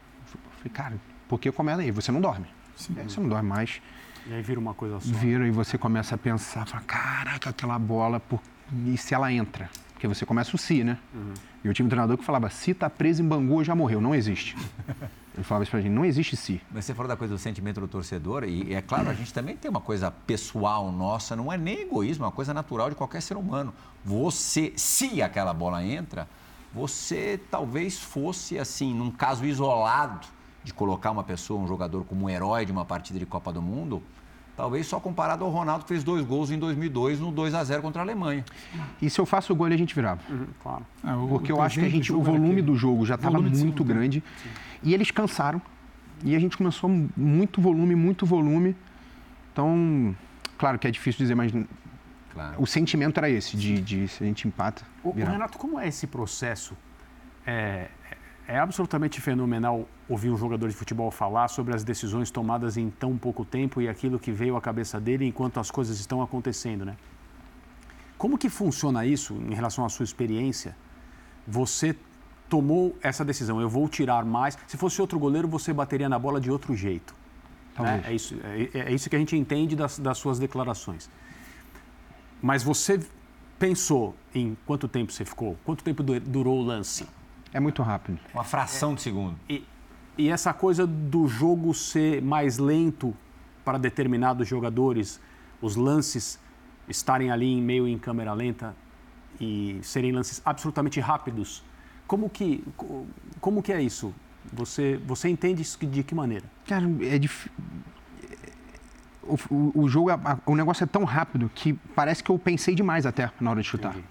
Falei, 0.58 0.74
cara, 0.74 0.96
porque 1.30 1.52
começa 1.52 1.82
aí, 1.82 1.92
você 1.92 2.12
não 2.12 2.20
dorme. 2.20 2.48
Sim. 2.76 2.96
Você 3.08 3.22
não 3.22 3.30
dorme 3.30 3.48
mais. 3.48 3.82
E 4.28 4.34
aí 4.34 4.42
vira 4.42 4.60
uma 4.60 4.74
coisa 4.74 5.00
só. 5.00 5.14
Vira 5.14 5.48
e 5.48 5.52
você 5.52 5.78
começa 5.78 6.16
a 6.16 6.18
pensar, 6.18 6.66
fala, 6.66 6.84
caraca, 6.84 7.52
aquela 7.52 7.78
bola, 7.80 8.20
por... 8.20 8.42
e 8.86 8.98
se 8.98 9.14
ela 9.14 9.32
entra? 9.32 9.70
Porque 10.02 10.16
você 10.16 10.26
começa 10.26 10.56
o 10.56 10.58
si, 10.58 10.84
né? 10.84 10.98
Uhum. 11.14 11.34
E 11.64 11.68
eu 11.68 11.74
tinha 11.76 11.86
um 11.86 11.90
treinador 11.90 12.18
que 12.18 12.26
falava, 12.26 12.50
se 12.50 12.74
tá 12.74 12.90
preso 12.90 13.22
em 13.22 13.28
Bangu, 13.28 13.64
já 13.64 13.76
morreu. 13.76 14.02
Não 14.02 14.16
existe. 14.16 14.58
Ele 15.38 15.44
falava 15.44 15.62
isso 15.62 15.70
pra 15.70 15.80
gente, 15.80 15.92
não 15.92 16.04
existe 16.04 16.36
si. 16.36 16.60
Mas 16.72 16.86
você 16.86 16.96
falou 16.96 17.08
da 17.08 17.16
coisa 17.16 17.36
do 17.36 17.38
sentimento 17.38 17.80
do 17.80 17.88
torcedor, 17.88 18.44
e 18.44 18.74
é 18.74 18.82
claro, 18.82 19.12
a 19.12 19.14
gente 19.14 19.32
também 19.32 19.56
tem 19.56 19.70
uma 19.70 19.80
coisa 19.80 20.10
pessoal 20.10 20.92
nossa, 20.92 21.36
não 21.36 21.54
é 21.54 21.58
nem 21.58 21.82
egoísmo, 21.82 22.24
é 22.24 22.26
uma 22.26 22.32
coisa 22.32 22.52
natural 22.52 22.90
de 22.90 22.96
qualquer 22.96 23.22
ser 23.22 23.38
humano. 23.38 23.72
Você, 24.04 24.74
se 24.76 25.22
aquela 25.22 25.54
bola 25.54 25.86
entra, 25.86 26.28
você 26.74 27.40
talvez 27.52 28.00
fosse, 28.00 28.58
assim, 28.58 28.96
num 28.96 29.12
caso 29.12 29.46
isolado, 29.46 30.28
de 30.64 30.74
colocar 30.74 31.12
uma 31.12 31.24
pessoa, 31.24 31.62
um 31.62 31.68
jogador, 31.68 32.06
como 32.06 32.26
um 32.26 32.30
herói 32.30 32.66
de 32.66 32.72
uma 32.72 32.86
partida 32.86 33.20
de 33.20 33.26
Copa 33.28 33.54
do 33.54 33.62
Mundo, 33.62 34.02
talvez 34.62 34.86
só 34.86 35.00
comparado 35.00 35.44
ao 35.44 35.50
Ronaldo 35.50 35.86
que 35.86 35.88
fez 35.88 36.04
dois 36.04 36.24
gols 36.24 36.52
em 36.52 36.60
2002 36.60 37.20
no 37.20 37.32
2 37.32 37.56
a 37.56 37.64
0 37.64 37.82
contra 37.82 38.00
a 38.00 38.06
Alemanha. 38.06 38.46
E 39.02 39.10
se 39.10 39.20
eu 39.20 39.26
faço 39.26 39.52
o 39.52 39.56
gol, 39.56 39.66
a 39.66 39.76
gente 39.76 39.96
virava. 39.96 40.22
Uhum, 40.30 40.46
claro. 40.62 40.86
É, 41.04 41.16
o, 41.16 41.28
Porque 41.30 41.52
o 41.52 41.56
eu 41.56 41.62
acho 41.64 41.80
que 41.80 41.86
a 41.88 41.90
gente, 41.90 42.14
o 42.14 42.22
volume 42.22 42.62
do 42.62 42.76
jogo 42.76 43.04
já 43.04 43.16
estava 43.16 43.42
muito 43.42 43.84
grande. 43.84 44.24
E 44.84 44.94
eles 44.94 45.10
cansaram. 45.10 45.60
E 46.24 46.36
a 46.36 46.40
gente 46.40 46.56
começou 46.56 46.88
muito 47.18 47.60
volume, 47.60 47.96
muito 47.96 48.24
volume. 48.24 48.76
Então, 49.52 50.16
claro 50.60 50.78
que 50.78 50.88
é 50.88 50.92
difícil 50.92 51.18
dizer, 51.18 51.34
mas 51.34 51.52
claro. 52.32 52.62
o 52.62 52.68
sentimento 52.68 53.18
era 53.18 53.32
esse, 53.32 53.58
de, 53.58 53.82
de 53.82 54.08
se 54.10 54.24
a 54.24 54.28
gente 54.28 54.48
empata. 54.48 54.84
O, 55.04 55.10
o 55.10 55.14
Renato, 55.14 55.58
como 55.58 55.80
é 55.80 55.88
esse 55.88 56.06
processo? 56.06 56.78
É, 57.48 57.88
é 58.52 58.60
absolutamente 58.60 59.22
fenomenal 59.22 59.88
ouvir 60.10 60.30
um 60.30 60.36
jogador 60.36 60.68
de 60.68 60.76
futebol 60.76 61.10
falar 61.10 61.48
sobre 61.48 61.74
as 61.74 61.86
decisões 61.86 62.30
tomadas 62.30 62.76
em 62.76 62.90
tão 62.90 63.18
pouco 63.18 63.46
tempo 63.46 63.82
e 63.82 63.88
aquilo 63.88 64.20
que 64.20 64.30
veio 64.30 64.58
à 64.58 64.62
cabeça 64.62 65.00
dele 65.00 65.26
enquanto 65.26 65.58
as 65.58 65.72
coisas 65.72 66.00
estão 66.00 66.22
acontecendo, 66.22 66.84
né? 66.84 66.98
Como 68.18 68.38
que 68.38 68.50
funciona 68.50 69.06
isso 69.06 69.34
em 69.36 69.54
relação 69.54 69.86
à 69.86 69.90
sua 69.90 70.04
experiência? 70.04 70.76
Você 71.48 71.96
tomou 72.50 72.94
essa 73.02 73.24
decisão, 73.24 73.62
eu 73.62 73.70
vou 73.70 73.88
tirar 73.88 74.26
mais. 74.26 74.58
Se 74.68 74.76
fosse 74.76 75.02
outro 75.02 75.18
goleiro, 75.18 75.48
você 75.48 75.72
bateria 75.72 76.10
na 76.10 76.20
bola 76.20 76.42
de 76.42 76.52
outro 76.52 76.76
jeito. 76.76 77.16
Né? 77.80 78.04
É, 78.06 78.14
isso, 78.14 78.36
é, 78.44 78.80
é, 78.80 78.94
isso 78.94 79.10
que 79.10 79.16
a 79.16 79.20
gente 79.20 79.36
entende 79.38 79.78
das, 79.78 79.98
das 79.98 80.18
suas 80.18 80.38
declarações. 80.38 81.10
Mas 82.42 82.64
você 82.64 83.00
pensou 83.58 84.14
em 84.36 84.58
quanto 84.66 84.90
tempo 84.90 85.14
você 85.14 85.24
ficou? 85.24 85.58
Quanto 85.64 85.86
tempo 85.86 86.04
durou 86.04 86.60
o 86.60 86.62
lance? 86.62 87.08
É 87.54 87.60
muito 87.60 87.82
rápido. 87.82 88.20
Uma 88.34 88.44
fração 88.44 88.96
de 88.96 89.02
segundo. 89.02 89.36
E, 89.50 89.66
e 90.18 90.30
essa 90.30 90.54
coisa 90.54 90.86
do 90.88 91.28
jogo 91.28 91.74
ser 91.74 92.22
mais 92.22 92.58
lento 92.58 93.14
para 93.64 93.78
determinados 93.78 94.48
jogadores 94.48 95.20
os 95.62 95.76
lances 95.76 96.40
estarem 96.88 97.32
ali 97.32 97.46
em 97.46 97.62
meio 97.62 97.88
em 97.88 97.98
câmera 97.98 98.34
lenta 98.34 98.76
e 99.40 99.80
serem 99.84 100.12
lances 100.12 100.42
absolutamente 100.44 101.00
rápidos. 101.00 101.64
Como 102.08 102.30
que, 102.30 102.64
como 103.40 103.62
que 103.62 103.72
é 103.72 103.82
isso? 103.82 104.14
Você, 104.52 105.00
você 105.06 105.30
entende 105.30 105.62
isso 105.62 105.78
de 105.86 106.04
que 106.04 106.16
maneira? 106.16 106.46
Cara, 106.68 106.86
é 107.02 107.18
difícil. 107.18 107.52
O, 109.24 109.38
o, 109.54 109.72
o, 109.84 109.88
jogo, 109.88 110.10
o 110.46 110.56
negócio 110.56 110.84
é 110.84 110.88
tão 110.88 111.04
rápido 111.04 111.50
que 111.54 111.74
parece 111.96 112.24
que 112.24 112.32
eu 112.32 112.40
pensei 112.40 112.74
demais 112.74 113.06
até 113.06 113.32
na 113.40 113.52
hora 113.52 113.62
de 113.62 113.68
chutar. 113.68 113.92
Entendi. 113.92 114.08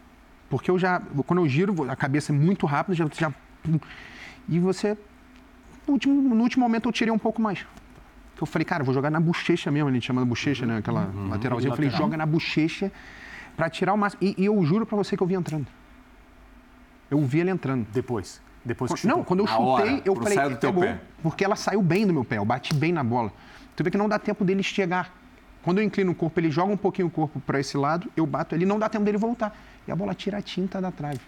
Porque 0.51 0.71
eu 0.71 0.79
já, 0.79 1.01
quando 1.27 1.39
eu 1.39 1.49
giro, 1.49 1.89
a 1.89 1.95
cabeça 1.95 2.33
é 2.33 2.35
muito 2.35 2.67
rápida, 2.67 2.95
já, 2.97 3.09
já 3.17 3.33
e 4.49 4.59
você, 4.59 4.99
no 5.87 5.95
último, 5.95 6.35
no 6.35 6.43
último 6.43 6.65
momento 6.65 6.89
eu 6.89 6.93
tirei 6.93 7.13
um 7.13 7.19
pouco 7.19 7.41
mais. 7.41 7.65
Eu 8.39 8.47
falei, 8.47 8.65
cara, 8.65 8.83
vou 8.83 8.93
jogar 8.93 9.11
na 9.11 9.21
bochecha 9.21 9.71
mesmo, 9.71 9.89
a 9.89 9.93
gente 9.93 10.07
chama 10.07 10.23
de 10.23 10.29
bochecha, 10.29 10.67
né? 10.67 10.79
Aquela 10.79 11.07
uhum. 11.07 11.29
lateralzinha. 11.29 11.71
Eu 11.71 11.77
falei, 11.77 11.91
joga 11.91 12.17
na 12.17 12.27
bochecha 12.27 12.91
para 13.57 13.71
tirar 13.71 13.93
o 13.93 13.99
máximo. 13.99 14.23
E, 14.23 14.35
e 14.37 14.47
eu 14.47 14.61
juro 14.65 14.85
para 14.85 14.97
você 14.97 15.17
que 15.17 15.23
eu 15.23 15.27
vi 15.27 15.35
entrando. 15.35 15.67
Eu 17.11 17.21
vi 17.21 17.41
ele 17.41 17.51
entrando. 17.51 17.87
Depois? 17.93 18.41
Depois 18.65 18.93
que 18.93 19.07
Não, 19.07 19.23
quando 19.23 19.41
eu 19.41 19.47
chutei, 19.47 19.63
hora, 19.63 20.03
eu 20.05 20.17
falei, 20.17 20.49
do 20.51 20.57
teu 20.57 20.73
pé. 20.73 21.01
porque 21.23 21.45
ela 21.45 21.57
saiu 21.57 21.81
bem 21.81 22.07
do 22.07 22.13
meu 22.13 22.25
pé, 22.25 22.39
eu 22.39 22.45
bati 22.45 22.75
bem 22.75 22.93
na 22.93 23.05
bola. 23.05 23.33
Tu 23.77 23.85
vê 23.85 23.91
que 23.91 23.97
não 23.97 24.09
dá 24.09 24.19
tempo 24.19 24.45
dele 24.45 24.63
chegar. 24.63 25.15
Quando 25.63 25.79
eu 25.79 25.85
inclino 25.85 26.13
o 26.13 26.15
corpo, 26.15 26.41
ele 26.41 26.51
joga 26.51 26.73
um 26.73 26.77
pouquinho 26.77 27.09
o 27.09 27.11
corpo 27.11 27.41
para 27.41 27.61
esse 27.61 27.77
lado, 27.77 28.11
eu 28.17 28.27
bato 28.27 28.55
ele, 28.55 28.65
não 28.65 28.79
dá 28.79 28.89
tempo 28.89 29.05
dele 29.05 29.19
voltar. 29.19 29.57
E 29.87 29.93
a 29.93 29.97
bola 29.97 30.15
tira 30.15 30.39
a 30.39 30.43
tinta 30.43 30.81
da 30.81 30.91
trave. 30.91 31.21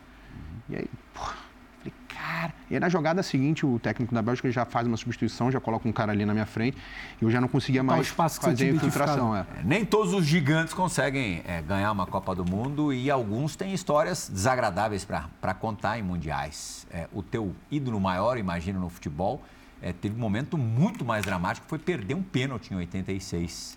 E 0.68 0.76
aí, 0.76 0.86
porra, 1.12 1.36
falei, 1.78 1.92
cara. 2.08 2.54
E 2.70 2.74
aí 2.74 2.80
na 2.80 2.88
jogada 2.88 3.22
seguinte, 3.22 3.66
o 3.66 3.78
técnico 3.78 4.14
da 4.14 4.22
Bélgica 4.22 4.50
já 4.50 4.64
faz 4.64 4.86
uma 4.86 4.96
substituição, 4.96 5.50
já 5.50 5.60
coloca 5.60 5.88
um 5.88 5.92
cara 5.92 6.12
ali 6.12 6.24
na 6.24 6.32
minha 6.32 6.46
frente, 6.46 6.78
e 7.20 7.24
eu 7.24 7.30
já 7.30 7.40
não 7.40 7.48
conseguia 7.48 7.82
mais 7.82 8.08
fazer 8.08 8.70
a 8.70 8.74
infiltração. 8.74 9.36
É. 9.36 9.46
Nem 9.64 9.84
todos 9.84 10.14
os 10.14 10.24
gigantes 10.24 10.72
conseguem 10.72 11.42
é, 11.46 11.60
ganhar 11.62 11.90
uma 11.92 12.06
Copa 12.06 12.34
do 12.34 12.44
Mundo 12.44 12.92
e 12.92 13.10
alguns 13.10 13.56
têm 13.56 13.74
histórias 13.74 14.28
desagradáveis 14.32 15.04
para 15.04 15.54
contar 15.54 15.98
em 15.98 16.02
mundiais. 16.02 16.86
É, 16.90 17.08
o 17.12 17.22
teu 17.22 17.54
ídolo 17.70 18.00
maior, 18.00 18.38
imagino, 18.38 18.80
no 18.80 18.88
futebol, 18.88 19.42
é, 19.80 19.92
teve 19.92 20.14
um 20.14 20.18
momento 20.18 20.56
muito 20.56 21.04
mais 21.04 21.24
dramático, 21.24 21.66
foi 21.68 21.78
perder 21.78 22.14
um 22.14 22.22
pênalti 22.22 22.72
em 22.72 22.76
86. 22.76 23.76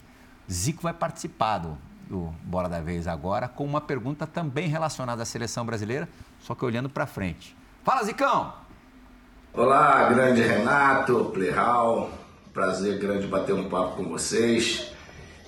Zico 0.50 0.84
vai 0.84 0.94
participar 0.94 1.58
do, 1.58 1.78
do 2.10 2.34
Bora 2.44 2.70
da 2.70 2.80
Vez 2.80 3.08
agora 3.08 3.48
com 3.48 3.66
uma 3.66 3.82
pergunta 3.82 4.28
também 4.28 4.68
relacionada 4.68 5.24
à 5.24 5.26
seleção 5.26 5.66
brasileira, 5.66 6.08
só 6.40 6.56
que 6.56 6.66
olhando 6.66 6.90
para 6.90 7.06
frente. 7.06 7.56
Fala, 7.84 8.04
Zicão! 8.04 8.54
Olá, 9.54 10.10
grande 10.10 10.42
Renato, 10.42 11.32
Playhall. 11.34 12.12
Prazer 12.54 13.00
grande 13.00 13.28
bater 13.28 13.54
um 13.54 13.70
papo 13.70 13.98
com 13.98 14.10
vocês. 14.10 14.92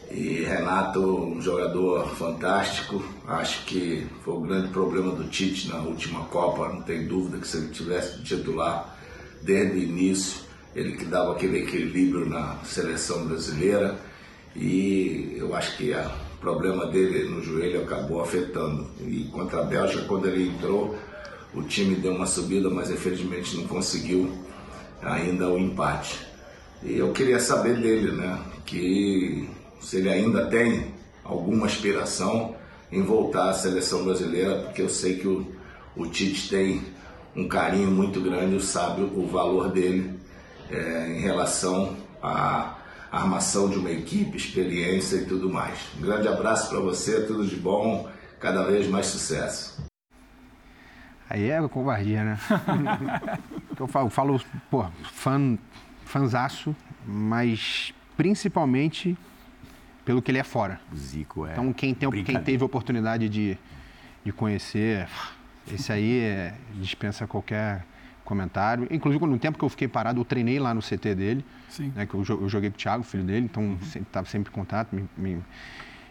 E 0.10 0.44
Renato, 0.44 1.02
um 1.02 1.42
jogador 1.42 2.08
fantástico. 2.16 3.04
Acho 3.28 3.66
que 3.66 4.08
foi 4.24 4.34
o 4.34 4.42
grande 4.42 4.70
problema 4.70 5.12
do 5.12 5.26
Tite 5.26 5.68
na 5.70 5.80
última 5.80 6.26
Copa. 6.26 6.70
Não 6.70 6.82
tem 6.82 7.06
dúvida 7.06 7.38
que 7.40 7.48
se 7.48 7.58
ele 7.58 7.68
tivesse 7.70 8.22
titular 8.24 8.96
desde 9.42 9.78
o 9.78 9.84
início, 9.84 10.42
ele 10.74 10.94
que 10.94 11.06
dava 11.06 11.34
aquele 11.34 11.60
equilíbrio 11.60 12.28
na 12.30 12.56
seleção 12.64 13.28
brasileira 13.28 13.98
e 14.56 15.36
eu 15.38 15.56
acho 15.56 15.78
que 15.78 15.92
o 15.92 16.27
problema 16.48 16.86
dele 16.86 17.28
no 17.28 17.44
joelho 17.44 17.82
acabou 17.82 18.22
afetando. 18.22 18.88
E 19.02 19.26
contra 19.34 19.60
a 19.60 19.64
Bélgica, 19.64 20.06
quando 20.08 20.28
ele 20.28 20.48
entrou, 20.48 20.96
o 21.54 21.62
time 21.64 21.96
deu 21.96 22.14
uma 22.14 22.26
subida, 22.26 22.70
mas 22.70 22.90
infelizmente 22.90 23.58
não 23.58 23.68
conseguiu 23.68 24.32
ainda 25.02 25.50
o 25.50 25.58
empate. 25.58 26.26
E 26.82 26.98
eu 26.98 27.12
queria 27.12 27.38
saber 27.38 27.76
dele, 27.82 28.14
né, 28.14 28.40
que 28.66 29.50
se 29.82 29.98
ele 29.98 30.10
ainda 30.10 30.46
tem 30.46 30.94
alguma 31.22 31.66
aspiração 31.66 32.56
em 32.90 33.02
voltar 33.02 33.50
à 33.50 33.54
seleção 33.54 34.06
brasileira, 34.06 34.60
porque 34.60 34.82
eu 34.82 34.90
sei 34.90 35.18
que 35.18 35.28
o, 35.28 35.46
o 35.98 36.08
Tite 36.08 36.50
tem 36.50 36.82
um 37.36 37.46
carinho 37.46 37.92
muito 37.92 38.22
grande, 38.22 38.64
sabe 38.64 39.02
o 39.02 39.28
valor 39.28 39.70
dele 39.70 40.18
é, 40.72 41.10
em 41.10 41.20
relação 41.20 41.98
a 42.24 42.77
armação 43.12 43.70
de 43.70 43.78
uma 43.78 43.92
equipe, 43.92 44.38
experiência 44.38 45.18
e 45.18 45.26
tudo 45.26 45.52
mais. 45.52 45.80
Um 45.98 46.02
grande 46.02 46.28
abraço 46.28 46.70
para 46.70 46.80
você, 46.80 47.26
tudo 47.26 47.46
de 47.46 47.56
bom, 47.56 48.10
cada 48.40 48.64
vez 48.64 48.88
mais 48.88 49.08
sucesso. 49.08 49.84
Aí 51.30 51.50
é 51.50 51.68
covardia, 51.68 52.24
né? 52.24 52.40
eu 53.78 53.88
falo, 53.88 54.10
falo 54.10 54.42
pô, 54.70 54.86
fã, 55.04 55.58
fanzaço, 56.06 56.76
mas 57.06 57.94
principalmente 58.16 59.18
pelo 60.06 60.22
que 60.22 60.32
ele 60.32 60.38
é 60.38 60.44
fora. 60.44 60.80
O 60.92 60.96
Zico 60.96 61.46
é. 61.46 61.52
Então, 61.52 61.74
quem, 61.74 61.94
tem, 61.94 62.10
quem 62.24 62.42
teve 62.42 62.64
a 62.64 62.66
oportunidade 62.66 63.28
de, 63.28 63.58
de 64.24 64.32
conhecer, 64.32 65.08
esse 65.70 65.92
aí 65.92 66.20
é, 66.20 66.54
dispensa 66.76 67.28
qualquer 67.28 67.86
comentário. 68.24 68.88
Inclusive, 68.90 69.26
no 69.26 69.38
tempo 69.38 69.58
que 69.58 69.66
eu 69.66 69.70
fiquei 69.70 69.88
parado, 69.88 70.22
eu 70.22 70.26
treinei 70.26 70.60
lá 70.60 70.74
no 70.74 70.82
CT 70.82 71.14
dele, 71.14 71.46
Sim. 71.70 71.92
Né, 71.96 72.06
que 72.06 72.14
eu, 72.14 72.24
eu, 72.30 72.50
joguei 72.50 72.70
com 72.70 72.76
o 72.76 72.80
Thiago, 72.80 73.04
filho 73.04 73.24
dele, 73.24 73.46
então 73.46 73.78
estava 73.82 74.26
uhum. 74.26 74.32
sempre 74.32 74.52
em 74.52 74.54
contato, 74.54 74.96
me, 74.96 75.08
me, 75.18 75.36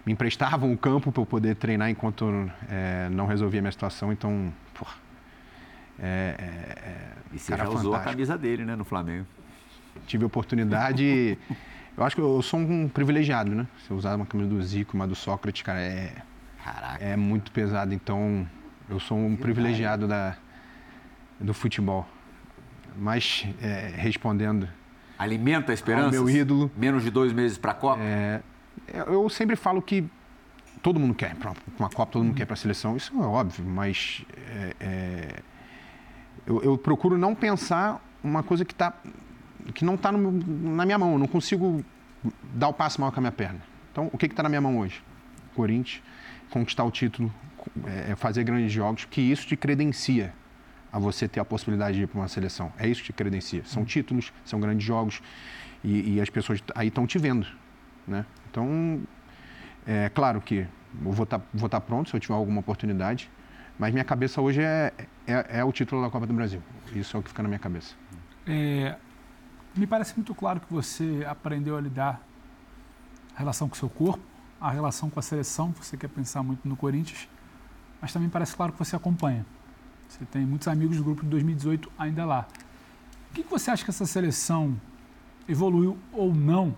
me 0.05 0.13
emprestavam 0.13 0.73
o 0.73 0.77
campo 0.77 1.11
para 1.11 1.23
eu 1.23 1.27
poder 1.27 1.57
treinar 1.57 1.89
enquanto 1.91 2.51
é, 2.69 3.09
não 3.11 3.27
resolvia 3.27 3.61
a 3.61 3.63
minha 3.63 3.73
situação, 3.73 4.13
então, 4.13 4.53
porra, 4.75 4.95
é, 5.99 6.35
é, 6.39 6.89
é 6.89 7.13
e 7.33 7.39
você 7.39 7.53
já 7.53 7.59
fantástico. 7.59 7.81
usou 7.81 7.95
a 7.95 8.01
camisa 8.01 8.37
dele, 8.37 8.65
né, 8.65 8.77
no 8.77 8.85
Flamengo? 8.85 9.27
Tive 10.07 10.25
oportunidade, 10.25 11.39
eu 11.97 12.05
acho 12.05 12.15
que 12.15 12.23
eu 12.23 12.43
sou 12.43 12.61
um 12.61 12.89
privilegiado, 12.89 13.55
né, 13.55 13.67
se 13.85 13.91
eu 13.91 13.97
usar 13.97 14.15
uma 14.15 14.27
camisa 14.27 14.51
do 14.51 14.63
Zico, 14.63 14.95
uma 14.95 15.07
do 15.07 15.15
Sócrates, 15.15 15.63
cara, 15.63 15.81
é, 15.81 16.13
Caraca. 16.63 17.03
é 17.03 17.17
muito 17.17 17.51
pesado, 17.51 17.95
então 17.95 18.47
eu 18.89 19.01
sou 19.01 19.17
um 19.19 19.35
privilegiado 19.35 20.07
da 20.07 20.37
do 21.41 21.53
futebol. 21.53 22.07
Mas 22.97 23.47
é, 23.61 23.93
respondendo. 23.97 24.69
Alimenta 25.19 25.73
a 25.73 25.75
esperança? 25.75 26.11
Meu 26.11 26.29
ídolo. 26.29 26.71
Menos 26.77 27.03
de 27.03 27.11
dois 27.11 27.33
meses 27.33 27.57
para 27.57 27.73
a 27.73 27.75
Copa? 27.75 28.01
É, 28.03 28.41
eu 29.07 29.29
sempre 29.29 29.57
falo 29.57 29.81
que 29.81 30.05
todo 30.83 31.01
mundo 31.01 31.15
quer 31.15 31.35
para 31.35 31.53
uma 31.79 31.89
Copa, 31.89 32.13
todo 32.13 32.25
mundo 32.25 32.37
quer 32.37 32.45
para 32.45 32.55
a 32.55 32.57
seleção. 32.57 32.97
Isso 32.97 33.13
é 33.15 33.27
óbvio, 33.27 33.65
mas 33.65 34.25
é, 34.37 34.77
é, 34.81 35.43
eu, 36.47 36.63
eu, 36.63 36.79
procuro 36.79 37.17
não 37.17 37.35
pensar 37.35 38.05
uma 38.23 38.43
coisa 38.43 38.65
que, 38.65 38.75
tá, 38.75 38.93
que 39.75 39.85
não 39.85 39.95
está 39.95 40.13
na 40.13 40.85
minha 40.85 40.99
mão. 40.99 41.13
Eu 41.13 41.19
não 41.19 41.27
consigo 41.27 41.85
dar 42.55 42.69
o 42.69 42.73
passo 42.73 43.01
maior 43.01 43.11
com 43.11 43.21
a 43.21 43.23
minha 43.23 43.33
perna. 43.33 43.61
Então, 43.93 44.11
o 44.13 44.19
que 44.19 44.27
está 44.27 44.43
na 44.43 44.49
minha 44.49 44.61
mão 44.61 44.79
hoje? 44.79 45.03
Corinthians, 45.55 46.03
conquistar 46.51 46.85
o 46.85 46.91
título, 46.91 47.33
é, 47.87 48.13
é, 48.13 48.17
fazer 48.17 48.45
grandes 48.45 48.71
jogos, 48.71 49.07
que 49.07 49.21
isso 49.21 49.47
te 49.47 49.57
credencia 49.57 50.35
a 50.93 50.99
você 50.99 51.29
ter 51.29 51.41
a 51.41 51.45
possibilidade 51.45 51.97
de 51.97 52.05
ir 52.05 52.07
para 52.07 52.19
uma 52.19 52.29
seleção. 52.29 52.73
É 52.79 52.89
isso 52.89 53.01
que 53.01 53.07
te 53.07 53.13
credencia. 53.13 53.63
São 53.65 53.83
uhum. 53.83 53.87
títulos, 53.87 54.33
são 54.45 54.61
grandes 54.61 54.87
jogos 54.87 55.21
e, 55.83 56.15
e 56.15 56.21
as 56.21 56.31
pessoas 56.31 56.63
aí 56.75 56.89
estão 56.89 57.07
te 57.07 57.19
vendo. 57.19 57.47
Né? 58.07 58.25
Então, 58.51 59.03
é 59.87 60.09
claro 60.09 60.41
que 60.41 60.67
eu 61.05 61.13
vou 61.13 61.25
estar 61.25 61.39
tá, 61.39 61.45
vou 61.53 61.69
tá 61.69 61.81
pronto 61.81 62.11
se 62.11 62.17
eu 62.17 62.21
tiver 62.21 62.35
alguma 62.35 62.61
oportunidade, 62.61 63.31
mas 63.79 63.93
minha 63.93 64.05
cabeça 64.05 64.41
hoje 64.41 64.63
é, 64.63 64.93
é, 65.27 65.59
é, 65.59 65.65
o 65.65 65.73
título 65.73 66.03
da 66.03 66.11
Copa 66.11 66.27
do 66.27 66.33
Brasil. 66.33 66.63
Isso 66.95 67.17
é 67.17 67.21
o 67.21 67.23
que 67.23 67.29
fica 67.29 67.43
na 67.43 67.49
minha 67.49 67.59
cabeça. 67.59 67.95
É, 68.47 68.97
me 69.77 69.87
parece 69.87 70.15
muito 70.17 70.35
claro 70.35 70.61
que 70.61 70.73
você 70.73 71.25
aprendeu 71.29 71.77
a 71.77 71.81
lidar 71.81 72.21
a 73.35 73.39
relação 73.39 73.69
com 73.69 73.75
o 73.75 73.79
seu 73.79 73.91
corpo, 73.91 74.23
a 74.61 74.71
relação 74.71 75.11
com 75.11 75.21
a 75.21 75.23
seleção, 75.23 75.73
você 75.73 75.97
quer 75.97 76.09
pensar 76.09 76.43
muito 76.43 76.67
no 76.67 76.77
Corinthians, 76.77 77.29
mas 78.01 78.13
também 78.13 78.29
parece 78.29 78.57
claro 78.57 78.73
que 78.73 78.79
você 78.79 78.97
acompanha. 78.97 79.45
Você 80.09 80.25
tem 80.25 80.47
muitos 80.47 80.69
amigos 80.69 80.97
do 80.97 81.05
grupo 81.05 81.23
de 81.23 81.29
2018 81.29 81.91
ainda 81.99 82.25
lá. 82.25 82.47
O 83.31 83.35
que 83.35 83.43
você 83.43 83.71
acha 83.71 83.85
que 83.85 83.91
essa 83.91 84.07
seleção 84.07 84.81
evoluiu 85.49 85.99
ou 86.13 86.35
não 86.35 86.75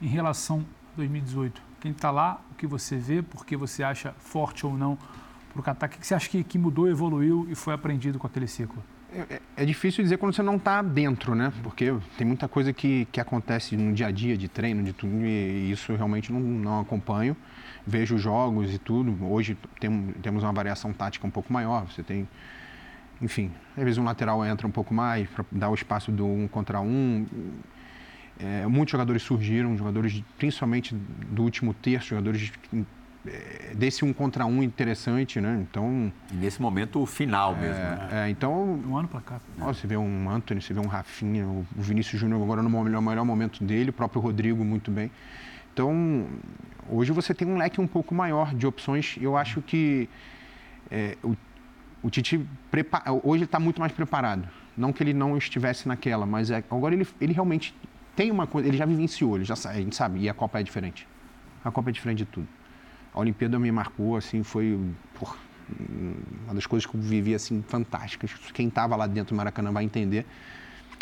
em 0.00 0.06
relação 0.06 0.64
a 0.94 0.96
2018? 0.96 1.62
Quem 1.80 1.92
está 1.92 2.10
lá, 2.10 2.40
o 2.50 2.54
que 2.54 2.66
você 2.66 2.96
vê, 2.96 3.22
por 3.22 3.46
que 3.46 3.56
você 3.56 3.82
acha 3.82 4.12
forte 4.18 4.66
ou 4.66 4.76
não 4.76 4.98
para 5.52 5.60
o 5.60 5.62
Catar? 5.62 5.86
O 5.86 5.90
que 5.90 6.06
você 6.06 6.14
acha 6.14 6.28
que, 6.28 6.58
mudou, 6.58 6.88
evoluiu 6.88 7.46
e 7.48 7.54
foi 7.54 7.72
aprendido 7.72 8.18
com 8.18 8.26
aquele 8.26 8.46
ciclo? 8.46 8.82
É, 9.12 9.20
é, 9.34 9.40
é 9.56 9.64
difícil 9.64 10.02
dizer 10.02 10.18
quando 10.18 10.34
você 10.34 10.42
não 10.42 10.56
está 10.56 10.82
dentro, 10.82 11.34
né? 11.34 11.52
Porque 11.62 11.92
tem 12.16 12.26
muita 12.26 12.48
coisa 12.48 12.72
que, 12.72 13.06
que 13.06 13.20
acontece 13.20 13.76
no 13.76 13.92
dia 13.92 14.06
a 14.06 14.10
dia 14.10 14.36
de 14.36 14.48
treino, 14.48 14.82
de 14.82 14.92
tudo, 14.92 15.24
e 15.24 15.70
isso 15.70 15.92
eu 15.92 15.96
realmente 15.96 16.32
não, 16.32 16.40
não 16.40 16.80
acompanho 16.80 17.36
vejo 17.86 18.18
jogos 18.18 18.74
e 18.74 18.78
tudo. 18.78 19.16
Hoje 19.24 19.56
tem, 19.78 20.08
temos 20.22 20.42
uma 20.42 20.52
variação 20.52 20.92
tática 20.92 21.26
um 21.26 21.30
pouco 21.30 21.52
maior. 21.52 21.86
Você 21.86 22.02
tem, 22.02 22.28
enfim, 23.20 23.50
às 23.76 23.84
vezes 23.84 23.98
um 23.98 24.04
lateral 24.04 24.44
entra 24.44 24.66
um 24.66 24.70
pouco 24.70 24.94
mais 24.94 25.28
para 25.28 25.44
dar 25.50 25.70
o 25.70 25.74
espaço 25.74 26.10
do 26.10 26.26
um 26.26 26.48
contra 26.48 26.80
um. 26.80 27.26
É, 28.38 28.66
muitos 28.66 28.92
jogadores 28.92 29.22
surgiram, 29.22 29.76
jogadores 29.76 30.22
principalmente 30.38 30.94
do 30.94 31.42
último 31.42 31.74
terço, 31.74 32.08
jogadores 32.08 32.50
é, 33.26 33.74
desse 33.74 34.02
um 34.02 34.12
contra 34.12 34.46
um 34.46 34.62
interessante, 34.62 35.40
né? 35.40 35.58
Então. 35.68 36.10
nesse 36.32 36.60
momento 36.60 37.04
final 37.04 37.54
mesmo. 37.54 37.74
Né? 37.74 38.08
É, 38.12 38.30
então. 38.30 38.80
Um 38.86 38.96
ano 38.96 39.08
para 39.08 39.20
cá. 39.20 39.40
Ó, 39.60 39.72
você 39.72 39.86
vê 39.86 39.96
um 39.96 40.30
Anthony, 40.30 40.62
você 40.62 40.72
vê 40.72 40.80
um 40.80 40.86
Rafinha, 40.86 41.46
o 41.46 41.66
Vinícius 41.76 42.18
Júnior 42.20 42.42
agora 42.42 42.62
no 42.62 42.70
melhor, 42.82 43.02
melhor 43.02 43.24
momento 43.24 43.62
dele, 43.62 43.90
o 43.90 43.92
próprio 43.92 44.22
Rodrigo 44.22 44.64
muito 44.64 44.90
bem. 44.90 45.10
Então, 45.72 46.26
hoje 46.88 47.12
você 47.12 47.32
tem 47.32 47.46
um 47.46 47.56
leque 47.56 47.80
um 47.80 47.86
pouco 47.86 48.14
maior 48.14 48.54
de 48.54 48.66
opções. 48.66 49.16
Eu 49.20 49.36
acho 49.36 49.62
que 49.62 50.08
é, 50.90 51.16
o, 51.22 51.36
o 52.02 52.10
Titi 52.10 52.44
hoje 53.22 53.44
está 53.44 53.60
muito 53.60 53.80
mais 53.80 53.92
preparado. 53.92 54.48
Não 54.76 54.92
que 54.92 55.02
ele 55.02 55.12
não 55.12 55.36
estivesse 55.36 55.86
naquela, 55.86 56.26
mas 56.26 56.50
é, 56.50 56.64
agora 56.70 56.94
ele, 56.94 57.06
ele 57.20 57.32
realmente 57.32 57.74
tem 58.16 58.30
uma 58.30 58.46
coisa, 58.46 58.68
ele 58.68 58.76
já 58.76 58.86
vivenciou, 58.86 59.36
ele 59.36 59.44
já 59.44 59.54
a 59.54 59.74
gente 59.74 59.94
sabe, 59.94 60.20
e 60.20 60.28
a 60.28 60.34
Copa 60.34 60.60
é 60.60 60.62
diferente. 60.62 61.06
A 61.64 61.70
Copa 61.70 61.90
é 61.90 61.92
diferente 61.92 62.18
de 62.18 62.24
tudo. 62.24 62.48
A 63.12 63.20
Olimpíada 63.20 63.58
me 63.58 63.70
marcou, 63.70 64.16
assim, 64.16 64.42
foi 64.42 64.78
uma 66.44 66.54
das 66.54 66.66
coisas 66.66 66.88
que 66.88 66.96
eu 66.96 67.00
vivi, 67.00 67.34
assim, 67.34 67.62
fantásticas. 67.66 68.32
Quem 68.52 68.68
estava 68.68 68.96
lá 68.96 69.06
dentro 69.06 69.34
do 69.34 69.36
Maracanã 69.36 69.70
vai 69.70 69.84
entender, 69.84 70.26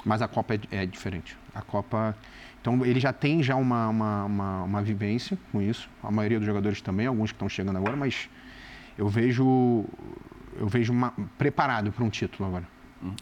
mas 0.04 0.22
a 0.22 0.28
Copa 0.28 0.54
é, 0.54 0.60
é 0.70 0.86
diferente. 0.86 1.36
A 1.54 1.62
Copa... 1.62 2.16
Então, 2.60 2.84
ele 2.84 3.00
já 3.00 3.12
tem 3.12 3.42
já 3.42 3.56
uma, 3.56 3.88
uma, 3.88 4.24
uma, 4.24 4.62
uma 4.64 4.82
vivência 4.82 5.38
com 5.52 5.62
isso. 5.62 5.88
A 6.02 6.10
maioria 6.10 6.38
dos 6.38 6.46
jogadores 6.46 6.80
também, 6.80 7.06
alguns 7.06 7.30
que 7.30 7.36
estão 7.36 7.48
chegando 7.48 7.76
agora, 7.76 7.96
mas 7.96 8.28
eu 8.96 9.08
vejo, 9.08 9.84
eu 10.56 10.66
vejo 10.66 10.92
uma, 10.92 11.12
preparado 11.36 11.92
para 11.92 12.04
um 12.04 12.10
título 12.10 12.48
agora. 12.48 12.64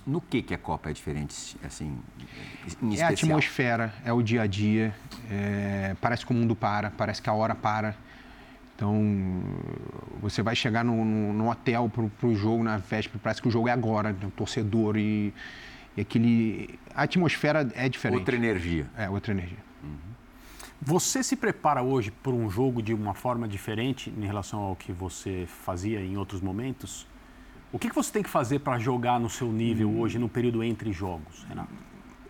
No 0.06 0.22
que, 0.22 0.40
que 0.40 0.54
a 0.54 0.58
Copa 0.58 0.88
é 0.88 0.92
diferente, 0.92 1.56
assim, 1.62 1.98
em 2.58 2.66
especial? 2.66 2.98
É 2.98 3.02
a 3.02 3.08
atmosfera, 3.12 3.94
é 4.06 4.12
o 4.12 4.22
dia 4.22 4.42
a 4.42 4.46
dia, 4.46 4.94
é, 5.30 5.94
parece 6.00 6.24
que 6.24 6.32
o 6.32 6.34
mundo 6.34 6.56
para, 6.56 6.90
parece 6.90 7.20
que 7.20 7.28
a 7.28 7.32
hora 7.34 7.54
para. 7.54 7.94
Então, 8.74 9.42
você 10.20 10.42
vai 10.42 10.56
chegar 10.56 10.82
no, 10.82 11.04
no, 11.04 11.32
no 11.32 11.50
hotel 11.50 11.90
para 11.90 12.26
o 12.26 12.34
jogo 12.34 12.64
na 12.64 12.78
véspera, 12.78 13.20
parece 13.22 13.42
que 13.42 13.48
o 13.48 13.50
jogo 13.50 13.68
é 13.68 13.72
agora, 13.72 14.14
do 14.14 14.30
torcedor 14.30 14.96
e, 14.96 15.32
e, 15.96 16.00
aquele... 16.00 16.78
A 16.94 17.02
atmosfera 17.02 17.68
é 17.74 17.88
diferente. 17.88 18.20
Outra 18.20 18.36
energia. 18.36 18.86
É, 18.96 19.08
outra 19.08 19.32
energia. 19.32 19.58
Uhum. 19.82 19.96
Você 20.80 21.22
se 21.22 21.36
prepara 21.36 21.82
hoje 21.82 22.10
para 22.10 22.32
um 22.32 22.50
jogo 22.50 22.82
de 22.82 22.92
uma 22.92 23.14
forma 23.14 23.48
diferente 23.48 24.12
em 24.16 24.26
relação 24.26 24.60
ao 24.60 24.76
que 24.76 24.92
você 24.92 25.46
fazia 25.46 26.00
em 26.00 26.16
outros 26.16 26.40
momentos? 26.40 27.06
O 27.72 27.78
que, 27.78 27.88
que 27.88 27.94
você 27.94 28.12
tem 28.12 28.22
que 28.22 28.30
fazer 28.30 28.60
para 28.60 28.78
jogar 28.78 29.18
no 29.18 29.28
seu 29.28 29.52
nível 29.52 29.88
hum. 29.88 30.00
hoje, 30.00 30.18
no 30.18 30.28
período 30.28 30.62
entre 30.62 30.92
jogos, 30.92 31.44
Renato? 31.48 31.72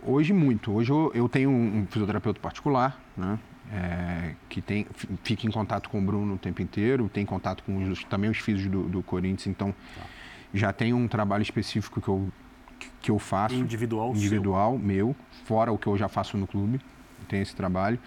Hoje, 0.03 0.33
muito. 0.33 0.73
Hoje 0.73 0.91
eu, 0.91 1.11
eu 1.15 1.29
tenho 1.29 1.51
um 1.51 1.87
fisioterapeuta 1.91 2.41
particular, 2.41 3.01
né? 3.17 3.39
É, 3.73 4.35
que 4.49 4.61
tem, 4.61 4.87
fica 5.25 5.45
em 5.45 5.51
contato 5.51 5.91
com 5.91 5.99
o 5.99 6.03
Bruno 6.03 6.35
o 6.35 6.39
tempo 6.39 6.63
inteiro, 6.63 7.09
tem 7.09 7.27
contato 7.27 7.65
com 7.65 7.77
os, 7.91 8.05
também 8.05 8.31
os 8.31 8.39
físicos 8.39 8.71
do, 8.71 8.85
do 8.85 9.03
Corinthians, 9.03 9.49
então 9.49 9.73
tá. 9.73 10.07
já 10.55 10.73
tem 10.73 10.93
um 10.93 11.09
trabalho 11.09 11.43
específico 11.43 12.01
que 12.01 12.07
eu, 12.07 12.29
que 13.01 13.11
eu 13.11 13.19
faço. 13.19 13.55
Individual 13.55 14.11
Individual, 14.11 14.73
seu. 14.73 14.87
meu, 14.87 15.17
fora 15.45 15.73
o 15.73 15.79
que 15.79 15.87
eu 15.87 15.97
já 15.97 16.09
faço 16.09 16.37
no 16.37 16.47
clube, 16.47 16.81
tem 17.29 17.41
esse 17.41 17.55
trabalho. 17.55 17.99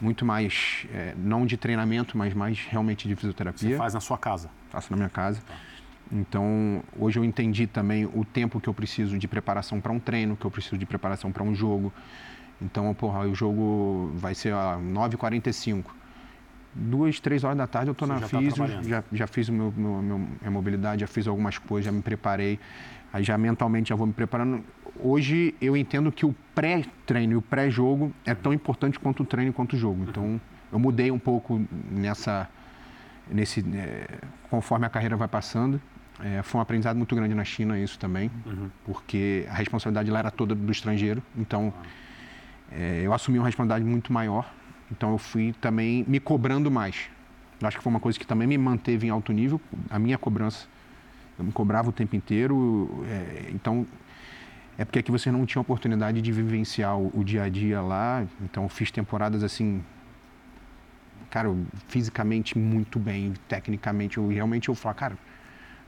Muito 0.00 0.24
mais, 0.24 0.86
é, 0.94 1.14
não 1.16 1.44
de 1.44 1.56
treinamento, 1.56 2.16
mas 2.16 2.32
mais 2.32 2.58
realmente 2.64 3.06
de 3.06 3.14
fisioterapia. 3.14 3.70
Você 3.70 3.76
faz 3.76 3.92
na 3.92 4.00
sua 4.00 4.16
casa? 4.16 4.50
Faço 4.70 4.90
na 4.90 4.96
minha 4.96 5.10
casa. 5.10 5.42
Tá. 5.46 5.54
Então, 6.10 6.82
hoje 6.98 7.18
eu 7.18 7.24
entendi 7.24 7.66
também 7.66 8.04
o 8.06 8.24
tempo 8.24 8.60
que 8.60 8.68
eu 8.68 8.74
preciso 8.74 9.18
de 9.18 9.28
preparação 9.28 9.80
para 9.80 9.92
um 9.92 10.00
treino, 10.00 10.36
que 10.36 10.44
eu 10.44 10.50
preciso 10.50 10.76
de 10.76 10.86
preparação 10.86 11.30
para 11.30 11.42
um 11.42 11.54
jogo. 11.54 11.92
Então, 12.60 12.92
porra, 12.94 13.20
o 13.20 13.34
jogo 13.34 14.10
vai 14.14 14.34
ser 14.34 14.52
a 14.52 14.76
9h45. 14.76 15.84
Duas, 16.72 17.18
três 17.18 17.42
horas 17.42 17.58
da 17.58 17.66
tarde 17.66 17.88
eu 17.88 17.92
estou 17.92 18.06
na 18.06 18.20
física, 18.20 18.68
tá 18.68 18.82
já, 18.82 19.04
já 19.12 19.26
fiz 19.26 19.48
meu, 19.48 19.72
meu, 19.76 20.00
meu, 20.00 20.18
minha 20.18 20.50
mobilidade, 20.50 21.00
já 21.00 21.06
fiz 21.06 21.26
algumas 21.26 21.58
coisas, 21.58 21.86
já 21.86 21.92
me 21.92 22.02
preparei. 22.02 22.60
Aí 23.12 23.24
já 23.24 23.36
mentalmente 23.36 23.88
já 23.88 23.96
vou 23.96 24.06
me 24.06 24.12
preparando. 24.12 24.62
Hoje 25.00 25.54
eu 25.60 25.76
entendo 25.76 26.12
que 26.12 26.24
o 26.24 26.34
pré-treino 26.54 27.32
e 27.32 27.36
o 27.36 27.42
pré-jogo 27.42 28.12
é 28.24 28.34
tão 28.34 28.52
importante 28.52 29.00
quanto 29.00 29.22
o 29.22 29.26
treino 29.26 29.50
e 29.50 29.52
quanto 29.52 29.74
o 29.74 29.78
jogo. 29.78 30.04
Então, 30.08 30.40
eu 30.72 30.78
mudei 30.78 31.10
um 31.10 31.18
pouco 31.18 31.60
nessa, 31.90 32.48
nesse, 33.28 33.60
é, 33.74 34.20
conforme 34.48 34.86
a 34.86 34.88
carreira 34.88 35.16
vai 35.16 35.26
passando. 35.26 35.80
É, 36.22 36.42
foi 36.42 36.58
um 36.58 36.62
aprendizado 36.62 36.96
muito 36.96 37.14
grande 37.16 37.34
na 37.34 37.44
China 37.44 37.78
isso 37.78 37.98
também, 37.98 38.30
uhum. 38.44 38.68
porque 38.84 39.46
a 39.48 39.54
responsabilidade 39.54 40.10
lá 40.10 40.18
era 40.18 40.30
toda 40.30 40.54
do 40.54 40.70
estrangeiro. 40.70 41.22
Então, 41.36 41.72
é, 42.70 43.00
eu 43.02 43.12
assumi 43.12 43.38
uma 43.38 43.46
responsabilidade 43.46 43.84
muito 43.84 44.12
maior. 44.12 44.52
Então, 44.90 45.12
eu 45.12 45.18
fui 45.18 45.54
também 45.60 46.04
me 46.08 46.18
cobrando 46.18 46.70
mais. 46.70 47.08
Eu 47.60 47.68
acho 47.68 47.76
que 47.76 47.82
foi 47.82 47.90
uma 47.90 48.00
coisa 48.00 48.18
que 48.18 48.26
também 48.26 48.48
me 48.48 48.58
manteve 48.58 49.06
em 49.06 49.10
alto 49.10 49.32
nível, 49.32 49.60
a 49.88 49.98
minha 49.98 50.18
cobrança. 50.18 50.66
Eu 51.38 51.44
me 51.44 51.52
cobrava 51.52 51.88
o 51.88 51.92
tempo 51.92 52.16
inteiro. 52.16 53.04
É, 53.08 53.50
então, 53.52 53.86
é 54.76 54.84
porque 54.84 54.98
aqui 54.98 55.10
você 55.10 55.30
não 55.30 55.46
tinha 55.46 55.60
oportunidade 55.60 56.20
de 56.20 56.32
vivenciar 56.32 56.98
o, 56.98 57.10
o 57.14 57.24
dia 57.24 57.44
a 57.44 57.48
dia 57.48 57.80
lá. 57.80 58.26
Então, 58.42 58.64
eu 58.64 58.68
fiz 58.68 58.90
temporadas 58.90 59.44
assim 59.44 59.82
cara, 61.30 61.48
fisicamente 61.86 62.58
muito 62.58 62.98
bem, 62.98 63.34
tecnicamente, 63.46 64.18
eu 64.18 64.26
realmente 64.26 64.68
eu 64.68 64.74
falo, 64.74 64.96
cara, 64.96 65.16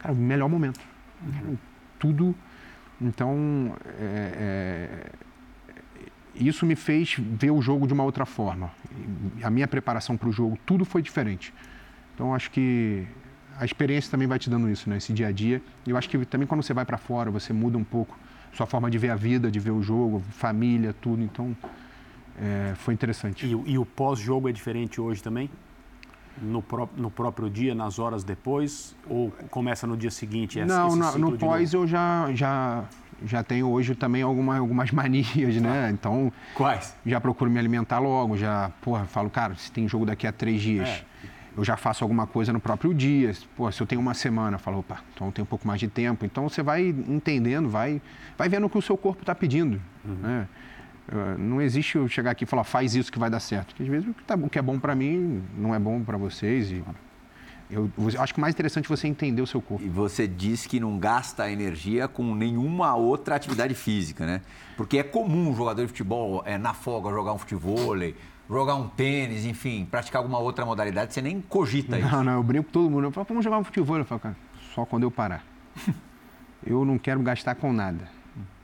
Cara, 0.03 0.15
melhor 0.15 0.49
momento. 0.49 0.81
Uhum. 1.23 1.57
Tudo. 1.99 2.35
Então, 3.01 3.77
é, 4.01 4.33
é, 4.37 5.13
isso 6.35 6.65
me 6.65 6.75
fez 6.75 7.17
ver 7.19 7.51
o 7.51 7.61
jogo 7.61 7.87
de 7.87 7.93
uma 7.93 8.05
outra 8.05 8.25
forma. 8.25 8.71
A 9.43 9.51
minha 9.51 9.69
preparação 9.69 10.17
para 10.17 10.29
o 10.29 10.33
jogo, 10.33 10.59
tudo 10.65 10.85
foi 10.85 11.03
diferente. 11.03 11.53
Então, 12.15 12.35
acho 12.35 12.51
que 12.51 13.07
a 13.59 13.65
experiência 13.65 14.11
também 14.11 14.27
vai 14.27 14.39
te 14.39 14.49
dando 14.49 14.69
isso, 14.71 14.89
né? 14.89 14.97
Esse 14.97 15.13
dia 15.13 15.29
a 15.29 15.33
dia. 15.33 15.63
E 15.87 15.91
eu 15.91 15.97
acho 15.97 16.09
que 16.09 16.25
também 16.25 16.47
quando 16.47 16.63
você 16.63 16.73
vai 16.73 16.85
para 16.85 16.99
fora, 16.99 17.31
você 17.31 17.53
muda 17.53 17.77
um 17.77 17.85
pouco 17.85 18.19
sua 18.53 18.67
forma 18.67 18.91
de 18.91 18.99
ver 18.99 19.11
a 19.11 19.17
vida, 19.17 19.51
de 19.51 19.59
ver 19.59 19.71
o 19.71 19.83
jogo, 19.83 20.23
família, 20.31 20.95
tudo. 21.01 21.23
Então, 21.23 21.57
é, 22.41 22.75
foi 22.77 22.95
interessante. 22.95 23.47
E, 23.47 23.73
e 23.73 23.79
o 23.79 23.85
pós-jogo 23.85 24.49
é 24.49 24.53
diferente 24.53 25.01
hoje 25.01 25.23
também? 25.23 25.51
no, 26.41 26.63
pró 26.63 26.89
no 26.97 27.11
próprio 27.11 27.51
dia, 27.51 27.75
nas 27.75 27.99
horas 27.99 28.25
depois? 28.25 28.97
Ou 29.09 29.31
começa 29.51 29.87
no 29.87 29.97
dia 29.97 30.11
seguinte? 30.11 30.59
Esse, 30.59 30.69
Não, 30.69 30.97
no, 30.97 31.19
no 31.19 31.39
pós 31.39 31.75
eu 31.75 31.87
já, 31.87 32.33
já, 32.33 32.85
já 33.27 33.43
tenho 33.43 33.69
hoje 33.69 33.95
também 33.95 34.23
alguma, 34.23 34.59
algumas 34.59 34.91
manias, 34.93 35.57
né? 35.57 35.91
Então. 35.93 36.33
Quais? 36.55 36.97
Já 37.05 37.21
procuro 37.21 37.51
me 37.51 37.59
alimentar 37.59 37.99
logo, 37.99 38.37
já, 38.37 38.71
porra, 38.81 39.05
falo, 39.05 39.31
cara, 39.31 39.55
se 39.55 39.71
tem 39.71 39.89
jogo 39.89 40.07
daqui 40.07 40.27
a 40.27 40.33
três 40.33 40.61
dias. 40.61 40.89
É. 40.89 41.13
Eu 41.55 41.63
já 41.65 41.77
faço 41.77 42.03
alguma 42.03 42.27
coisa 42.27 42.51
no 42.53 42.61
próprio 42.61 42.95
dia. 42.95 43.33
Pô, 43.55 43.71
se 43.71 43.81
eu 43.81 43.87
tenho 43.87 44.01
uma 44.01 44.15
semana, 44.15 44.55
eu 44.55 44.59
falo, 44.59 44.79
opa, 44.79 45.01
então 45.15 45.31
tenho 45.31 45.45
um 45.45 45.47
pouco 45.47 45.67
mais 45.69 45.79
de 45.79 45.87
tempo. 45.87 46.25
Então 46.25 46.49
você 46.49 46.63
vai 46.63 46.89
entendendo, 46.89 47.69
vai, 47.69 48.01
vai 48.39 48.49
vendo 48.49 48.67
o 48.67 48.71
que 48.71 48.79
o 48.79 48.83
seu 48.83 48.97
corpo 48.97 49.23
está 49.23 49.35
pedindo. 49.35 49.81
Uhum. 50.03 50.15
Né? 50.15 50.49
Não 51.39 51.61
existe 51.61 51.97
eu 51.97 52.09
chegar 52.09 52.31
aqui 52.31 52.45
e 52.45 52.47
falar, 52.47 52.65
faz 52.65 52.95
isso 52.95 53.13
que 53.13 53.19
vai 53.19 53.29
dar 53.29 53.41
certo. 53.41 53.69
Porque 53.69 53.83
às 53.83 53.89
vezes 53.89 54.09
o 54.09 54.15
que, 54.15 54.23
tá, 54.23 54.35
o 54.35 54.49
que 54.49 54.59
é 54.59 54.63
bom 54.63 54.79
para 54.79 54.95
mim 54.95 55.43
não 55.57 55.75
é 55.75 55.79
bom 55.79 56.03
para 56.03 56.17
vocês. 56.17 56.71
E 56.71 56.83
eu, 57.73 57.91
eu, 57.97 58.21
acho 58.21 58.35
que 58.35 58.39
o 58.39 58.41
mais 58.41 58.55
interessante 58.55 58.85
é 58.85 58.89
você 58.89 59.09
entender 59.09 59.41
o 59.41 59.47
seu 59.47 59.63
corpo. 59.63 59.83
E 59.83 59.89
você 59.89 60.29
diz 60.29 60.67
que 60.67 60.79
não 60.79 60.99
gasta 60.99 61.51
energia 61.51 62.07
com 62.07 62.35
nenhuma 62.35 62.95
outra 62.95 63.35
atividade 63.35 63.75
física, 63.75 64.27
né? 64.27 64.43
Porque 64.77 64.99
é 64.99 65.03
comum 65.03 65.49
um 65.51 65.57
jogador 65.57 65.81
de 65.81 65.89
futebol 65.89 66.43
é, 66.45 66.59
na 66.59 66.75
folga 66.75 67.11
jogar 67.11 67.33
um 67.33 67.39
futebol, 67.39 67.97
jogar 68.49 68.75
um 68.75 68.89
tênis, 68.89 69.47
enfim, 69.47 69.87
praticar 69.91 70.21
alguma 70.21 70.39
outra 70.39 70.67
modalidade, 70.67 71.15
você 71.15 71.23
nem 71.23 71.41
cogita 71.41 71.99
isso. 71.99 72.11
Não, 72.11 72.23
não, 72.23 72.33
eu 72.35 72.43
brinco 72.43 72.67
com 72.67 72.73
todo 72.73 72.91
mundo. 72.91 73.05
Eu 73.05 73.11
falo, 73.11 73.27
vamos 73.27 73.43
jogar 73.45 73.59
um 73.59 73.65
futebol. 73.65 73.97
Eu 73.97 74.05
falo, 74.05 74.21
cara, 74.21 74.37
só 74.75 74.85
quando 74.85 75.05
eu 75.05 75.11
parar. 75.11 75.43
eu 76.67 76.85
não 76.85 76.99
quero 76.99 77.21
gastar 77.23 77.55
com 77.55 77.73
nada. 77.73 78.07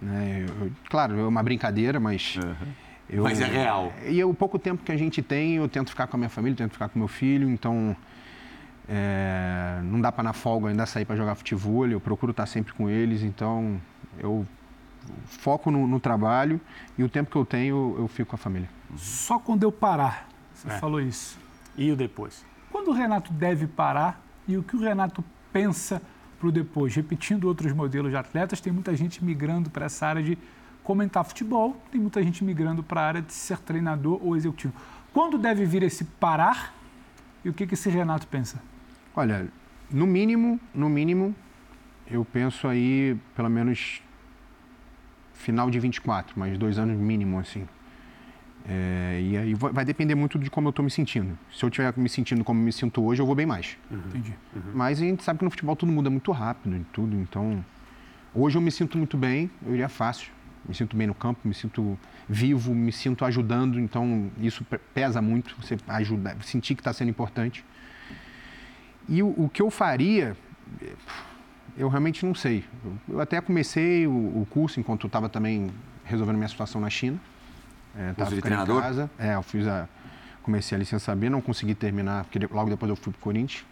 Né? 0.03 0.47
Eu, 0.47 0.71
claro, 0.91 1.19
é 1.19 1.27
uma 1.27 1.43
brincadeira, 1.43 1.99
mas. 1.99 2.37
Uhum. 2.37 2.73
Eu, 3.09 3.23
mas 3.23 3.41
é 3.41 3.47
real. 3.47 3.91
E 4.07 4.23
o 4.23 4.35
pouco 4.35 4.59
tempo 4.59 4.85
que 4.85 4.93
a 4.93 4.97
gente 4.97 5.23
tem, 5.23 5.55
eu 5.55 5.67
tento 5.67 5.89
ficar 5.89 6.07
com 6.07 6.17
a 6.17 6.19
minha 6.19 6.29
família, 6.29 6.55
tento 6.55 6.73
ficar 6.73 6.91
com 6.91 6.99
meu 6.99 7.09
filho, 7.09 7.49
então. 7.49 7.97
É, 8.89 9.81
não 9.85 10.01
dá 10.01 10.11
para 10.11 10.25
na 10.25 10.33
folga 10.33 10.69
ainda 10.69 10.87
sair 10.87 11.05
para 11.05 11.15
jogar 11.15 11.35
futebol, 11.35 11.87
eu 11.87 12.01
procuro 12.01 12.31
estar 12.31 12.47
sempre 12.47 12.73
com 12.73 12.89
eles, 12.89 13.23
então 13.23 13.79
eu 14.19 14.47
foco 15.27 15.71
no, 15.71 15.87
no, 15.87 16.01
trabalho 16.01 16.61
e 16.97 17.05
o 17.05 17.09
tempo 17.09 17.31
que 17.31 17.37
eu 17.37 17.45
tenho 17.45 17.97
eu 17.99 18.09
fico 18.09 18.31
com 18.31 18.37
a 18.37 18.39
família. 18.39 18.69
Só 18.97 19.39
quando 19.39 19.63
eu 19.63 19.71
parar, 19.71 20.27
você 20.55 20.69
é. 20.69 20.79
falou 20.79 21.01
isso. 21.01 21.39
E 21.77 21.93
o 21.93 21.97
depois? 21.97 22.45
Quando 22.71 22.89
o 22.89 22.93
Renato 22.93 23.33
deve 23.33 23.67
parar 23.67 24.21
e 24.47 24.57
o 24.57 24.63
que 24.63 24.75
o 24.75 24.81
Renato 24.81 25.23
pensa 25.53 26.01
para 26.39 26.49
o 26.49 26.53
depois. 26.53 26.95
Repetindo 26.95 27.45
outros 27.45 27.73
modelos 27.73 28.11
de 28.11 28.17
atletas, 28.17 28.61
tem 28.61 28.73
muita 28.73 28.95
gente 28.97 29.25
migrando 29.25 29.69
para 29.69 29.87
essa 29.87 30.07
área 30.07 30.23
de 30.23 30.39
comentar 30.83 31.25
futebol, 31.25 31.77
tem 31.91 32.01
muita 32.01 32.23
gente 32.23 32.43
migrando 32.43 32.83
para 32.83 33.01
a 33.03 33.05
área 33.05 33.23
de 33.23 33.33
ser 33.33 33.59
treinador 33.59 34.19
ou 34.23 34.37
executivo. 34.37 34.73
Quando 35.13 35.37
deve 35.37 35.67
vir 35.67 35.83
esse 35.83 36.05
parar 36.05 36.75
e 37.45 37.49
o 37.49 37.53
que, 37.53 37.67
que 37.67 37.75
esse 37.75 37.91
Renato 37.91 38.27
pensa? 38.27 38.63
Olha, 39.19 39.49
no 39.91 40.07
mínimo, 40.07 40.61
no 40.73 40.89
mínimo, 40.89 41.35
eu 42.09 42.25
penso 42.25 42.69
aí 42.69 43.17
pelo 43.35 43.51
menos 43.51 44.01
final 45.35 45.69
de 45.69 45.81
24, 45.81 46.39
mais 46.39 46.57
dois 46.57 46.79
anos 46.79 46.97
mínimo, 46.97 47.37
assim. 47.37 47.67
É, 48.65 49.21
e 49.21 49.37
aí 49.37 49.55
vai 49.55 49.85
depender 49.85 50.15
muito 50.15 50.39
de 50.39 50.49
como 50.49 50.69
eu 50.69 50.71
estou 50.71 50.85
me 50.85 50.91
sentindo. 50.91 51.37
Se 51.53 51.65
eu 51.65 51.69
estiver 51.69 51.93
me 51.97 52.09
sentindo 52.09 52.45
como 52.45 52.63
me 52.63 52.73
sinto 52.73 53.03
hoje, 53.03 53.21
eu 53.21 53.27
vou 53.27 53.35
bem 53.35 53.45
mais. 53.45 53.77
Uhum. 53.91 53.99
Entendi. 54.07 54.35
Uhum. 54.55 54.63
Mas 54.73 55.03
a 55.03 55.05
gente 55.05 55.25
sabe 55.25 55.41
que 55.41 55.45
no 55.45 55.51
futebol 55.51 55.75
tudo 55.75 55.91
muda 55.91 56.09
muito 56.09 56.31
rápido 56.31 56.77
e 56.77 56.85
tudo, 56.93 57.17
então 57.17 57.65
hoje 58.33 58.57
eu 58.57 58.63
me 58.63 58.71
sinto 58.71 58.97
muito 58.97 59.17
bem, 59.17 59.51
eu 59.67 59.75
iria 59.75 59.89
fácil. 59.89 60.31
Me 60.65 60.77
sinto 60.77 60.97
bem 60.97 61.09
no 61.09 61.15
campo, 61.15 61.41
me 61.43 61.55
sinto 61.55 61.99
vivo, 62.29 62.73
me 62.73 62.93
sinto 62.93 63.25
ajudando, 63.25 63.81
então 63.81 64.31
isso 64.41 64.65
pesa 64.95 65.21
muito, 65.21 65.57
você 65.61 65.77
ajuda, 65.89 66.37
sentir 66.43 66.77
que 66.77 66.83
está 66.83 66.93
sendo 66.93 67.09
importante. 67.09 67.65
E 69.09 69.23
o, 69.23 69.29
o, 69.29 69.49
que 69.49 69.63
eu 69.63 69.71
faria, 69.71 70.37
eu 71.77 71.89
realmente 71.89 72.27
não 72.27 72.35
sei. 72.35 72.65
Eu, 73.09 73.21
até 73.21 73.41
comecei 73.41 74.07
o, 74.07 74.11
o 74.11 74.47
curso 74.51 74.79
enquanto 74.79 75.07
estava 75.07 75.29
também 75.29 75.71
resolvendo 76.05 76.37
minha 76.37 76.49
situação 76.49 76.81
na 76.81 76.91
China. 76.91 77.19
É, 77.97 78.13
tava 78.13 78.35
de 78.35 78.43
treinador? 78.43 78.79
Em 78.79 78.83
casa. 78.83 79.11
É, 79.19 79.35
eu 79.35 79.43
fiz 79.43 79.67
a, 79.67 79.89
comecei 80.43 80.77
a 80.77 80.79
licença 80.79 81.15
B, 81.15 81.31
não 81.31 81.41
consegui 81.41 81.75
terminar, 81.75 82.25
porque 82.25 82.39
logo 82.51 82.71
depois 82.71 82.91
eu 82.91 82.97
fui 82.97 83.13
para 83.13 83.19
o 83.19 83.23
Corinthians. 83.23 83.65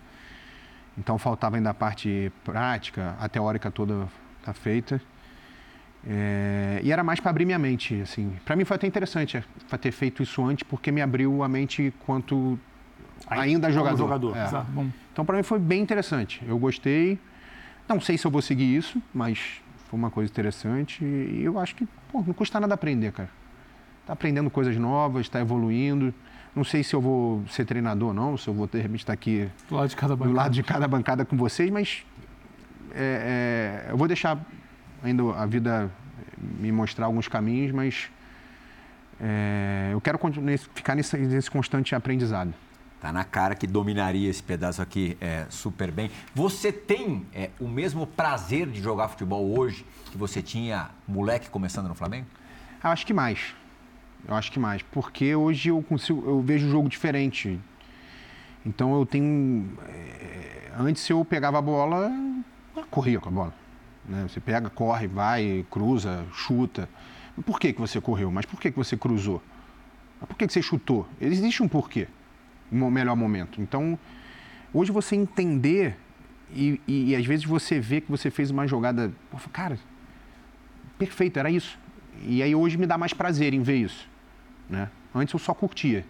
Então 0.98 1.18
faltava 1.18 1.56
ainda 1.56 1.70
a 1.70 1.74
parte 1.74 2.32
prática, 2.42 3.14
a 3.20 3.28
teórica 3.28 3.70
toda 3.70 4.08
está 4.38 4.54
feita. 4.54 5.00
É, 6.08 6.80
e 6.84 6.92
era 6.92 7.02
mais 7.02 7.18
para 7.18 7.30
abrir 7.30 7.44
minha 7.44 7.58
mente, 7.58 8.00
assim. 8.00 8.36
Para 8.44 8.54
mim 8.54 8.64
foi 8.64 8.76
até 8.76 8.86
interessante 8.86 9.36
é, 9.36 9.76
ter 9.76 9.90
feito 9.90 10.22
isso 10.22 10.44
antes, 10.44 10.62
porque 10.62 10.92
me 10.92 11.02
abriu 11.02 11.42
a 11.42 11.48
mente 11.48 11.92
quanto 12.06 12.58
ainda 13.26 13.70
jogador. 13.70 13.96
jogador. 13.96 14.36
É. 14.36 14.48
Então 15.12 15.24
para 15.24 15.36
mim 15.36 15.42
foi 15.42 15.58
bem 15.58 15.82
interessante. 15.82 16.42
Eu 16.46 16.58
gostei. 16.58 17.18
Não 17.88 18.00
sei 18.00 18.18
se 18.18 18.26
eu 18.26 18.30
vou 18.30 18.42
seguir 18.42 18.76
isso, 18.76 19.00
mas 19.14 19.60
foi 19.88 19.98
uma 19.98 20.10
coisa 20.10 20.30
interessante 20.30 21.04
e 21.04 21.42
eu 21.44 21.58
acho 21.58 21.74
que 21.76 21.86
pô, 22.10 22.22
não 22.26 22.34
custa 22.34 22.58
nada 22.58 22.74
aprender, 22.74 23.12
cara. 23.12 23.30
Tá 24.06 24.12
aprendendo 24.12 24.50
coisas 24.50 24.76
novas, 24.76 25.22
está 25.26 25.40
evoluindo. 25.40 26.12
Não 26.54 26.64
sei 26.64 26.82
se 26.82 26.94
eu 26.94 27.00
vou 27.00 27.44
ser 27.48 27.64
treinador 27.64 28.08
ou 28.08 28.14
não, 28.14 28.36
se 28.36 28.48
eu 28.48 28.54
vou 28.54 28.66
ter 28.66 28.80
repente 28.80 29.00
estar 29.00 29.12
aqui 29.12 29.48
do 29.68 29.76
lado 29.76 29.88
de 29.88 29.96
cada 29.96 30.16
bancada, 30.16 30.30
do 30.30 30.36
lado 30.36 30.52
de 30.52 30.62
cada 30.62 30.88
bancada 30.88 31.24
com 31.24 31.36
vocês, 31.36 31.70
mas 31.70 32.04
é, 32.94 33.84
é, 33.86 33.92
eu 33.92 33.96
vou 33.96 34.08
deixar 34.08 34.38
ainda 35.02 35.22
a 35.34 35.44
vida 35.44 35.90
me 36.38 36.72
mostrar 36.72 37.06
alguns 37.06 37.28
caminhos, 37.28 37.72
mas 37.72 38.10
é, 39.20 39.90
eu 39.92 40.00
quero 40.00 40.18
ficar 40.74 40.94
nesse, 40.94 41.16
nesse 41.16 41.50
constante 41.50 41.94
aprendizado. 41.94 42.54
Tá 43.00 43.12
na 43.12 43.24
cara 43.24 43.54
que 43.54 43.66
dominaria 43.66 44.28
esse 44.28 44.42
pedaço 44.42 44.80
aqui 44.80 45.16
é, 45.20 45.46
super 45.50 45.90
bem. 45.90 46.10
Você 46.34 46.72
tem 46.72 47.26
é, 47.34 47.50
o 47.60 47.68
mesmo 47.68 48.06
prazer 48.06 48.66
de 48.68 48.80
jogar 48.80 49.08
futebol 49.08 49.56
hoje 49.58 49.84
que 50.10 50.16
você 50.16 50.40
tinha 50.40 50.90
moleque 51.06 51.50
começando 51.50 51.88
no 51.88 51.94
Flamengo? 51.94 52.26
Eu 52.82 52.90
acho 52.90 53.04
que 53.06 53.12
mais. 53.12 53.54
Eu 54.26 54.34
acho 54.34 54.50
que 54.50 54.58
mais, 54.58 54.82
porque 54.82 55.36
hoje 55.36 55.68
eu 55.68 55.80
consigo, 55.82 56.24
eu 56.26 56.40
vejo 56.40 56.66
o 56.66 56.70
jogo 56.70 56.88
diferente. 56.88 57.60
Então 58.64 58.98
eu 58.98 59.06
tenho, 59.06 59.70
é, 59.88 60.72
antes 60.76 61.08
eu 61.08 61.24
pegava 61.24 61.58
a 61.58 61.62
bola, 61.62 62.10
corria 62.90 63.20
com 63.20 63.28
a 63.28 63.32
bola. 63.32 63.54
Né? 64.04 64.26
Você 64.28 64.40
pega, 64.40 64.68
corre, 64.68 65.06
vai, 65.06 65.64
cruza, 65.70 66.24
chuta. 66.32 66.88
Por 67.44 67.60
que, 67.60 67.72
que 67.72 67.80
você 67.80 68.00
correu? 68.00 68.30
Mas 68.32 68.46
por 68.46 68.58
que, 68.58 68.70
que 68.70 68.76
você 68.76 68.96
cruzou? 68.96 69.42
Por 70.26 70.36
que, 70.36 70.46
que 70.46 70.52
você 70.52 70.62
chutou? 70.62 71.06
Existe 71.20 71.62
um 71.62 71.68
porquê, 71.68 72.08
melhor 72.70 73.16
momento. 73.16 73.60
Então, 73.60 73.98
hoje 74.72 74.92
você 74.92 75.16
entender 75.16 75.96
e, 76.54 76.80
e, 76.86 77.10
e 77.10 77.16
às 77.16 77.26
vezes 77.26 77.44
você 77.44 77.80
vê 77.80 78.00
que 78.00 78.10
você 78.10 78.30
fez 78.30 78.50
uma 78.50 78.66
jogada, 78.66 79.12
cara, 79.52 79.78
perfeito, 80.98 81.38
era 81.38 81.50
isso. 81.50 81.78
E 82.22 82.42
aí 82.42 82.54
hoje 82.54 82.76
me 82.76 82.86
dá 82.86 82.96
mais 82.96 83.12
prazer 83.12 83.52
em 83.52 83.62
ver 83.62 83.76
isso. 83.76 84.08
Né? 84.68 84.88
Antes 85.14 85.32
eu 85.32 85.38
só 85.38 85.54
curtia. 85.54 86.04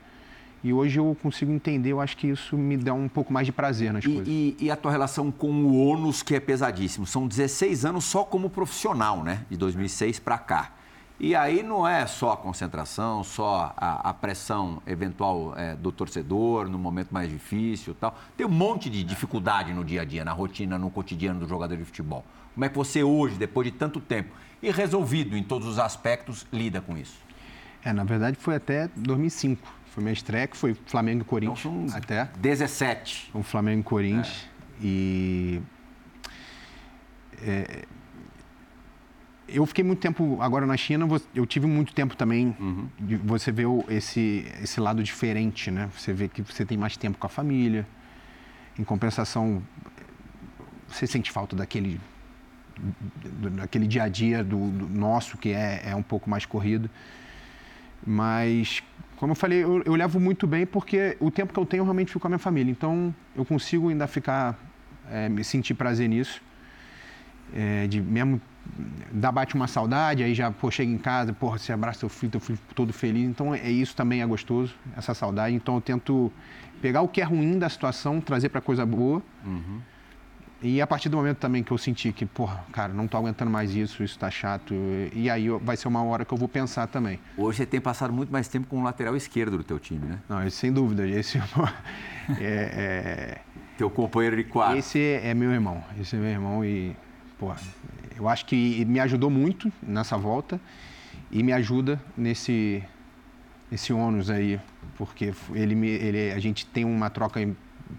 E 0.64 0.72
hoje 0.72 0.98
eu 0.98 1.16
consigo 1.22 1.52
entender, 1.52 1.92
eu 1.92 2.00
acho 2.00 2.16
que 2.16 2.26
isso 2.26 2.56
me 2.56 2.76
dá 2.76 2.92
um 2.92 3.08
pouco 3.08 3.32
mais 3.32 3.46
de 3.46 3.52
prazer 3.52 3.92
nas 3.92 4.04
e, 4.04 4.08
coisas. 4.08 4.26
E, 4.26 4.56
e, 4.58 4.70
a 4.70 4.76
tua 4.76 4.90
relação 4.90 5.30
com 5.30 5.48
o 5.48 5.86
ônus, 5.86 6.22
que 6.22 6.34
é 6.34 6.40
pesadíssimo? 6.40 7.06
São 7.06 7.28
16 7.28 7.84
anos 7.84 8.04
só 8.04 8.24
como 8.24 8.50
profissional, 8.50 9.22
né? 9.22 9.44
De 9.48 9.56
2006 9.56 10.18
para 10.18 10.38
cá. 10.38 10.72
E 11.18 11.34
aí 11.34 11.62
não 11.62 11.88
é 11.88 12.06
só 12.06 12.32
a 12.32 12.36
concentração, 12.36 13.24
só 13.24 13.72
a, 13.76 14.10
a 14.10 14.14
pressão 14.14 14.82
eventual 14.86 15.54
é, 15.56 15.74
do 15.74 15.90
torcedor 15.90 16.68
no 16.68 16.78
momento 16.78 17.10
mais 17.10 17.30
difícil 17.30 17.94
tal. 17.94 18.18
Tem 18.36 18.46
um 18.46 18.50
monte 18.50 18.90
de 18.90 19.02
dificuldade 19.02 19.72
no 19.72 19.82
dia 19.82 20.02
a 20.02 20.04
dia, 20.04 20.24
na 20.24 20.32
rotina, 20.32 20.78
no 20.78 20.90
cotidiano 20.90 21.40
do 21.40 21.48
jogador 21.48 21.76
de 21.76 21.84
futebol. 21.84 22.22
Como 22.52 22.64
é 22.64 22.68
que 22.68 22.76
você 22.76 23.02
hoje, 23.02 23.36
depois 23.36 23.66
de 23.66 23.72
tanto 23.72 23.98
tempo, 23.98 24.34
e 24.62 24.70
resolvido 24.70 25.36
em 25.36 25.42
todos 25.42 25.66
os 25.66 25.78
aspectos, 25.78 26.46
lida 26.52 26.80
com 26.80 26.96
isso? 26.96 27.18
É, 27.82 27.92
na 27.92 28.04
verdade 28.04 28.36
foi 28.36 28.56
até 28.56 28.88
2005. 28.96 29.76
Foi 29.86 30.02
minha 30.02 30.12
estreia, 30.12 30.46
que 30.46 30.56
foi 30.56 30.74
Flamengo 30.86 31.22
e 31.22 31.24
Corinthians 31.24 31.94
então, 31.94 31.96
até. 31.96 32.30
17. 32.38 33.30
Com 33.32 33.42
Flamengo 33.42 33.80
e 33.80 33.84
Corinthians. 33.84 34.46
É. 34.82 34.84
E. 34.84 35.62
É, 37.42 37.84
eu 39.48 39.64
fiquei 39.64 39.84
muito 39.84 40.00
tempo 40.00 40.38
agora 40.40 40.66
na 40.66 40.76
China, 40.76 41.06
eu 41.34 41.46
tive 41.46 41.66
muito 41.66 41.94
tempo 41.94 42.16
também 42.16 42.56
uhum. 42.58 42.88
de 42.98 43.16
você 43.16 43.52
ver 43.52 43.66
esse, 43.88 44.44
esse 44.62 44.80
lado 44.80 45.02
diferente, 45.02 45.70
né? 45.70 45.88
Você 45.96 46.12
vê 46.12 46.28
que 46.28 46.42
você 46.42 46.64
tem 46.64 46.76
mais 46.76 46.96
tempo 46.96 47.16
com 47.18 47.26
a 47.26 47.30
família. 47.30 47.86
Em 48.78 48.84
compensação, 48.84 49.62
você 50.88 51.06
sente 51.06 51.30
falta 51.30 51.54
daquele 51.54 52.00
daquele 53.52 53.86
dia 53.86 54.02
a 54.02 54.08
dia 54.08 54.44
do, 54.44 54.70
do 54.70 54.86
nosso 54.88 55.38
que 55.38 55.50
é, 55.50 55.82
é 55.86 55.96
um 55.96 56.02
pouco 56.02 56.28
mais 56.28 56.44
corrido. 56.44 56.90
Mas, 58.04 58.82
como 59.16 59.32
eu 59.32 59.36
falei, 59.36 59.64
eu, 59.64 59.82
eu, 59.84 59.94
levo 59.94 60.20
muito 60.20 60.46
bem 60.46 60.66
porque 60.66 61.16
o 61.18 61.30
tempo 61.30 61.54
que 61.54 61.58
eu 61.58 61.64
tenho 61.64 61.80
eu 61.80 61.84
realmente 61.84 62.08
fico 62.08 62.20
com 62.20 62.26
a 62.26 62.30
minha 62.30 62.38
família. 62.38 62.70
Então, 62.70 63.14
eu 63.34 63.44
consigo 63.44 63.88
ainda 63.88 64.06
ficar, 64.06 64.58
é, 65.10 65.28
me 65.28 65.42
sentir 65.42 65.74
prazer 65.74 66.08
nisso. 66.08 66.42
É, 67.54 67.86
de 67.86 68.00
mesmo 68.02 68.40
dá 69.12 69.30
bate 69.32 69.54
uma 69.54 69.66
saudade, 69.66 70.22
aí 70.22 70.34
já 70.34 70.50
pô, 70.50 70.70
chega 70.70 70.90
em 70.90 70.98
casa, 70.98 71.32
porra, 71.32 71.58
você 71.58 71.72
abraça 71.72 72.00
seu 72.00 72.08
filho, 72.08 72.32
teu 72.32 72.40
filho 72.40 72.58
todo 72.74 72.92
feliz. 72.92 73.28
Então, 73.28 73.54
é 73.54 73.70
isso 73.70 73.94
também 73.94 74.22
é 74.22 74.26
gostoso, 74.26 74.74
essa 74.96 75.14
saudade. 75.14 75.54
Então, 75.54 75.76
eu 75.76 75.80
tento 75.80 76.32
pegar 76.80 77.02
o 77.02 77.08
que 77.08 77.20
é 77.20 77.24
ruim 77.24 77.58
da 77.58 77.68
situação, 77.68 78.20
trazer 78.20 78.48
para 78.48 78.60
coisa 78.60 78.84
boa. 78.84 79.22
Uhum 79.44 79.80
e 80.62 80.80
a 80.80 80.86
partir 80.86 81.08
do 81.08 81.16
momento 81.18 81.36
também 81.36 81.62
que 81.62 81.70
eu 81.70 81.76
senti 81.76 82.12
que, 82.12 82.24
porra, 82.24 82.64
cara, 82.72 82.92
não 82.92 83.06
tô 83.06 83.16
aguentando 83.18 83.50
mais 83.50 83.74
isso, 83.74 84.02
isso 84.02 84.18
tá 84.18 84.30
chato, 84.30 84.74
e 85.14 85.28
aí 85.28 85.48
vai 85.48 85.76
ser 85.76 85.86
uma 85.86 86.02
hora 86.02 86.24
que 86.24 86.32
eu 86.32 86.38
vou 86.38 86.48
pensar 86.48 86.86
também. 86.86 87.20
Hoje 87.36 87.58
você 87.58 87.66
tem 87.66 87.80
passado 87.80 88.12
muito 88.12 88.32
mais 88.32 88.48
tempo 88.48 88.66
com 88.66 88.80
o 88.80 88.82
lateral 88.82 89.14
esquerdo 89.14 89.58
do 89.58 89.64
teu 89.64 89.78
time, 89.78 90.06
né? 90.06 90.18
Não, 90.28 90.48
sem 90.50 90.72
dúvida. 90.72 91.06
Esse 91.06 91.38
é, 92.40 92.40
é, 92.40 93.38
Teu 93.76 93.90
companheiro 93.90 94.36
de 94.36 94.44
quadro. 94.44 94.78
Esse 94.78 94.98
é, 94.98 95.28
é 95.28 95.34
meu 95.34 95.52
irmão, 95.52 95.84
esse 96.00 96.16
é 96.16 96.18
meu 96.18 96.30
irmão 96.30 96.64
e, 96.64 96.96
porra, 97.38 97.58
eu 98.16 98.28
acho 98.28 98.46
que 98.46 98.84
me 98.84 98.98
ajudou 99.00 99.30
muito 99.30 99.70
nessa 99.82 100.16
volta 100.16 100.60
e 101.30 101.42
me 101.42 101.52
ajuda 101.52 102.00
nesse, 102.16 102.82
nesse 103.70 103.92
ônus 103.92 104.30
aí, 104.30 104.60
porque 104.96 105.34
ele, 105.54 105.74
me, 105.74 105.88
ele, 105.88 106.32
a 106.32 106.38
gente 106.38 106.66
tem 106.66 106.84
uma 106.84 107.10
troca, 107.10 107.40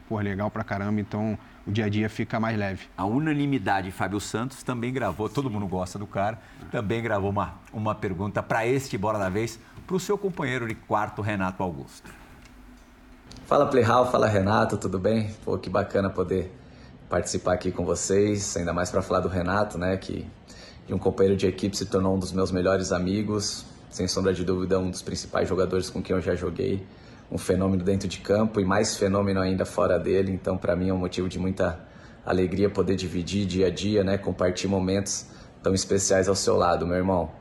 porra, 0.08 0.24
legal 0.24 0.50
pra 0.50 0.64
caramba, 0.64 1.00
então 1.00 1.38
o 1.66 1.72
dia 1.72 1.86
a 1.86 1.90
dia 1.90 2.10
fica 2.10 2.40
mais 2.40 2.58
leve. 2.58 2.88
A 2.98 3.06
unanimidade, 3.06 3.92
Fábio 3.92 4.20
Santos 4.20 4.64
também 4.64 4.92
gravou, 4.92 5.30
todo 5.30 5.50
mundo 5.50 5.68
gosta 5.68 6.00
do 6.00 6.08
cara, 6.08 6.40
também 6.72 7.02
gravou 7.02 7.30
uma, 7.30 7.56
uma 7.72 7.94
pergunta 7.94 8.42
para 8.42 8.66
este 8.66 8.98
Bora 8.98 9.20
da 9.20 9.30
Vez, 9.30 9.60
para 9.86 9.96
o 9.96 10.00
seu 10.00 10.18
companheiro 10.18 10.68
de 10.68 10.76
quarto, 10.76 11.22
Renato 11.22 11.62
Augusto. 11.62 12.12
Fala 13.46 13.66
Playhal, 13.66 14.12
fala 14.12 14.28
Renato, 14.28 14.78
tudo 14.78 15.00
bem? 15.00 15.32
Pô, 15.46 15.58
que 15.58 15.70
bacana 15.70 16.10
poder 16.10 16.54
participar 17.10 17.54
aqui 17.54 17.72
com 17.72 17.86
vocês, 17.86 18.56
ainda 18.58 18.74
mais 18.74 18.90
para 18.90 19.02
falar 19.02 19.22
do 19.22 19.30
Renato, 19.30 19.78
né, 19.78 19.98
que 19.98 20.26
de 20.86 20.94
um 20.94 20.98
companheiro 20.98 21.38
de 21.38 21.48
equipe 21.48 21.76
se 21.76 21.86
tornou 21.86 22.16
um 22.16 22.20
dos 22.20 22.32
meus 22.32 22.52
melhores 22.52 22.92
amigos, 22.92 23.66
sem 23.90 24.08
sombra 24.08 24.34
de 24.34 24.44
dúvida 24.44 24.80
um 24.80 24.90
dos 24.90 25.02
principais 25.02 25.48
jogadores 25.48 25.90
com 25.90 26.02
quem 26.02 26.16
eu 26.16 26.22
já 26.22 26.36
joguei 26.36 26.86
um 27.32 27.38
fenômeno 27.38 27.84
dentro 27.84 28.08
de 28.08 28.20
campo 28.20 28.60
e 28.60 28.66
mais 28.66 28.96
fenômeno 28.96 29.42
ainda 29.42 29.66
fora 29.66 30.00
dele. 30.00 30.32
Então, 30.32 30.58
para 30.58 30.76
mim 30.76 30.90
é 30.90 30.94
um 30.94 30.98
motivo 30.98 31.28
de 31.28 31.38
muita 31.38 31.80
alegria 32.26 32.70
poder 32.70 32.96
dividir 32.96 33.46
dia 33.46 33.68
a 33.68 33.70
dia, 33.70 34.04
né, 34.04 34.18
compartilhar 34.18 34.72
momentos 34.72 35.26
tão 35.62 35.74
especiais 35.74 36.30
ao 36.30 36.36
seu 36.36 36.56
lado, 36.56 36.86
meu 36.86 36.98
irmão. 36.98 37.32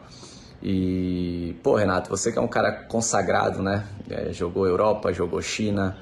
E, 0.63 1.55
pô, 1.63 1.77
Renato, 1.77 2.09
você 2.09 2.33
que 2.33 2.39
é 2.39 2.43
um 2.43 2.49
cara 2.49 2.73
consagrado, 2.73 3.63
né? 3.63 3.87
É, 4.09 4.33
jogou 4.33 4.67
Europa, 4.67 5.13
jogou 5.13 5.41
China, 5.43 5.97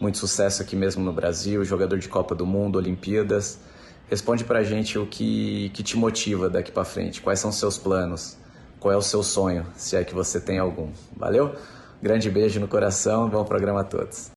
muito 0.00 0.18
sucesso 0.18 0.62
aqui 0.62 0.74
mesmo 0.74 1.04
no 1.04 1.12
Brasil, 1.12 1.64
jogador 1.64 1.98
de 1.98 2.08
Copa 2.08 2.34
do 2.34 2.46
Mundo, 2.46 2.76
Olimpíadas. 2.76 3.60
Responde 4.08 4.44
pra 4.44 4.62
gente 4.62 4.98
o 4.98 5.06
que, 5.06 5.70
que 5.70 5.82
te 5.82 5.96
motiva 5.96 6.48
daqui 6.48 6.72
para 6.72 6.84
frente, 6.84 7.20
quais 7.20 7.38
são 7.38 7.50
os 7.50 7.56
seus 7.56 7.78
planos, 7.78 8.36
qual 8.80 8.92
é 8.92 8.96
o 8.96 9.02
seu 9.02 9.22
sonho, 9.22 9.66
se 9.76 9.96
é 9.96 10.02
que 10.02 10.14
você 10.14 10.40
tem 10.40 10.58
algum. 10.58 10.90
Valeu? 11.16 11.54
Grande 12.02 12.30
beijo 12.30 12.58
no 12.58 12.66
coração, 12.66 13.28
bom 13.28 13.44
programa 13.44 13.82
a 13.82 13.84
todos. 13.84 14.30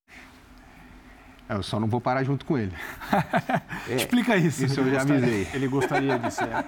Eu 1.49 1.63
só 1.63 1.79
não 1.79 1.87
vou 1.87 2.01
parar 2.01 2.23
junto 2.23 2.45
com 2.45 2.57
ele. 2.57 2.73
é, 3.89 3.95
Explica 3.95 4.35
isso. 4.35 4.65
Isso 4.65 4.79
eu 4.79 4.91
já 4.91 5.01
avisei. 5.01 5.47
Ele 5.53 5.67
gostaria 5.67 6.17
de 6.17 6.31
ser. 6.31 6.65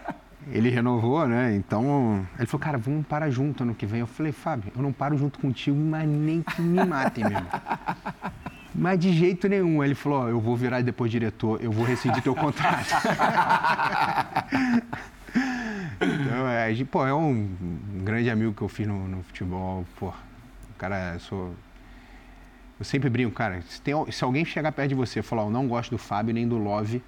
Ele 0.52 0.70
renovou, 0.70 1.28
né? 1.28 1.56
Então, 1.56 2.26
ele 2.38 2.46
falou, 2.46 2.64
cara, 2.64 2.78
vamos 2.78 3.06
parar 3.08 3.30
junto 3.30 3.64
ano 3.64 3.74
que 3.74 3.86
vem. 3.86 4.02
Eu 4.02 4.08
falei, 4.08 4.32
Fábio, 4.32 4.72
eu 4.76 4.82
não 4.82 4.94
paro 4.94 5.18
junto 5.18 5.40
contigo, 5.40 5.76
mas 5.76 6.08
nem 6.08 6.42
que 6.42 6.62
me 6.62 6.84
matem 6.86 7.24
mesmo. 7.24 7.48
Mas 8.78 9.00
de 9.00 9.14
jeito 9.14 9.48
nenhum. 9.48 9.82
Ele 9.84 9.96
falou, 9.96 10.28
eu 10.28 10.40
vou 10.40 10.56
virar 10.56 10.82
depois 10.82 11.10
diretor, 11.10 11.62
eu 11.62 11.72
vou 11.72 11.86
rescindir 11.86 12.22
teu 12.22 12.36
contrato. 12.36 12.90
então, 16.02 16.48
é, 16.50 16.84
pô, 16.84 17.08
é 17.08 17.14
um, 17.14 17.32
um, 17.32 18.04
grande 18.04 18.30
amigo 18.30 18.54
que 18.54 18.62
eu 18.62 18.68
fiz 18.68 18.86
no, 18.86 19.08
no 19.08 19.24
futebol. 19.24 19.86
Pô, 19.98 20.10
o 20.10 20.14
cara, 20.78 21.18
sou... 21.20 21.56
Eu 22.78 22.84
sempre 22.84 23.10
brinco, 23.10 23.32
cara, 23.34 23.62
se, 23.70 23.82
tem, 23.82 23.96
se 24.12 24.22
alguém 24.22 24.44
chegar 24.44 24.74
perto 24.74 24.90
de 24.90 24.96
você 24.96 25.20
e 25.20 25.24
falar, 25.24 25.44
eu 25.44 25.50
não 25.50 25.66
gosto 25.66 25.92
do 25.92 25.98
Fábio 25.98 26.34
nem 26.34 26.46
do 26.46 26.58
Love, 26.58 27.02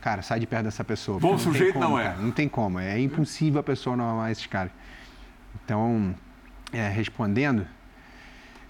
cara, 0.00 0.20
sai 0.20 0.40
de 0.40 0.48
perto 0.48 0.64
dessa 0.64 0.82
pessoa. 0.82 1.20
Bom 1.20 1.38
sujeito 1.38 1.74
como, 1.74 1.90
não 1.90 1.96
é. 1.98 2.06
Cara, 2.06 2.16
não 2.16 2.32
tem 2.32 2.48
como, 2.48 2.80
é 2.80 2.98
impossível 2.98 3.60
a 3.60 3.62
pessoa 3.62 3.96
não 3.96 4.10
amar 4.10 4.32
esses 4.32 4.46
caras. 4.46 4.72
Então, 5.64 6.12
é, 6.72 6.88
respondendo, 6.88 7.64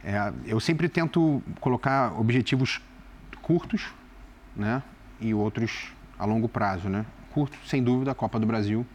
é, 0.04 0.32
eu 0.46 0.60
sempre 0.60 0.88
tento 0.88 1.42
colocar 1.60 2.12
objetivos 2.18 2.80
curtos, 3.40 3.86
né? 4.54 4.82
E 5.18 5.32
outros 5.32 5.92
a 6.18 6.26
longo 6.26 6.48
prazo, 6.48 6.88
né? 6.88 7.06
Curto, 7.32 7.56
sem 7.66 7.82
dúvida, 7.82 8.10
a 8.10 8.14
Copa 8.14 8.38
do 8.38 8.46
Brasil, 8.46 8.86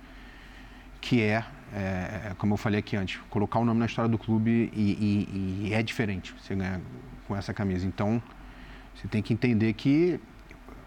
que 1.01 1.21
é, 1.21 1.43
é 1.73 2.35
como 2.37 2.53
eu 2.53 2.57
falei 2.57 2.79
aqui 2.79 2.95
antes, 2.95 3.19
colocar 3.29 3.59
o 3.59 3.65
nome 3.65 3.79
na 3.79 3.87
história 3.87 4.09
do 4.09 4.17
clube 4.17 4.71
e, 4.73 4.91
e, 4.91 5.67
e 5.67 5.73
é 5.73 5.81
diferente 5.81 6.33
você 6.39 6.55
ganhar 6.55 6.79
com 7.27 7.35
essa 7.35 7.53
camisa. 7.53 7.87
Então, 7.87 8.21
você 8.95 9.07
tem 9.07 9.21
que 9.21 9.33
entender 9.33 9.73
que 9.73 10.19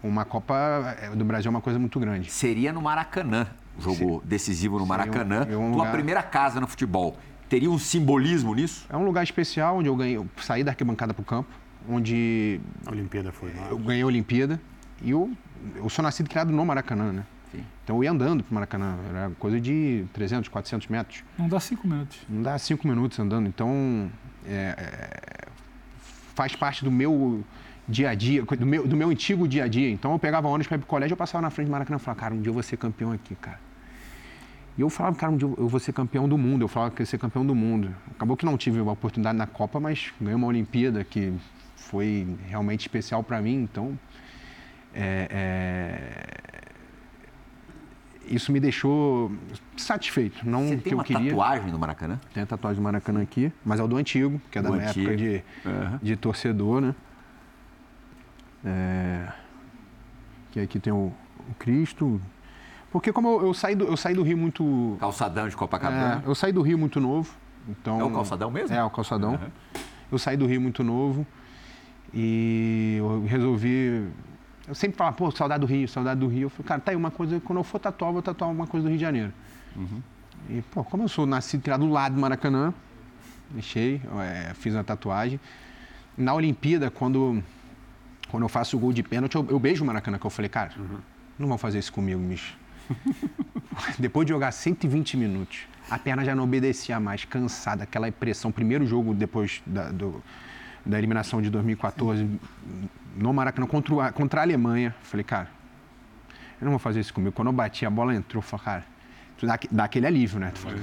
uma 0.01 0.23
Copa 0.23 0.95
é, 1.01 1.09
do 1.09 1.25
Brasil 1.25 1.49
é 1.49 1.51
uma 1.51 1.61
coisa 1.61 1.77
muito 1.77 1.99
grande. 1.99 2.31
Seria 2.31 2.71
no 2.71 2.81
Maracanã, 2.81 3.47
jogo 3.77 4.21
decisivo 4.25 4.79
no 4.79 4.85
Maracanã, 4.85 5.45
um, 5.49 5.67
um 5.67 5.71
tua 5.71 5.77
lugar... 5.79 5.91
primeira 5.91 6.23
casa 6.23 6.61
no 6.61 6.67
futebol 6.67 7.17
teria 7.49 7.69
um 7.69 7.77
simbolismo 7.77 8.53
nisso? 8.53 8.85
É 8.89 8.97
um 8.97 9.05
lugar 9.05 9.23
especial 9.23 9.77
onde 9.77 9.87
eu 9.87 9.95
ganhei, 9.95 10.17
eu 10.17 10.27
saí 10.37 10.63
da 10.63 10.71
arquibancada 10.71 11.13
para 11.13 11.21
o 11.21 11.25
campo, 11.25 11.49
onde. 11.87 12.59
A 12.85 12.91
Olimpíada 12.91 13.31
foi 13.31 13.53
lá. 13.53 13.67
Eu 13.69 13.77
ganhei 13.77 14.03
a 14.03 14.05
Olimpíada 14.05 14.59
e 15.01 15.11
eu, 15.11 15.31
eu 15.75 15.89
sou 15.89 16.03
nascido 16.03 16.27
e 16.27 16.29
criado 16.29 16.51
no 16.51 16.65
Maracanã, 16.65 17.11
né? 17.11 17.25
Sim. 17.51 17.63
Então 17.83 17.97
eu 17.97 18.03
ia 18.03 18.11
andando 18.11 18.43
para 18.43 18.51
o 18.51 18.53
Maracanã, 18.55 18.97
era 19.09 19.31
coisa 19.37 19.59
de 19.59 20.05
300, 20.13 20.49
400 20.49 20.87
metros. 20.87 21.23
Não 21.37 21.47
dá 21.47 21.59
cinco 21.59 21.87
minutos. 21.87 22.19
Não 22.27 22.41
dá 22.41 22.57
cinco 22.57 22.87
minutos 22.87 23.19
andando. 23.19 23.47
Então 23.47 24.09
é, 24.45 24.75
é, 24.77 25.47
faz 26.35 26.55
parte 26.55 26.83
do 26.83 26.91
meu 26.91 27.43
dia 27.87 28.09
a 28.09 28.15
dia, 28.15 28.43
do 28.43 28.65
meu, 28.65 28.87
do 28.87 28.95
meu 28.95 29.09
antigo 29.09 29.47
dia 29.47 29.65
a 29.65 29.67
dia. 29.67 29.89
Então 29.89 30.13
eu 30.13 30.19
pegava 30.19 30.47
ônibus 30.47 30.67
para 30.67 30.75
ir 30.75 30.79
para 30.79 30.85
o 30.85 30.87
colégio, 30.87 31.13
eu 31.13 31.17
passava 31.17 31.41
na 31.41 31.49
frente 31.49 31.67
do 31.67 31.71
Maracanã 31.71 31.97
e 31.97 31.99
falava, 31.99 32.19
cara, 32.19 32.33
um 32.33 32.41
dia 32.41 32.49
eu 32.49 32.53
vou 32.53 32.63
ser 32.63 32.77
campeão 32.77 33.11
aqui, 33.11 33.35
cara. 33.35 33.59
E 34.77 34.81
eu 34.81 34.89
falava, 34.89 35.15
cara, 35.15 35.31
um 35.31 35.37
dia 35.37 35.47
eu 35.47 35.67
vou 35.67 35.79
ser 35.79 35.93
campeão 35.93 36.27
do 36.27 36.37
mundo. 36.37 36.63
Eu 36.63 36.67
falava 36.67 36.91
que 36.95 37.01
ia 37.01 37.05
ser 37.05 37.19
campeão 37.19 37.45
do 37.45 37.53
mundo. 37.53 37.93
Acabou 38.11 38.35
que 38.35 38.45
não 38.45 38.57
tive 38.57 38.79
a 38.79 38.83
oportunidade 38.83 39.37
na 39.37 39.45
Copa, 39.45 39.79
mas 39.79 40.11
ganhei 40.19 40.35
uma 40.35 40.47
Olimpíada 40.47 41.03
que 41.03 41.33
foi 41.75 42.37
realmente 42.47 42.81
especial 42.81 43.23
para 43.23 43.39
mim. 43.39 43.61
Então, 43.61 43.97
é, 44.93 45.27
é... 48.25 48.33
isso 48.33 48.51
me 48.51 48.59
deixou 48.59 49.31
satisfeito. 49.77 50.47
Não 50.47 50.63
Você 50.63 50.69
tem 50.69 50.79
que 50.79 50.93
eu 50.93 50.97
uma 50.97 51.03
queria. 51.03 51.29
tatuagem 51.29 51.71
no 51.71 51.77
Maracanã? 51.77 52.19
Tem 52.33 52.41
a 52.41 52.45
tatuagem 52.45 52.81
do 52.81 52.83
Maracanã 52.83 53.21
aqui, 53.21 53.53
mas 53.63 53.79
é 53.79 53.83
o 53.83 53.87
do 53.87 53.97
antigo, 53.97 54.41
que 54.49 54.57
é 54.57 54.61
do 54.61 54.69
da 54.69 54.75
minha 54.75 54.89
antigo. 54.89 55.11
época 55.11 55.17
de, 55.17 55.43
uhum. 55.65 55.99
de 56.01 56.15
torcedor, 56.15 56.81
né? 56.81 56.95
É... 58.65 59.27
Que 60.51 60.59
aqui 60.61 60.79
tem 60.79 60.93
o, 60.93 61.13
o 61.49 61.53
Cristo, 61.59 62.19
porque 62.93 63.11
como 63.11 63.27
eu, 63.27 63.47
eu, 63.47 63.53
saí, 63.55 63.73
do, 63.73 63.85
eu 63.85 63.97
saí 63.97 64.13
do 64.13 64.21
Rio 64.21 64.37
muito... 64.37 64.95
Calçadão 64.99 65.49
de 65.49 65.57
Copacabana. 65.57 66.21
É, 66.23 66.29
eu 66.29 66.35
saí 66.35 66.51
do 66.51 66.61
Rio 66.61 66.77
muito 66.77 66.99
novo, 66.99 67.33
então... 67.67 67.99
É 67.99 68.03
o 68.03 68.11
calçadão 68.11 68.51
mesmo? 68.51 68.75
É, 68.75 68.83
o 68.83 68.89
calçadão. 68.91 69.31
Uhum. 69.31 69.81
Eu 70.11 70.19
saí 70.19 70.37
do 70.37 70.45
Rio 70.45 70.61
muito 70.61 70.83
novo 70.83 71.25
e 72.13 72.97
eu 72.99 73.25
resolvi... 73.25 74.07
Eu 74.67 74.75
sempre 74.75 74.95
falava, 74.95 75.15
pô, 75.15 75.31
saudade 75.31 75.61
do 75.61 75.65
Rio, 75.65 75.87
saudade 75.87 76.19
do 76.19 76.27
Rio. 76.27 76.43
Eu 76.43 76.49
falei, 76.51 76.67
cara, 76.67 76.81
tá 76.81 76.91
aí 76.91 76.95
uma 76.95 77.09
coisa, 77.09 77.39
quando 77.39 77.57
eu 77.57 77.63
for 77.63 77.79
tatuar, 77.79 78.09
eu 78.09 78.13
vou 78.13 78.21
tatuar 78.21 78.51
uma 78.51 78.67
coisa 78.67 78.85
do 78.85 78.89
Rio 78.89 78.97
de 78.99 79.03
Janeiro. 79.03 79.33
Uhum. 79.75 80.01
E, 80.51 80.61
pô, 80.61 80.83
como 80.83 81.01
eu 81.01 81.07
sou 81.07 81.25
nascido, 81.25 81.63
criado 81.63 81.87
do 81.87 81.91
lado 81.91 82.13
do 82.13 82.21
Maracanã, 82.21 82.71
deixei, 83.49 83.99
é, 84.21 84.53
fiz 84.53 84.75
uma 84.75 84.83
tatuagem. 84.83 85.39
Na 86.15 86.35
Olimpíada, 86.35 86.91
quando, 86.91 87.43
quando 88.29 88.43
eu 88.43 88.49
faço 88.49 88.77
o 88.77 88.79
gol 88.79 88.93
de 88.93 89.01
pênalti, 89.01 89.33
eu, 89.33 89.47
eu 89.49 89.59
beijo 89.59 89.83
o 89.83 89.87
Maracanã, 89.87 90.19
que 90.19 90.25
eu 90.27 90.29
falei, 90.29 90.47
cara, 90.47 90.71
uhum. 90.77 90.99
não 91.39 91.47
vão 91.47 91.57
fazer 91.57 91.79
isso 91.79 91.91
comigo, 91.91 92.21
bicho. 92.21 92.55
Depois 93.97 94.25
de 94.25 94.33
jogar 94.33 94.51
120 94.51 95.17
minutos, 95.17 95.59
a 95.89 95.97
perna 95.97 96.23
já 96.23 96.35
não 96.35 96.43
obedecia 96.43 96.99
mais, 96.99 97.25
cansada, 97.25 97.83
aquela 97.83 98.11
pressão. 98.11 98.51
Primeiro 98.51 98.85
jogo 98.85 99.13
depois 99.13 99.61
da, 99.65 99.89
do, 99.89 100.23
da 100.85 100.97
eliminação 100.97 101.41
de 101.41 101.49
2014 101.49 102.27
no 103.15 103.33
Maracanã 103.33 103.67
contra, 103.67 104.11
contra 104.11 104.41
a 104.41 104.43
Alemanha. 104.43 104.95
Falei, 105.03 105.23
cara, 105.23 105.49
eu 106.59 106.65
não 106.65 106.71
vou 106.71 106.79
fazer 106.79 106.99
isso 106.99 107.13
comigo. 107.13 107.31
Quando 107.31 107.47
eu 107.47 107.53
bati, 107.53 107.85
a 107.85 107.89
bola 107.89 108.15
entrou, 108.15 108.41
falei, 108.41 108.65
cara, 108.65 108.85
tu 109.37 109.45
dá, 109.45 109.59
dá 109.71 109.83
aquele 109.83 110.07
alívio, 110.07 110.39
né? 110.39 110.51
Fala, 110.55 110.77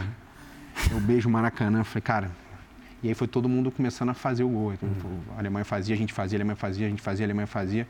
eu 0.91 1.01
beijo 1.01 1.29
o 1.29 1.33
Maracanã, 1.33 1.85
falei, 1.85 2.03
cara. 2.03 2.31
E 3.03 3.09
aí 3.09 3.15
foi 3.15 3.27
todo 3.27 3.49
mundo 3.49 3.71
começando 3.71 4.11
a 4.11 4.15
fazer 4.15 4.45
o 4.45 4.49
gol. 4.49 4.75
Então, 4.75 4.89
a 5.35 5.39
Alemanha 5.39 5.65
fazia, 5.65 5.95
a 5.95 5.99
gente 5.99 6.13
fazia, 6.13 6.37
a 6.37 6.39
Alemanha 6.39 6.57
fazia, 6.57 6.87
a 6.87 6.91
gente 6.91 7.01
fazia, 7.01 7.25
a 7.25 7.27
Alemanha 7.27 7.47
fazia. 7.47 7.89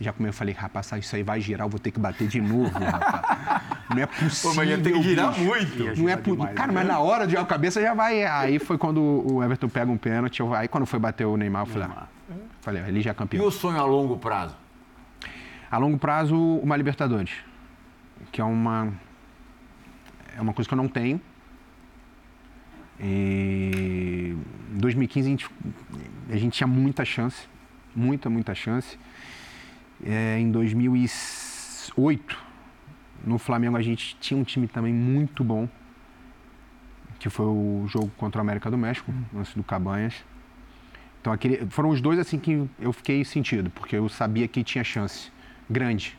Já 0.00 0.12
como 0.12 0.26
eu 0.26 0.32
falei, 0.32 0.54
rapaz, 0.54 0.90
isso 0.92 1.14
aí 1.14 1.22
vai 1.22 1.40
girar, 1.40 1.66
eu 1.66 1.70
vou 1.70 1.78
ter 1.78 1.90
que 1.90 2.00
bater 2.00 2.26
de 2.28 2.40
novo, 2.40 2.78
rapaz. 2.78 3.55
Não 3.88 4.02
é 4.02 4.06
possível. 4.06 4.50
Pô, 4.50 4.56
mas 4.56 4.68
ia 4.68 4.78
ter 4.78 4.92
que 4.92 5.02
girar 5.02 5.28
bicho. 5.30 5.44
muito. 5.44 6.00
Não 6.00 6.08
é 6.08 6.16
possível. 6.16 6.54
Cara, 6.54 6.72
mas 6.72 6.86
né? 6.86 6.92
na 6.92 6.98
hora 6.98 7.26
de 7.26 7.36
a 7.36 7.44
cabeça 7.44 7.80
já 7.80 7.94
vai. 7.94 8.24
Aí 8.24 8.58
foi 8.58 8.76
quando 8.76 9.00
o 9.00 9.42
Everton 9.42 9.68
pega 9.68 9.90
um 9.90 9.96
pênalti. 9.96 10.42
Aí 10.54 10.68
quando 10.68 10.86
foi 10.86 10.98
bater 10.98 11.24
o 11.24 11.36
Neymar, 11.36 11.62
eu 11.62 11.66
falei, 11.66 11.88
ah, 11.88 12.06
falei, 12.60 12.82
ele 12.86 13.00
já 13.00 13.10
é 13.10 13.14
campeão. 13.14 13.44
E 13.44 13.46
o 13.46 13.50
sonho 13.50 13.78
a 13.78 13.84
longo 13.84 14.18
prazo? 14.18 14.56
A 15.70 15.78
longo 15.78 15.98
prazo, 15.98 16.36
uma 16.36 16.76
Libertadores. 16.76 17.32
Que 18.32 18.40
é 18.40 18.44
uma. 18.44 18.92
É 20.36 20.40
uma 20.40 20.52
coisa 20.52 20.68
que 20.68 20.74
eu 20.74 20.78
não 20.78 20.88
tenho. 20.88 21.20
E 22.98 24.36
em 24.72 24.78
2015 24.78 25.26
a 25.26 25.30
gente, 25.30 25.50
a 26.30 26.36
gente 26.36 26.52
tinha 26.54 26.66
muita 26.66 27.04
chance. 27.04 27.46
Muita, 27.94 28.28
muita 28.28 28.54
chance. 28.54 28.98
É, 30.04 30.38
em 30.38 30.50
2008, 30.50 32.45
no 33.24 33.38
Flamengo, 33.38 33.76
a 33.76 33.82
gente 33.82 34.16
tinha 34.20 34.38
um 34.38 34.44
time 34.44 34.66
também 34.66 34.92
muito 34.92 35.42
bom, 35.44 35.68
que 37.18 37.30
foi 37.30 37.46
o 37.46 37.84
jogo 37.88 38.10
contra 38.16 38.40
o 38.40 38.42
América 38.42 38.70
do 38.70 38.78
México, 38.78 39.10
hum. 39.10 39.40
antes 39.40 39.54
do 39.54 39.62
Cabanhas. 39.62 40.14
Então, 41.20 41.32
aquele, 41.32 41.66
foram 41.70 41.90
os 41.90 42.00
dois 42.00 42.18
assim 42.18 42.38
que 42.38 42.68
eu 42.78 42.92
fiquei 42.92 43.24
sentido, 43.24 43.70
porque 43.70 43.96
eu 43.96 44.08
sabia 44.08 44.46
que 44.46 44.62
tinha 44.62 44.84
chance 44.84 45.32
grande 45.68 46.16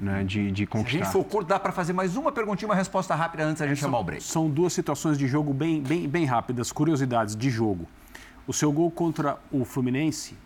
né, 0.00 0.24
de, 0.24 0.50
de 0.50 0.66
conquistar. 0.66 0.90
Se 0.90 0.96
a 0.96 1.04
gente 1.04 1.12
for 1.12 1.24
curto, 1.24 1.48
dá 1.48 1.58
para 1.58 1.72
fazer 1.72 1.92
mais 1.92 2.16
uma 2.16 2.30
perguntinha, 2.32 2.68
uma 2.68 2.74
resposta 2.74 3.14
rápida 3.14 3.44
antes 3.44 3.60
da 3.60 3.66
gente 3.66 3.78
são, 3.78 3.88
chamar 3.88 4.00
o 4.00 4.04
break. 4.04 4.22
São 4.22 4.50
duas 4.50 4.72
situações 4.72 5.16
de 5.16 5.26
jogo 5.26 5.54
bem, 5.54 5.82
bem, 5.82 6.08
bem 6.08 6.24
rápidas, 6.24 6.72
curiosidades 6.72 7.34
de 7.34 7.48
jogo. 7.48 7.86
O 8.46 8.52
seu 8.52 8.70
gol 8.70 8.90
contra 8.90 9.38
o 9.50 9.64
Fluminense 9.64 10.36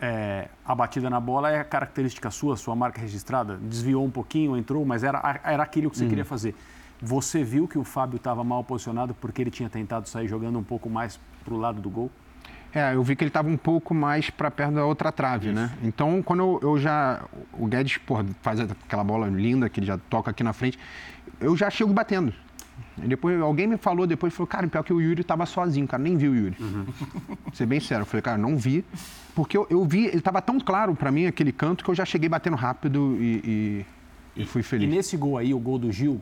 é, 0.00 0.48
a 0.64 0.74
batida 0.74 1.08
na 1.08 1.20
bola 1.20 1.50
é 1.50 1.60
a 1.60 1.64
característica 1.64 2.30
sua, 2.30 2.56
sua 2.56 2.74
marca 2.74 3.00
registrada? 3.00 3.56
Desviou 3.56 4.04
um 4.04 4.10
pouquinho, 4.10 4.56
entrou, 4.56 4.84
mas 4.84 5.04
era, 5.04 5.40
era 5.44 5.62
aquilo 5.62 5.90
que 5.90 5.96
você 5.96 6.04
uhum. 6.04 6.10
queria 6.10 6.24
fazer. 6.24 6.54
Você 7.00 7.44
viu 7.44 7.68
que 7.68 7.78
o 7.78 7.84
Fábio 7.84 8.16
estava 8.16 8.42
mal 8.42 8.64
posicionado 8.64 9.14
porque 9.14 9.42
ele 9.42 9.50
tinha 9.50 9.68
tentado 9.68 10.08
sair 10.08 10.28
jogando 10.28 10.58
um 10.58 10.62
pouco 10.62 10.88
mais 10.88 11.20
para 11.44 11.54
o 11.54 11.56
lado 11.58 11.80
do 11.80 11.90
gol? 11.90 12.10
É, 12.74 12.94
eu 12.94 13.02
vi 13.02 13.16
que 13.16 13.24
ele 13.24 13.30
estava 13.30 13.48
um 13.48 13.56
pouco 13.56 13.94
mais 13.94 14.28
para 14.28 14.50
perto 14.50 14.74
da 14.74 14.84
outra 14.84 15.10
trave, 15.10 15.50
né? 15.50 15.64
Isso. 15.64 15.74
né? 15.76 15.88
Então, 15.88 16.22
quando 16.22 16.40
eu, 16.40 16.60
eu, 16.62 16.78
já. 16.78 17.22
O 17.52 17.66
Guedes 17.66 17.96
porra, 17.98 18.24
faz 18.42 18.60
aquela 18.60 19.04
bola 19.04 19.28
linda 19.28 19.68
que 19.68 19.80
ele 19.80 19.86
já 19.86 19.96
toca 19.96 20.30
aqui 20.30 20.42
na 20.42 20.52
frente, 20.52 20.78
eu 21.40 21.56
já 21.56 21.70
chego 21.70 21.92
batendo. 21.92 22.34
E 23.02 23.06
depois 23.06 23.40
alguém 23.40 23.66
me 23.66 23.76
falou 23.76 24.06
depois, 24.06 24.32
falou, 24.32 24.46
cara, 24.46 24.66
pior 24.66 24.82
que 24.82 24.92
o 24.92 25.00
Yuri 25.00 25.20
estava 25.20 25.44
sozinho, 25.44 25.86
cara, 25.86 26.02
nem 26.02 26.16
viu 26.16 26.32
o 26.32 26.36
Yuri. 26.36 26.56
Uhum. 26.58 26.86
Ser 27.52 27.66
bem 27.66 27.80
sério, 27.80 28.02
eu 28.02 28.06
falei, 28.06 28.22
cara, 28.22 28.38
não 28.38 28.56
vi, 28.56 28.84
porque 29.34 29.56
eu, 29.56 29.66
eu 29.68 29.84
vi, 29.84 30.06
ele 30.06 30.18
estava 30.18 30.40
tão 30.40 30.58
claro 30.58 30.94
para 30.94 31.10
mim 31.10 31.26
aquele 31.26 31.52
canto 31.52 31.84
que 31.84 31.90
eu 31.90 31.94
já 31.94 32.04
cheguei 32.04 32.28
batendo 32.28 32.56
rápido 32.56 33.16
e, 33.20 33.84
e, 34.36 34.42
e, 34.42 34.46
fui 34.46 34.62
feliz. 34.62 34.90
E 34.90 34.96
nesse 34.96 35.16
gol 35.16 35.36
aí, 35.36 35.52
o 35.52 35.58
gol 35.58 35.78
do 35.78 35.92
Gil, 35.92 36.20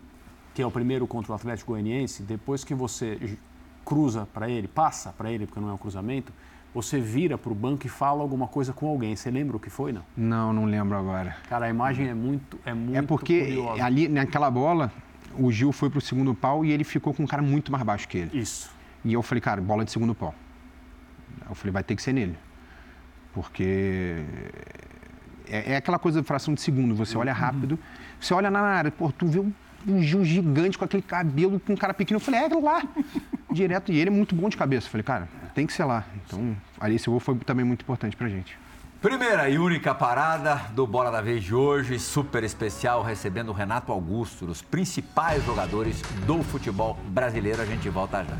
que 0.52 0.60
é 0.60 0.66
o 0.66 0.70
primeiro 0.70 1.06
contra 1.06 1.32
o 1.32 1.34
Atlético 1.34 1.72
Goianiense, 1.72 2.22
depois 2.22 2.64
que 2.64 2.74
você 2.74 3.36
cruza 3.84 4.26
para 4.32 4.48
ele, 4.48 4.66
passa 4.66 5.12
para 5.16 5.30
ele, 5.30 5.46
porque 5.46 5.60
não 5.60 5.68
é 5.68 5.72
um 5.72 5.78
cruzamento, 5.78 6.32
você 6.74 6.98
vira 6.98 7.38
para 7.38 7.52
o 7.52 7.54
banco 7.54 7.86
e 7.86 7.88
fala 7.88 8.20
alguma 8.20 8.48
coisa 8.48 8.72
com 8.72 8.88
alguém. 8.88 9.14
Você 9.14 9.30
lembra 9.30 9.56
o 9.56 9.60
que 9.60 9.70
foi, 9.70 9.92
não? 9.92 10.02
Não, 10.16 10.52
não 10.52 10.64
lembro 10.64 10.96
agora. 10.96 11.36
Cara, 11.48 11.66
a 11.66 11.70
imagem 11.70 12.08
é 12.08 12.14
muito, 12.14 12.58
é 12.64 12.74
muito. 12.74 12.96
É 12.96 13.02
porque 13.02 13.44
curiosa. 13.44 13.84
ali 13.84 14.08
naquela 14.08 14.50
bola 14.50 14.90
o 15.38 15.50
Gil 15.52 15.72
foi 15.72 15.90
pro 15.90 16.00
segundo 16.00 16.34
pau 16.34 16.64
e 16.64 16.72
ele 16.72 16.84
ficou 16.84 17.12
com 17.12 17.22
um 17.22 17.26
cara 17.26 17.42
muito 17.42 17.70
mais 17.70 17.84
baixo 17.84 18.08
que 18.08 18.18
ele. 18.18 18.38
Isso. 18.38 18.70
E 19.04 19.12
eu 19.12 19.22
falei, 19.22 19.40
cara, 19.40 19.60
bola 19.60 19.84
de 19.84 19.90
segundo 19.90 20.14
pau. 20.14 20.34
Eu 21.48 21.54
falei, 21.54 21.72
vai 21.72 21.82
ter 21.82 21.94
que 21.94 22.02
ser 22.02 22.12
nele. 22.12 22.36
Porque 23.32 24.24
é, 25.48 25.72
é, 25.72 25.76
aquela 25.76 25.98
coisa 25.98 26.20
de 26.20 26.26
fração 26.26 26.54
de 26.54 26.60
segundo. 26.60 26.94
Você 26.94 27.16
olha 27.18 27.32
rápido, 27.32 27.78
você 28.18 28.32
olha 28.32 28.50
na 28.50 28.60
área, 28.60 28.90
pô, 28.90 29.10
tu 29.12 29.26
vê 29.26 29.40
um, 29.40 29.52
um 29.86 30.00
Gil 30.00 30.24
gigante 30.24 30.78
com 30.78 30.84
aquele 30.84 31.02
cabelo, 31.02 31.60
com 31.60 31.74
um 31.74 31.76
cara 31.76 31.92
pequeno. 31.92 32.16
Eu 32.16 32.20
falei, 32.20 32.40
é, 32.40 32.48
lá. 32.48 32.82
Direto. 33.50 33.92
E 33.92 33.98
ele 33.98 34.08
é 34.08 34.12
muito 34.12 34.34
bom 34.34 34.48
de 34.48 34.56
cabeça. 34.56 34.86
Eu 34.86 34.90
falei, 34.90 35.04
cara, 35.04 35.28
tem 35.54 35.66
que 35.66 35.72
ser 35.72 35.84
lá. 35.84 36.04
Então, 36.24 36.56
ali 36.80 36.96
esse 36.96 37.08
gol 37.08 37.20
foi 37.20 37.36
também 37.38 37.64
muito 37.64 37.82
importante 37.82 38.16
pra 38.16 38.28
gente. 38.28 38.56
Primeira 39.04 39.50
e 39.50 39.58
única 39.58 39.94
parada 39.94 40.54
do 40.72 40.86
Bola 40.86 41.10
da 41.10 41.20
Vez 41.20 41.44
de 41.44 41.54
hoje, 41.54 41.98
super 41.98 42.42
especial, 42.42 43.02
recebendo 43.02 43.50
o 43.50 43.52
Renato 43.52 43.92
Augusto, 43.92 44.46
os 44.46 44.62
principais 44.62 45.44
jogadores 45.44 46.00
do 46.26 46.42
futebol 46.42 46.96
brasileiro. 47.08 47.60
A 47.60 47.66
gente 47.66 47.86
volta 47.90 48.24
já. 48.24 48.38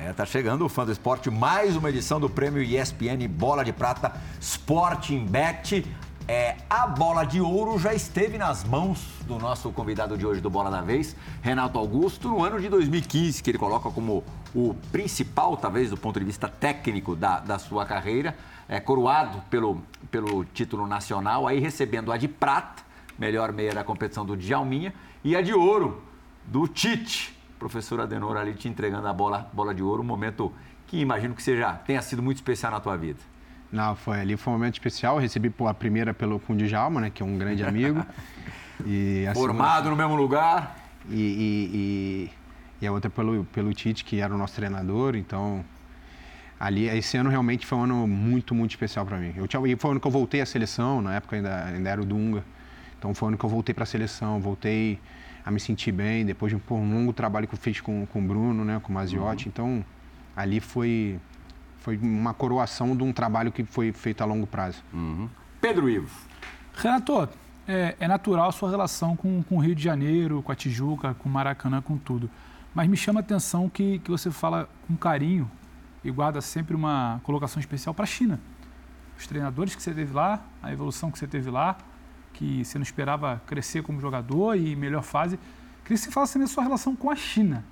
É, 0.00 0.12
tá 0.14 0.24
chegando 0.24 0.64
o 0.64 0.70
Fã 0.70 0.86
do 0.86 0.92
Esporte, 0.92 1.30
mais 1.30 1.76
uma 1.76 1.90
edição 1.90 2.18
do 2.18 2.30
prêmio 2.30 2.62
ESPN 2.62 3.28
Bola 3.28 3.62
de 3.62 3.74
Prata 3.74 4.10
Sporting 4.40 5.26
Bet. 5.26 5.84
É, 6.30 6.56
a 6.68 6.86
bola 6.86 7.24
de 7.24 7.40
ouro 7.40 7.78
já 7.78 7.94
esteve 7.94 8.36
nas 8.36 8.62
mãos 8.62 9.02
do 9.26 9.38
nosso 9.38 9.72
convidado 9.72 10.14
de 10.18 10.26
hoje 10.26 10.42
do 10.42 10.50
Bola 10.50 10.70
da 10.70 10.82
Vez, 10.82 11.16
Renato 11.40 11.78
Augusto, 11.78 12.28
no 12.28 12.44
ano 12.44 12.60
de 12.60 12.68
2015, 12.68 13.42
que 13.42 13.50
ele 13.50 13.56
coloca 13.56 13.90
como 13.90 14.22
o 14.54 14.74
principal, 14.92 15.56
talvez, 15.56 15.88
do 15.88 15.96
ponto 15.96 16.20
de 16.20 16.26
vista 16.26 16.46
técnico 16.46 17.16
da, 17.16 17.40
da 17.40 17.58
sua 17.58 17.86
carreira, 17.86 18.36
é, 18.68 18.78
coroado 18.78 19.40
pelo, 19.48 19.80
pelo 20.10 20.44
título 20.44 20.86
nacional, 20.86 21.46
aí 21.46 21.60
recebendo 21.60 22.12
a 22.12 22.18
de 22.18 22.28
prata, 22.28 22.82
melhor 23.18 23.50
meia 23.50 23.72
da 23.72 23.82
competição 23.82 24.26
do 24.26 24.36
Djalminha, 24.36 24.92
e 25.24 25.34
a 25.34 25.40
de 25.40 25.54
ouro 25.54 26.02
do 26.44 26.68
Tite, 26.68 27.34
professor 27.58 28.02
Adenor 28.02 28.36
ali 28.36 28.52
te 28.52 28.68
entregando 28.68 29.08
a 29.08 29.14
bola, 29.14 29.48
bola 29.50 29.74
de 29.74 29.82
ouro, 29.82 30.02
um 30.02 30.06
momento 30.06 30.52
que 30.88 31.00
imagino 31.00 31.34
que 31.34 31.42
seja, 31.42 31.72
tenha 31.86 32.02
sido 32.02 32.22
muito 32.22 32.36
especial 32.36 32.70
na 32.70 32.80
tua 32.80 32.98
vida. 32.98 33.37
Não, 33.70 33.94
foi 33.94 34.20
ali, 34.20 34.36
foi 34.36 34.52
um 34.52 34.56
momento 34.56 34.74
especial. 34.74 35.16
Eu 35.16 35.20
recebi 35.20 35.52
a 35.66 35.74
primeira 35.74 36.14
pelo 36.14 36.40
com 36.40 36.54
o 36.54 36.56
Djalma, 36.56 37.00
né, 37.00 37.10
que 37.10 37.22
é 37.22 37.26
um 37.26 37.36
grande 37.36 37.62
amigo. 37.62 38.04
e 38.86 39.24
Formado 39.34 39.84
segunda... 39.84 39.90
no 39.90 39.96
mesmo 39.96 40.14
lugar. 40.16 40.76
E, 41.10 41.14
e, 41.14 41.70
e, 41.74 42.30
e, 42.82 42.86
a 42.86 42.92
outra 42.92 43.10
pelo, 43.10 43.44
pelo 43.46 43.72
Tite, 43.72 44.04
que 44.04 44.20
era 44.20 44.34
o 44.34 44.38
nosso 44.38 44.54
treinador. 44.54 45.16
Então, 45.16 45.64
ali, 46.58 46.86
esse 46.88 47.16
ano 47.16 47.28
realmente 47.28 47.66
foi 47.66 47.78
um 47.78 47.82
ano 47.84 48.06
muito, 48.06 48.54
muito 48.54 48.70
especial 48.70 49.04
para 49.04 49.18
mim. 49.18 49.34
Eu 49.36 49.46
tinha, 49.46 49.66
e 49.66 49.76
foi 49.76 49.88
o 49.88 49.92
ano 49.92 50.00
que 50.00 50.06
eu 50.06 50.10
voltei 50.10 50.40
à 50.40 50.46
seleção, 50.46 51.02
na 51.02 51.14
época 51.16 51.36
ainda, 51.36 51.64
ainda 51.66 51.90
era 51.90 52.00
o 52.00 52.04
Dunga. 52.04 52.42
Então, 52.98 53.14
foi 53.14 53.26
o 53.26 53.28
ano 53.28 53.38
que 53.38 53.44
eu 53.44 53.50
voltei 53.50 53.74
para 53.74 53.84
a 53.84 53.86
seleção, 53.86 54.40
voltei 54.40 54.98
a 55.44 55.50
me 55.50 55.60
sentir 55.60 55.92
bem, 55.92 56.26
depois 56.26 56.50
de 56.50 56.56
um, 56.56 56.74
um 56.74 56.94
longo 56.94 57.12
trabalho 57.12 57.46
que 57.46 57.54
eu 57.54 57.58
fiz 57.58 57.80
com, 57.80 58.06
com 58.06 58.18
o 58.18 58.22
Bruno, 58.22 58.64
né, 58.64 58.80
com 58.82 58.90
o 58.90 58.94
Maziotti. 58.94 59.46
Uhum. 59.46 59.52
Então, 59.52 59.84
ali 60.36 60.60
foi 60.60 61.18
foi 61.88 61.96
uma 61.96 62.34
coroação 62.34 62.94
de 62.94 63.02
um 63.02 63.14
trabalho 63.14 63.50
que 63.50 63.64
foi 63.64 63.92
feito 63.92 64.20
a 64.20 64.26
longo 64.26 64.46
prazo. 64.46 64.84
Uhum. 64.92 65.26
Pedro 65.58 65.88
Ivo. 65.88 66.14
Renato, 66.74 67.26
é, 67.66 67.96
é, 67.98 68.06
natural 68.06 68.50
a 68.50 68.52
sua 68.52 68.68
relação 68.68 69.16
com, 69.16 69.42
com 69.42 69.56
o 69.56 69.58
Rio 69.58 69.74
de 69.74 69.82
Janeiro, 69.82 70.42
com 70.42 70.52
a 70.52 70.54
Tijuca, 70.54 71.14
com 71.14 71.30
o 71.30 71.32
Maracanã, 71.32 71.80
com 71.80 71.96
tudo. 71.96 72.28
Mas 72.74 72.88
me 72.88 72.96
chama 72.96 73.20
a 73.20 73.22
atenção 73.22 73.70
que, 73.70 74.00
que 74.00 74.10
você 74.10 74.30
fala 74.30 74.68
com 74.86 74.94
carinho 74.98 75.50
e 76.04 76.10
guarda 76.10 76.42
sempre 76.42 76.76
uma 76.76 77.22
colocação 77.24 77.58
especial 77.58 77.94
para 77.94 78.02
a 78.02 78.06
China. 78.06 78.38
Os 79.18 79.26
treinadores 79.26 79.74
que 79.74 79.82
você 79.82 79.94
teve 79.94 80.12
lá, 80.12 80.44
a 80.62 80.70
evolução 80.70 81.10
que 81.10 81.18
você 81.18 81.26
teve 81.26 81.50
lá, 81.50 81.78
que 82.34 82.66
você 82.66 82.76
não 82.76 82.82
esperava 82.82 83.40
crescer 83.46 83.82
como 83.82 83.98
jogador 83.98 84.56
e 84.56 84.76
melhor 84.76 85.02
fase. 85.02 85.38
Queria 85.84 85.96
que 85.96 86.04
você 86.04 86.10
falasse 86.10 86.34
também 86.34 86.44
a 86.44 86.48
sua 86.48 86.64
relação 86.64 86.94
com 86.94 87.10
a 87.10 87.16
China 87.16 87.64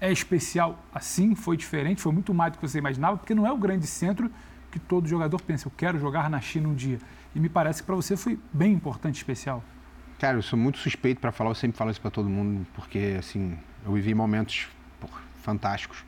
é 0.00 0.10
especial 0.10 0.78
assim, 0.94 1.34
foi 1.34 1.56
diferente, 1.56 2.00
foi 2.00 2.12
muito 2.12 2.32
mais 2.34 2.52
do 2.52 2.58
que 2.58 2.68
você 2.68 2.78
imaginava, 2.78 3.16
porque 3.16 3.34
não 3.34 3.46
é 3.46 3.52
o 3.52 3.56
grande 3.56 3.86
centro 3.86 4.30
que 4.70 4.78
todo 4.78 5.08
jogador 5.08 5.40
pensa, 5.40 5.68
eu 5.68 5.72
quero 5.76 5.98
jogar 5.98 6.28
na 6.28 6.40
China 6.40 6.68
um 6.68 6.74
dia. 6.74 6.98
E 7.34 7.40
me 7.40 7.48
parece 7.48 7.82
que 7.82 7.86
para 7.86 7.94
você 7.94 8.16
foi 8.16 8.38
bem 8.52 8.72
importante, 8.72 9.16
especial. 9.16 9.62
Cara, 10.18 10.38
eu 10.38 10.42
sou 10.42 10.58
muito 10.58 10.78
suspeito 10.78 11.20
para 11.20 11.30
falar, 11.32 11.50
eu 11.50 11.54
sempre 11.54 11.76
falo 11.76 11.90
isso 11.90 12.00
para 12.00 12.10
todo 12.10 12.28
mundo, 12.28 12.66
porque 12.74 13.16
assim, 13.18 13.58
eu 13.84 13.92
vivi 13.92 14.14
momentos 14.14 14.68
fantásticos. 15.42 16.04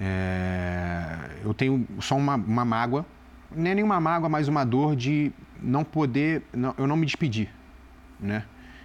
É... 0.00 1.40
eu 1.42 1.52
tenho 1.52 1.86
só 2.00 2.16
uma, 2.16 2.36
uma 2.36 2.64
mágoa, 2.64 3.04
nem 3.50 3.72
é 3.72 3.74
nenhuma 3.76 4.00
mágoa, 4.00 4.28
mas 4.28 4.48
uma 4.48 4.64
dor 4.64 4.94
de 4.94 5.32
não 5.60 5.84
poder, 5.84 6.42
não, 6.52 6.74
eu 6.78 6.86
não 6.86 6.96
me 6.96 7.06
despedir, 7.06 7.48
né? 8.20 8.44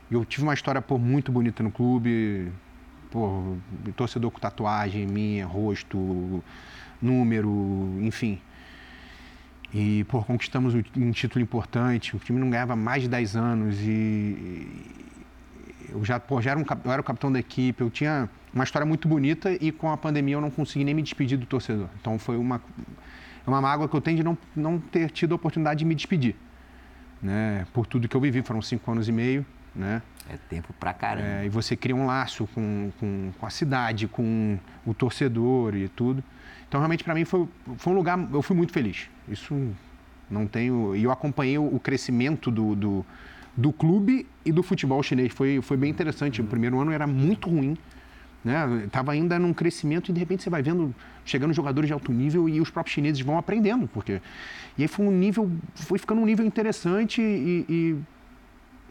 Eu 0.10 0.24
tive 0.26 0.44
uma 0.44 0.54
história 0.54 0.82
pô, 0.82 0.98
muito 0.98 1.32
bonita 1.32 1.64
no 1.64 1.72
clube, 1.72 2.52
pô, 3.14 3.55
torcedor 3.95 4.32
com 4.32 4.39
tatuagem 4.39 5.05
minha, 5.05 5.45
rosto, 5.45 6.43
número, 6.99 7.47
enfim. 8.01 8.41
E, 9.72 10.03
pô, 10.05 10.24
conquistamos 10.24 10.74
um 10.74 11.11
título 11.11 11.41
importante. 11.43 12.16
O 12.16 12.20
time 12.20 12.39
não 12.39 12.49
ganhava 12.49 12.76
mais 12.76 13.03
de 13.03 13.07
10 13.07 13.36
anos 13.36 13.78
e 13.82 14.68
eu 15.89 16.03
já, 16.03 16.20
pô, 16.20 16.41
já 16.41 16.51
era, 16.51 16.59
um, 16.59 16.66
eu 16.84 16.91
era 16.91 17.01
o 17.01 17.03
capitão 17.03 17.32
da 17.32 17.39
equipe, 17.39 17.82
eu 17.82 17.91
tinha 17.91 18.28
uma 18.51 18.64
história 18.64 18.86
muito 18.86 19.07
bonita 19.07 19.51
e 19.61 19.72
com 19.72 19.91
a 19.91 19.97
pandemia 19.97 20.36
eu 20.36 20.41
não 20.41 20.49
consegui 20.49 20.84
nem 20.84 20.95
me 20.95 21.03
despedir 21.03 21.38
do 21.38 21.45
torcedor. 21.45 21.89
Então 22.01 22.18
foi 22.18 22.36
uma, 22.36 22.59
uma 23.45 23.61
mágoa 23.61 23.88
que 23.88 23.95
eu 23.95 24.01
tenho 24.01 24.18
de 24.18 24.24
não, 24.24 24.36
não 24.55 24.80
ter 24.80 25.11
tido 25.11 25.34
a 25.34 25.36
oportunidade 25.36 25.80
de 25.80 25.86
me 25.86 25.93
despedir. 25.93 26.36
Né? 27.22 27.68
Por 27.74 27.86
tudo 27.86 28.07
que 28.07 28.18
eu 28.18 28.22
vivi, 28.22 28.41
foram 28.41 28.61
cinco 28.61 28.91
anos 28.91 29.07
e 29.07 29.11
meio, 29.11 29.45
né? 29.76 30.01
É 30.30 30.38
tempo 30.49 30.74
pra 30.80 30.93
caramba. 30.93 31.28
É, 31.28 31.45
e 31.45 31.49
você 31.49 31.76
cria 31.76 31.95
um 31.95 32.05
laço 32.05 32.47
com, 32.53 32.91
com, 32.99 33.32
com, 33.38 33.45
a 33.45 33.49
cidade, 33.49 34.07
com 34.07 34.57
o 34.86 34.93
torcedor 34.93 35.76
e 35.76 35.89
tudo. 35.89 36.24
Então, 36.67 36.80
realmente, 36.80 37.03
para 37.03 37.13
mim, 37.13 37.26
foi, 37.26 37.47
foi 37.78 37.93
um 37.93 37.95
lugar... 37.95 38.17
Eu 38.32 38.41
fui 38.41 38.55
muito 38.55 38.71
feliz. 38.71 39.09
Isso 39.28 39.53
não 40.30 40.47
tenho... 40.47 40.95
E 40.95 41.03
eu 41.03 41.11
acompanhei 41.11 41.57
o 41.57 41.80
crescimento 41.80 42.49
do, 42.49 42.76
do, 42.76 43.05
do 43.55 43.71
clube 43.74 44.26
e 44.45 44.51
do 44.51 44.63
futebol 44.63 45.03
chinês. 45.03 45.34
Foi, 45.34 45.61
foi 45.61 45.78
bem 45.78 45.89
interessante. 45.89 46.41
O 46.41 46.45
primeiro 46.45 46.80
ano 46.80 46.91
era 46.91 47.05
muito 47.05 47.49
ruim. 47.49 47.78
Né? 48.43 48.88
Tava 48.91 49.13
ainda 49.13 49.39
num 49.39 49.53
crescimento 49.53 50.09
e 50.09 50.13
de 50.13 50.19
repente 50.19 50.43
você 50.43 50.49
vai 50.49 50.61
vendo 50.61 50.93
chegando 51.24 51.53
jogadores 51.53 51.88
de 51.88 51.93
alto 51.93 52.11
nível 52.11 52.49
e 52.49 52.59
os 52.59 52.69
próprios 52.69 52.93
chineses 52.93 53.21
vão 53.21 53.38
aprendendo 53.38 53.88
porque 53.88 54.21
e 54.78 54.82
aí 54.82 54.88
foi 54.89 55.05
um 55.05 55.11
nível 55.11 55.49
foi 55.76 55.97
ficando 55.97 56.19
um 56.19 56.26
nível 56.26 56.45
interessante 56.45 57.21
e, 57.21 57.65
e 57.69 57.97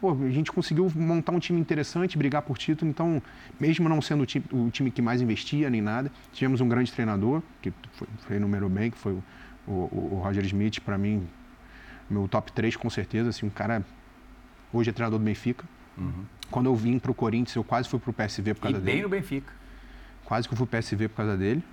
pô, 0.03 0.11
a 0.11 0.29
gente 0.29 0.51
conseguiu 0.51 0.91
montar 0.93 1.31
um 1.31 1.39
time 1.39 1.61
interessante, 1.61 2.17
brigar 2.17 2.41
por 2.41 2.57
título, 2.57 2.91
então, 2.91 3.21
mesmo 3.57 3.87
não 3.87 4.01
sendo 4.01 4.23
o 4.23 4.25
time, 4.25 4.43
o 4.51 4.69
time 4.69 4.91
que 4.91 5.01
mais 5.01 5.21
investia 5.21 5.69
nem 5.69 5.81
nada, 5.81 6.11
tivemos 6.33 6.59
um 6.59 6.67
grande 6.67 6.91
treinador, 6.91 7.41
que 7.61 7.71
foi, 7.93 8.07
foi 8.27 8.37
número 8.37 8.67
bem, 8.67 8.91
que 8.91 8.97
foi 8.97 9.13
o, 9.13 9.23
o, 9.65 10.09
o 10.11 10.21
Roger 10.21 10.43
Smith, 10.43 10.81
para 10.81 10.97
mim, 10.97 11.25
meu 12.09 12.27
top 12.27 12.51
3 12.51 12.75
com 12.75 12.89
certeza, 12.89 13.29
assim, 13.29 13.45
um 13.45 13.49
cara, 13.49 13.81
hoje 14.73 14.89
é 14.89 14.93
treinador 14.93 15.19
do 15.19 15.23
Benfica. 15.23 15.63
Uhum. 15.97 16.25
Quando 16.51 16.65
eu 16.65 16.75
vim 16.75 16.99
para 16.99 17.11
o 17.11 17.13
Corinthians, 17.13 17.55
eu 17.55 17.63
quase 17.63 17.87
fui 17.87 17.97
para 17.97 18.09
o 18.09 18.13
PSV 18.13 18.55
por 18.55 18.63
causa 18.63 18.77
e 18.77 18.81
dele. 18.81 18.95
bem 18.95 19.03
no 19.03 19.07
Benfica. 19.09 19.53
Quase 20.25 20.49
que 20.49 20.53
eu 20.53 20.57
fui 20.57 20.67
para 20.67 20.79
o 20.79 20.83
PSV 20.83 21.07
por 21.07 21.15
causa 21.15 21.37
dele. 21.37 21.63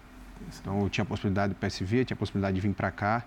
Então 0.61 0.83
eu 0.83 0.89
tinha 0.89 1.03
a 1.03 1.07
possibilidade 1.07 1.53
do 1.53 1.57
PSV, 1.57 2.05
tinha 2.05 2.15
a 2.15 2.19
possibilidade 2.19 2.55
de 2.55 2.61
vir 2.61 2.73
para 2.75 2.93
cá. 2.93 3.25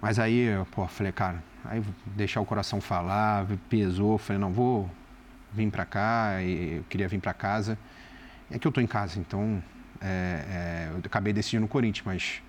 Mas 0.00 0.20
aí, 0.20 0.46
pô, 0.70 0.86
falei, 0.86 1.10
cara, 1.10 1.42
aí 1.64 1.82
deixar 2.06 2.40
o 2.40 2.46
coração 2.46 2.80
falar, 2.80 3.46
pesou, 3.68 4.18
falei, 4.18 4.40
não, 4.40 4.52
vou 4.52 4.90
vir 5.52 5.70
para 5.70 5.84
cá, 5.84 6.42
e 6.42 6.76
eu 6.76 6.84
queria 6.84 7.08
vir 7.08 7.20
para 7.20 7.32
casa. 7.32 7.78
É 8.50 8.58
que 8.58 8.66
eu 8.66 8.72
tô 8.72 8.80
em 8.80 8.86
casa, 8.86 9.18
então 9.18 9.62
é, 10.00 10.06
é, 10.06 10.90
eu 10.92 10.98
acabei 10.98 11.32
decidindo 11.32 11.66
o 11.66 11.68
Corinthians, 11.68 12.04
mas 12.04 12.42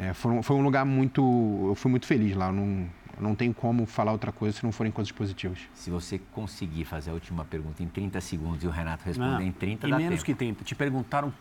é, 0.00 0.12
foi, 0.12 0.42
foi, 0.42 0.56
um 0.56 0.62
lugar 0.62 0.84
muito, 0.84 1.66
eu 1.68 1.74
fui 1.74 1.90
muito 1.90 2.06
feliz 2.06 2.36
lá, 2.36 2.52
não, 2.52 2.86
não 3.18 3.34
tem 3.34 3.52
como 3.52 3.86
falar 3.86 4.12
outra 4.12 4.30
coisa 4.30 4.58
se 4.58 4.64
não 4.64 4.72
forem 4.72 4.92
coisas 4.92 5.12
positivas. 5.12 5.58
Se 5.74 5.90
você 5.90 6.20
conseguir 6.32 6.84
fazer 6.84 7.10
a 7.10 7.14
última 7.14 7.44
pergunta 7.44 7.82
em 7.82 7.88
30 7.88 8.20
segundos 8.20 8.62
e 8.62 8.66
o 8.66 8.70
Renato 8.70 9.04
responder 9.04 9.30
não, 9.30 9.42
em 9.42 9.52
30, 9.52 9.86
em 9.86 9.90
dá 9.90 9.96
menos 9.96 10.22
tempo. 10.22 10.24
que 10.24 10.34
tempo. 10.34 10.64
Te 10.64 10.74
perguntaram 10.74 11.32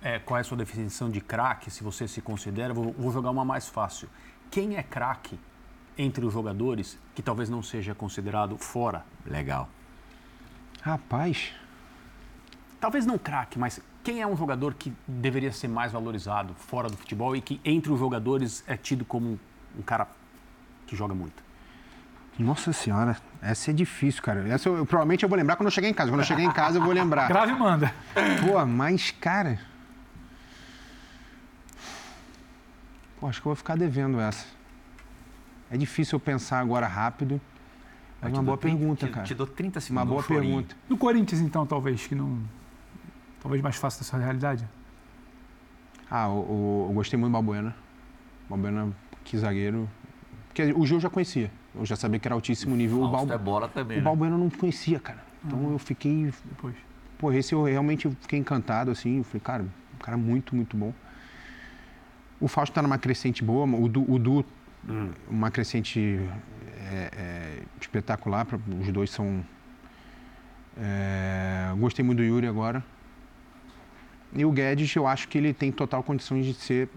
é, 0.00 0.18
qual 0.18 0.38
é 0.38 0.40
a 0.42 0.44
sua 0.44 0.56
definição 0.56 1.10
de 1.10 1.20
craque, 1.20 1.70
se 1.70 1.82
você 1.82 2.06
se 2.06 2.20
considera, 2.20 2.72
vou, 2.72 2.92
vou 2.92 3.12
jogar 3.12 3.30
uma 3.30 3.44
mais 3.44 3.68
fácil 3.68 4.08
quem 4.50 4.76
é 4.76 4.82
craque 4.82 5.38
entre 5.98 6.24
os 6.24 6.32
jogadores 6.32 6.96
que 7.14 7.20
talvez 7.20 7.50
não 7.50 7.62
seja 7.62 7.94
considerado 7.94 8.56
fora? 8.56 9.04
Legal. 9.26 9.68
Rapaz. 10.80 11.52
Talvez 12.80 13.04
não 13.04 13.18
craque, 13.18 13.58
mas 13.58 13.80
quem 14.04 14.22
é 14.22 14.26
um 14.26 14.36
jogador 14.36 14.74
que 14.74 14.92
deveria 15.06 15.52
ser 15.52 15.68
mais 15.68 15.92
valorizado 15.92 16.54
fora 16.54 16.88
do 16.88 16.96
futebol 16.96 17.34
e 17.34 17.40
que 17.40 17.60
entre 17.64 17.92
os 17.92 17.98
jogadores 17.98 18.62
é 18.66 18.76
tido 18.76 19.04
como 19.04 19.38
um 19.76 19.82
cara 19.82 20.06
que 20.86 20.94
joga 20.94 21.14
muito? 21.14 21.42
Nossa 22.38 22.72
senhora, 22.72 23.16
essa 23.42 23.72
é 23.72 23.74
difícil, 23.74 24.22
cara. 24.22 24.48
Essa 24.48 24.68
eu, 24.68 24.76
eu, 24.76 24.86
provavelmente 24.86 25.24
eu 25.24 25.28
vou 25.28 25.36
lembrar 25.36 25.56
quando 25.56 25.66
eu 25.66 25.72
chegar 25.72 25.88
em 25.88 25.94
casa. 25.94 26.08
Quando 26.10 26.20
eu 26.20 26.26
chegar 26.26 26.42
em 26.42 26.52
casa 26.52 26.78
eu 26.78 26.82
vou 26.82 26.92
lembrar. 26.92 27.26
Grave 27.26 27.52
manda. 27.52 27.92
Pô, 28.46 28.64
mas, 28.64 29.10
cara. 29.10 29.58
Pô, 33.18 33.26
acho 33.26 33.42
que 33.42 33.48
eu 33.48 33.50
vou 33.50 33.56
ficar 33.56 33.76
devendo 33.76 34.20
essa. 34.20 34.46
É 35.70 35.76
difícil 35.76 36.16
eu 36.16 36.20
pensar 36.20 36.60
agora 36.60 36.86
rápido, 36.86 37.40
É 38.22 38.28
uma 38.28 38.42
boa 38.42 38.58
30, 38.58 38.76
pergunta, 38.76 39.06
te, 39.06 39.12
cara. 39.12 39.26
Te 39.26 39.34
dou 39.34 39.46
30 39.46 39.80
segundos. 39.80 40.02
Uma 40.02 40.10
boa 40.10 40.22
pergunta. 40.22 40.76
No 40.88 40.96
Corinthians, 40.96 41.40
então, 41.40 41.66
talvez, 41.66 42.06
que 42.06 42.14
não. 42.14 42.38
Talvez 43.40 43.62
mais 43.62 43.76
fácil 43.76 44.00
dessa 44.00 44.16
realidade? 44.16 44.66
Ah, 46.10 46.26
eu, 46.26 46.90
gostei 46.94 47.18
muito 47.18 47.30
do 47.30 47.34
Balbuena. 47.34 47.76
Balbuena, 48.48 48.92
que 49.24 49.36
zagueiro. 49.36 49.88
Porque 50.48 50.72
o 50.72 50.86
Gil 50.86 50.96
eu 50.96 51.00
já 51.00 51.10
conhecia. 51.10 51.50
Eu 51.74 51.84
já 51.84 51.94
sabia 51.94 52.18
que 52.18 52.26
era 52.26 52.34
altíssimo 52.34 52.74
nível. 52.74 53.02
O 53.02 53.08
Balbuena 53.08 53.34
é 53.34 53.38
bola 53.38 53.68
também. 53.68 53.98
O 53.98 54.00
né? 54.00 54.04
Balbuena 54.04 54.34
eu 54.34 54.38
não 54.38 54.50
conhecia, 54.50 54.98
cara. 54.98 55.22
Então 55.44 55.58
uhum. 55.58 55.72
eu 55.72 55.78
fiquei. 55.78 56.32
Depois. 56.46 56.74
Pô, 57.18 57.30
esse 57.32 57.54
eu 57.54 57.64
realmente 57.64 58.08
fiquei 58.22 58.38
encantado, 58.38 58.90
assim. 58.90 59.18
Eu 59.18 59.24
falei, 59.24 59.40
cara, 59.40 59.62
um 59.62 59.98
cara 59.98 60.16
muito, 60.16 60.56
muito 60.56 60.76
bom. 60.76 60.94
O 62.40 62.48
Fausto 62.48 62.72
tá 62.72 62.80
numa 62.80 62.98
crescente 62.98 63.44
boa, 63.44 63.66
o 63.66 63.88
Du, 63.88 64.10
o 64.10 64.18
du 64.18 64.44
hum. 64.88 65.10
uma 65.28 65.50
crescente 65.50 66.20
é, 66.90 67.10
é, 67.12 67.62
espetacular. 67.80 68.46
Os 68.80 68.92
dois 68.92 69.10
são. 69.10 69.44
É, 70.76 71.72
gostei 71.78 72.04
muito 72.04 72.18
do 72.18 72.24
Yuri 72.24 72.46
agora. 72.46 72.84
E 74.32 74.44
o 74.44 74.52
Guedes, 74.52 74.94
eu 74.94 75.06
acho 75.06 75.28
que 75.28 75.38
ele 75.38 75.52
tem 75.52 75.72
total 75.72 76.02
condições 76.02 76.46
de 76.46 76.54
ser. 76.54 76.88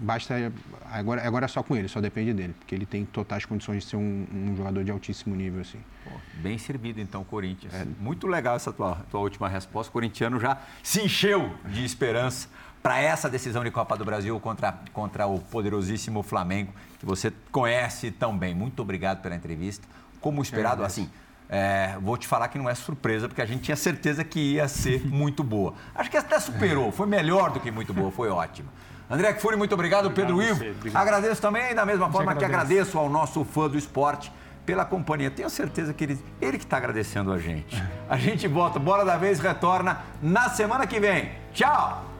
Basta. 0.00 0.52
Agora, 0.90 1.26
agora 1.26 1.44
é 1.46 1.48
só 1.48 1.62
com 1.62 1.74
ele, 1.76 1.88
só 1.88 2.00
depende 2.00 2.32
dele. 2.32 2.54
Porque 2.58 2.74
ele 2.74 2.86
tem 2.86 3.04
totais 3.04 3.44
condições 3.44 3.84
de 3.84 3.90
ser 3.90 3.96
um, 3.96 4.26
um 4.32 4.56
jogador 4.56 4.84
de 4.84 4.90
altíssimo 4.90 5.34
nível, 5.34 5.60
assim. 5.60 5.80
Pô, 6.04 6.10
bem 6.34 6.58
servido, 6.58 7.00
então, 7.00 7.24
Corinthians. 7.24 7.74
É. 7.74 7.84
Muito 7.98 8.26
legal 8.26 8.56
essa 8.56 8.72
tua, 8.72 8.96
tua 9.10 9.20
última 9.20 9.48
resposta. 9.48 9.90
O 9.90 9.92
corintiano 9.92 10.38
já 10.38 10.58
se 10.82 11.00
encheu 11.02 11.52
de 11.66 11.84
esperança 11.84 12.48
para 12.84 13.00
essa 13.00 13.28
decisão 13.28 13.64
de 13.64 13.70
Copa 13.72 13.96
do 13.96 14.04
Brasil 14.04 14.38
contra, 14.38 14.78
contra 14.92 15.26
o 15.26 15.40
poderosíssimo 15.40 16.22
Flamengo, 16.22 16.72
que 17.00 17.06
você 17.06 17.32
conhece 17.50 18.12
tão 18.12 18.38
bem. 18.38 18.54
Muito 18.54 18.80
obrigado 18.80 19.22
pela 19.22 19.34
entrevista. 19.34 19.88
Como 20.20 20.40
esperado, 20.40 20.84
assim 20.84 21.10
é, 21.48 21.96
vou 22.00 22.16
te 22.16 22.26
falar 22.26 22.48
que 22.48 22.58
não 22.58 22.68
é 22.68 22.74
surpresa, 22.74 23.28
porque 23.28 23.42
a 23.42 23.46
gente 23.46 23.62
tinha 23.62 23.76
certeza 23.76 24.24
que 24.24 24.54
ia 24.54 24.68
ser 24.68 25.04
muito 25.06 25.42
boa. 25.44 25.74
Acho 25.94 26.10
que 26.10 26.16
até 26.16 26.38
superou, 26.38 26.90
foi 26.90 27.06
melhor 27.06 27.50
do 27.50 27.60
que 27.60 27.70
muito 27.70 27.92
boa, 27.92 28.10
foi 28.10 28.28
ótimo. 28.28 28.68
André 29.08 29.32
Kfouri, 29.34 29.56
muito 29.56 29.72
obrigado, 29.74 30.06
obrigado 30.06 30.36
Pedro 30.36 30.42
Ivo. 30.42 30.64
Agradeço 30.94 31.40
também, 31.40 31.74
da 31.74 31.84
mesma 31.84 32.10
forma 32.10 32.34
que 32.34 32.44
agradeço 32.44 32.98
ao 32.98 33.08
nosso 33.08 33.44
fã 33.44 33.68
do 33.68 33.76
esporte 33.76 34.32
pela 34.64 34.84
companhia. 34.84 35.30
Tenho 35.30 35.50
certeza 35.50 35.92
que 35.92 36.04
ele, 36.04 36.24
ele 36.40 36.56
que 36.56 36.64
está 36.64 36.78
agradecendo 36.78 37.30
a 37.30 37.38
gente. 37.38 37.80
A 38.08 38.16
gente 38.16 38.48
volta, 38.48 38.78
Bora 38.78 39.04
da 39.04 39.18
Vez 39.18 39.38
retorna 39.38 40.00
na 40.22 40.48
semana 40.48 40.86
que 40.86 40.98
vem. 40.98 41.32
Tchau! 41.52 42.13